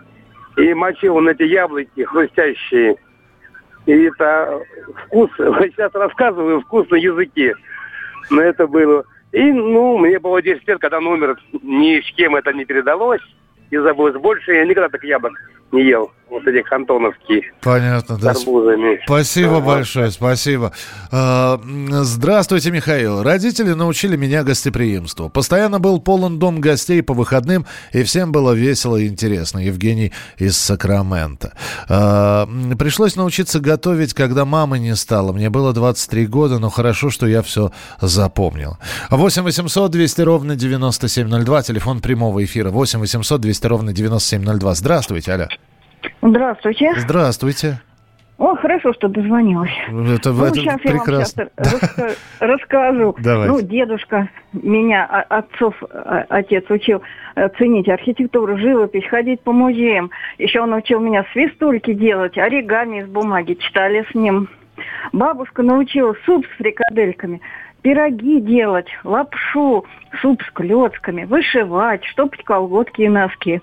И 0.56 0.74
мочил 0.74 1.16
он 1.16 1.28
эти 1.28 1.44
яблоки 1.44 2.02
хрустящие. 2.02 2.96
И 3.86 3.92
это 3.92 4.60
вкус, 5.06 5.30
сейчас 5.38 5.94
рассказываю, 5.94 6.62
вкус 6.62 6.90
на 6.90 6.96
языке. 6.96 7.54
Но 8.28 8.42
это 8.42 8.66
было 8.66 9.04
и, 9.32 9.52
ну, 9.52 9.98
мне 9.98 10.18
было 10.18 10.40
10 10.40 10.66
лет, 10.66 10.80
когда 10.80 10.98
он 10.98 11.06
умер, 11.06 11.38
ни 11.62 12.00
с 12.00 12.14
кем 12.14 12.36
это 12.36 12.52
не 12.52 12.64
передалось. 12.64 13.20
И 13.70 13.76
забылось 13.76 14.14
больше, 14.14 14.52
я 14.54 14.64
никогда 14.64 14.88
так 14.88 15.04
яблок 15.04 15.34
не 15.72 15.82
ел. 15.84 16.10
Вот 16.30 16.46
этих 16.46 16.70
антоновских. 16.70 17.44
Понятно, 17.62 18.18
да. 18.18 18.34
Спасибо 18.34 19.56
ага. 19.58 19.66
большое, 19.66 20.10
спасибо. 20.10 20.72
А, 21.10 21.58
здравствуйте, 22.02 22.70
Михаил. 22.70 23.22
Родители 23.22 23.72
научили 23.72 24.16
меня 24.16 24.44
гостеприимству. 24.44 25.30
Постоянно 25.30 25.80
был 25.80 26.00
полон 26.00 26.38
дом 26.38 26.60
гостей 26.60 27.02
по 27.02 27.14
выходным, 27.14 27.64
и 27.92 28.02
всем 28.02 28.30
было 28.30 28.52
весело 28.52 28.96
и 28.96 29.08
интересно. 29.08 29.58
Евгений 29.58 30.12
из 30.36 30.58
Сакрамента. 30.58 31.54
А, 31.88 32.46
пришлось 32.78 33.16
научиться 33.16 33.58
готовить, 33.58 34.12
когда 34.12 34.44
мамы 34.44 34.78
не 34.78 34.94
стало. 34.96 35.32
Мне 35.32 35.48
было 35.48 35.72
23 35.72 36.26
года, 36.26 36.58
но 36.58 36.68
хорошо, 36.68 37.08
что 37.08 37.26
я 37.26 37.40
все 37.40 37.72
запомнил. 38.02 38.76
8 39.10 39.42
800 39.42 39.90
200 39.90 40.20
ровно 40.22 40.56
9702, 40.56 41.62
телефон 41.62 42.00
прямого 42.00 42.44
эфира. 42.44 42.70
8 42.70 43.00
800 43.00 43.40
200 43.40 43.66
ровно 43.66 43.92
9702. 43.94 44.74
Здравствуйте, 44.74 45.32
Аля. 45.32 45.48
Здравствуйте. 46.22 46.94
Здравствуйте. 46.96 47.80
О, 48.38 48.54
хорошо, 48.54 48.92
что 48.92 49.08
дозвонилась. 49.08 49.72
Это, 49.88 50.32
ну, 50.32 50.44
это 50.44 50.54
сейчас 50.54 50.80
прекрасно. 50.80 51.40
я 51.40 51.64
вам 51.64 51.80
сейчас 51.80 52.16
расскажу. 52.38 53.16
Давайте. 53.18 53.52
Ну, 53.52 53.60
дедушка 53.62 54.28
меня, 54.52 55.04
отцов, 55.06 55.74
отец 56.28 56.64
учил 56.70 57.02
э, 57.34 57.48
ценить 57.58 57.88
архитектуру, 57.88 58.56
живопись, 58.56 59.08
ходить 59.08 59.40
по 59.40 59.50
музеям. 59.50 60.12
Еще 60.38 60.60
он 60.60 60.72
учил 60.72 61.00
меня 61.00 61.26
свистульки 61.32 61.92
делать, 61.94 62.38
оригами 62.38 63.00
из 63.00 63.08
бумаги, 63.08 63.54
читали 63.54 64.06
с 64.08 64.14
ним. 64.14 64.48
Бабушка 65.12 65.64
научила 65.64 66.14
суп 66.24 66.46
с 66.46 66.58
фрикадельками 66.58 67.40
пироги 67.82 68.40
делать, 68.40 68.88
лапшу, 69.04 69.84
суп 70.20 70.42
с 70.42 70.50
клетками, 70.52 71.24
вышивать, 71.24 72.04
штопать 72.04 72.44
колготки 72.44 73.02
и 73.02 73.08
носки. 73.08 73.60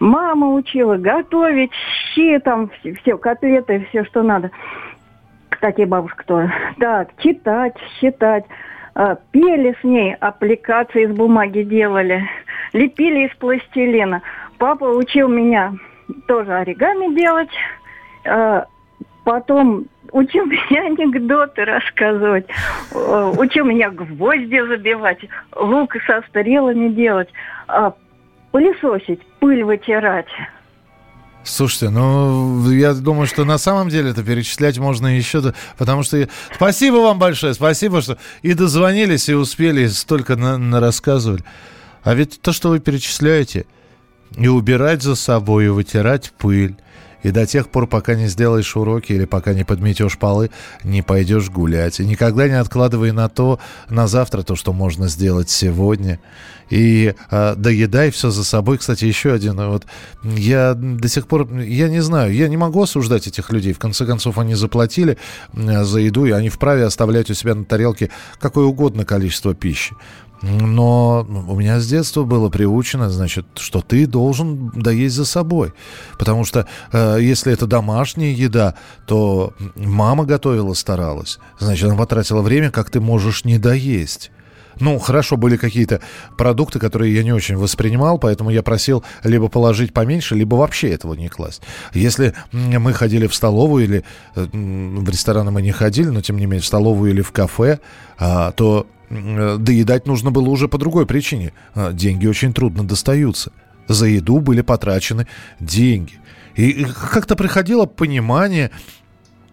Мама 0.00 0.54
учила 0.54 0.96
готовить 0.96 1.72
щи, 2.14 2.38
там 2.38 2.70
все, 2.80 2.94
все 2.94 3.18
котлеты, 3.18 3.86
все, 3.88 4.04
что 4.04 4.22
надо. 4.22 4.50
Кстати, 5.48 5.82
бабушка 5.82 6.24
тоже. 6.24 6.52
Так, 6.78 7.08
читать, 7.18 7.74
считать. 7.98 8.44
А, 8.94 9.16
пели 9.30 9.76
с 9.80 9.84
ней, 9.84 10.14
аппликации 10.14 11.04
из 11.04 11.12
бумаги 11.12 11.62
делали, 11.62 12.28
лепили 12.72 13.28
из 13.28 13.36
пластилина. 13.36 14.22
Папа 14.58 14.84
учил 14.84 15.28
меня 15.28 15.72
тоже 16.26 16.52
оригами 16.52 17.14
делать, 17.14 17.50
а, 18.26 18.66
потом 19.28 19.84
учил 20.12 20.46
меня 20.46 20.86
анекдоты 20.86 21.66
рассказывать, 21.66 22.46
э, 22.92 23.34
учил 23.36 23.66
меня 23.66 23.90
гвозди 23.90 24.66
забивать, 24.66 25.18
лук 25.54 25.94
со 26.06 26.22
стрелами 26.30 26.88
делать, 26.88 27.28
а 27.66 27.92
пылесосить, 28.50 29.20
пыль 29.38 29.64
вытирать. 29.64 30.28
Слушайте, 31.44 31.90
ну, 31.90 32.70
я 32.70 32.94
думаю, 32.94 33.26
что 33.26 33.44
на 33.44 33.58
самом 33.58 33.90
деле 33.90 34.10
это 34.10 34.22
перечислять 34.22 34.78
можно 34.78 35.14
еще, 35.14 35.42
потому 35.76 36.02
что... 36.02 36.26
Спасибо 36.54 36.96
вам 36.96 37.18
большое, 37.18 37.52
спасибо, 37.52 38.00
что 38.00 38.16
и 38.40 38.54
дозвонились, 38.54 39.28
и 39.28 39.34
успели, 39.34 39.88
столько 39.88 40.36
на, 40.36 40.56
на 40.56 40.80
рассказывали. 40.80 41.44
А 42.02 42.14
ведь 42.14 42.40
то, 42.40 42.52
что 42.52 42.70
вы 42.70 42.80
перечисляете, 42.80 43.66
и 44.36 44.48
убирать 44.48 45.02
за 45.02 45.14
собой, 45.14 45.66
и 45.66 45.68
вытирать 45.68 46.32
пыль, 46.38 46.76
и 47.22 47.30
до 47.30 47.46
тех 47.46 47.68
пор, 47.68 47.86
пока 47.86 48.14
не 48.14 48.28
сделаешь 48.28 48.76
уроки 48.76 49.12
или 49.12 49.24
пока 49.24 49.52
не 49.52 49.64
подметешь 49.64 50.18
полы, 50.18 50.50
не 50.84 51.02
пойдешь 51.02 51.50
гулять. 51.50 52.00
И 52.00 52.06
никогда 52.06 52.48
не 52.48 52.54
откладывай 52.54 53.12
на 53.12 53.28
то, 53.28 53.58
на 53.88 54.06
завтра 54.06 54.42
то, 54.42 54.56
что 54.56 54.72
можно 54.72 55.08
сделать 55.08 55.50
сегодня. 55.50 56.20
И 56.70 57.14
э, 57.30 57.54
доедай 57.56 58.10
все 58.10 58.30
за 58.30 58.44
собой. 58.44 58.78
Кстати, 58.78 59.04
еще 59.04 59.32
один. 59.32 59.56
Вот 59.56 59.86
я 60.22 60.74
до 60.74 61.08
сих 61.08 61.26
пор, 61.26 61.50
я 61.54 61.88
не 61.88 62.00
знаю, 62.00 62.34
я 62.34 62.48
не 62.48 62.56
могу 62.56 62.82
осуждать 62.82 63.26
этих 63.26 63.50
людей. 63.50 63.72
В 63.72 63.78
конце 63.78 64.04
концов, 64.06 64.38
они 64.38 64.54
заплатили 64.54 65.16
э, 65.54 65.84
за 65.84 66.00
еду, 66.00 66.26
и 66.26 66.30
они 66.30 66.50
вправе 66.50 66.84
оставлять 66.84 67.30
у 67.30 67.34
себя 67.34 67.54
на 67.54 67.64
тарелке 67.64 68.10
какое 68.38 68.66
угодно 68.66 69.04
количество 69.04 69.54
пищи. 69.54 69.94
Но 70.42 71.26
у 71.48 71.58
меня 71.58 71.80
с 71.80 71.86
детства 71.86 72.22
было 72.22 72.48
приучено, 72.48 73.10
значит, 73.10 73.46
что 73.56 73.80
ты 73.80 74.06
должен 74.06 74.70
доесть 74.70 75.16
за 75.16 75.24
собой. 75.24 75.72
Потому 76.18 76.44
что 76.44 76.66
э, 76.92 77.18
если 77.20 77.52
это 77.52 77.66
домашняя 77.66 78.32
еда, 78.32 78.74
то 79.06 79.52
мама 79.74 80.24
готовила, 80.24 80.74
старалась. 80.74 81.38
Значит, 81.58 81.86
она 81.86 81.96
потратила 81.96 82.42
время, 82.42 82.70
как 82.70 82.90
ты 82.90 83.00
можешь 83.00 83.44
не 83.44 83.58
доесть. 83.58 84.30
Ну, 84.80 84.98
хорошо, 84.98 85.36
были 85.36 85.56
какие-то 85.56 86.00
продукты, 86.36 86.78
которые 86.78 87.14
я 87.14 87.24
не 87.24 87.32
очень 87.32 87.56
воспринимал, 87.56 88.18
поэтому 88.18 88.50
я 88.50 88.62
просил 88.62 89.02
либо 89.24 89.48
положить 89.48 89.92
поменьше, 89.92 90.36
либо 90.36 90.54
вообще 90.54 90.90
этого 90.90 91.14
не 91.14 91.28
класть. 91.28 91.62
Если 91.92 92.34
мы 92.52 92.92
ходили 92.92 93.26
в 93.26 93.34
столовую 93.34 93.84
или 93.84 94.04
э, 94.36 94.46
в 94.52 95.08
рестораны 95.08 95.50
мы 95.50 95.62
не 95.62 95.72
ходили, 95.72 96.08
но 96.08 96.20
тем 96.20 96.36
не 96.36 96.46
менее 96.46 96.60
в 96.60 96.66
столовую 96.66 97.10
или 97.10 97.22
в 97.22 97.32
кафе, 97.32 97.80
а, 98.18 98.52
то 98.52 98.86
доедать 99.10 100.06
нужно 100.06 100.30
было 100.30 100.48
уже 100.48 100.68
по 100.68 100.78
другой 100.78 101.06
причине. 101.06 101.52
А, 101.74 101.92
деньги 101.92 102.26
очень 102.26 102.52
трудно 102.52 102.84
достаются. 102.86 103.52
За 103.86 104.06
еду 104.06 104.40
были 104.40 104.60
потрачены 104.60 105.26
деньги. 105.60 106.18
И 106.56 106.84
как-то 106.84 107.36
приходило 107.36 107.86
понимание, 107.86 108.70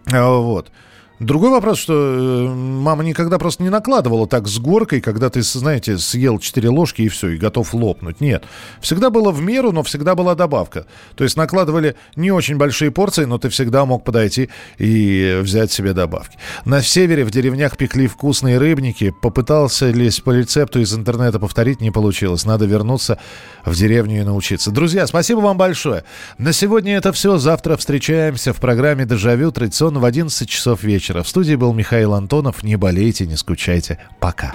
а, 0.06 0.28
вот, 0.38 0.70
Другой 1.18 1.48
вопрос, 1.48 1.78
что 1.78 1.94
э, 1.94 2.54
мама 2.54 3.02
никогда 3.02 3.38
просто 3.38 3.62
не 3.62 3.70
накладывала 3.70 4.26
так 4.26 4.46
с 4.46 4.58
горкой, 4.58 5.00
когда 5.00 5.30
ты, 5.30 5.40
знаете, 5.40 5.96
съел 5.96 6.38
4 6.38 6.68
ложки 6.68 7.02
и 7.02 7.08
все, 7.08 7.28
и 7.28 7.38
готов 7.38 7.72
лопнуть. 7.72 8.20
Нет. 8.20 8.44
Всегда 8.82 9.08
было 9.08 9.30
в 9.30 9.40
меру, 9.40 9.72
но 9.72 9.82
всегда 9.82 10.14
была 10.14 10.34
добавка. 10.34 10.84
То 11.14 11.24
есть 11.24 11.38
накладывали 11.38 11.96
не 12.16 12.30
очень 12.30 12.58
большие 12.58 12.90
порции, 12.90 13.24
но 13.24 13.38
ты 13.38 13.48
всегда 13.48 13.86
мог 13.86 14.04
подойти 14.04 14.50
и 14.76 15.40
взять 15.40 15.72
себе 15.72 15.94
добавки. 15.94 16.36
На 16.66 16.82
севере 16.82 17.24
в 17.24 17.30
деревнях 17.30 17.78
пекли 17.78 18.08
вкусные 18.08 18.58
рыбники. 18.58 19.14
Попытался 19.22 19.90
лезть 19.90 20.22
по 20.22 20.32
рецепту 20.32 20.80
из 20.80 20.94
интернета 20.94 21.38
повторить, 21.38 21.80
не 21.80 21.90
получилось. 21.90 22.44
Надо 22.44 22.66
вернуться 22.66 23.18
в 23.64 23.74
деревню 23.74 24.20
и 24.20 24.24
научиться. 24.24 24.70
Друзья, 24.70 25.06
спасибо 25.06 25.38
вам 25.38 25.56
большое. 25.56 26.04
На 26.36 26.52
сегодня 26.52 26.98
это 26.98 27.10
все. 27.14 27.38
Завтра 27.38 27.78
встречаемся 27.78 28.52
в 28.52 28.56
программе 28.56 29.06
«Дежавю» 29.06 29.50
традиционно 29.50 29.98
в 30.00 30.04
11 30.04 30.46
часов 30.46 30.82
вечера 30.82 31.05
вечера. 31.06 31.22
В 31.22 31.28
студии 31.28 31.54
был 31.54 31.72
Михаил 31.72 32.14
Антонов. 32.14 32.62
Не 32.62 32.76
болейте, 32.76 33.26
не 33.26 33.36
скучайте. 33.36 33.98
Пока. 34.20 34.52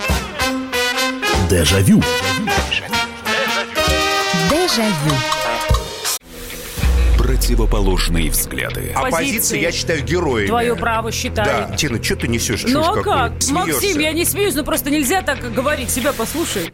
Дежавю. 1.50 2.02
Дежавю. 4.50 5.16
Противоположные 7.18 8.30
взгляды. 8.30 8.92
Оппозиция, 8.94 9.60
я 9.60 9.72
считаю, 9.72 10.04
героями. 10.04 10.48
Твое 10.48 10.76
право 10.76 11.12
считаю. 11.12 11.70
Да. 11.70 11.76
Тина, 11.76 12.04
что 12.04 12.16
ты 12.16 12.28
несешь? 12.28 12.64
Ну 12.68 12.82
а 12.82 12.96
как? 12.96 13.04
какую? 13.04 13.54
Максим, 13.54 13.80
Смеешься. 13.80 14.00
я 14.00 14.14
не 14.14 14.26
смеюсь, 14.26 14.56
но 14.56 14.64
просто 14.64 14.90
нельзя 14.90 15.22
так 15.22 15.40
говорить. 15.54 15.90
Себя 15.90 16.12
послушай. 16.14 16.74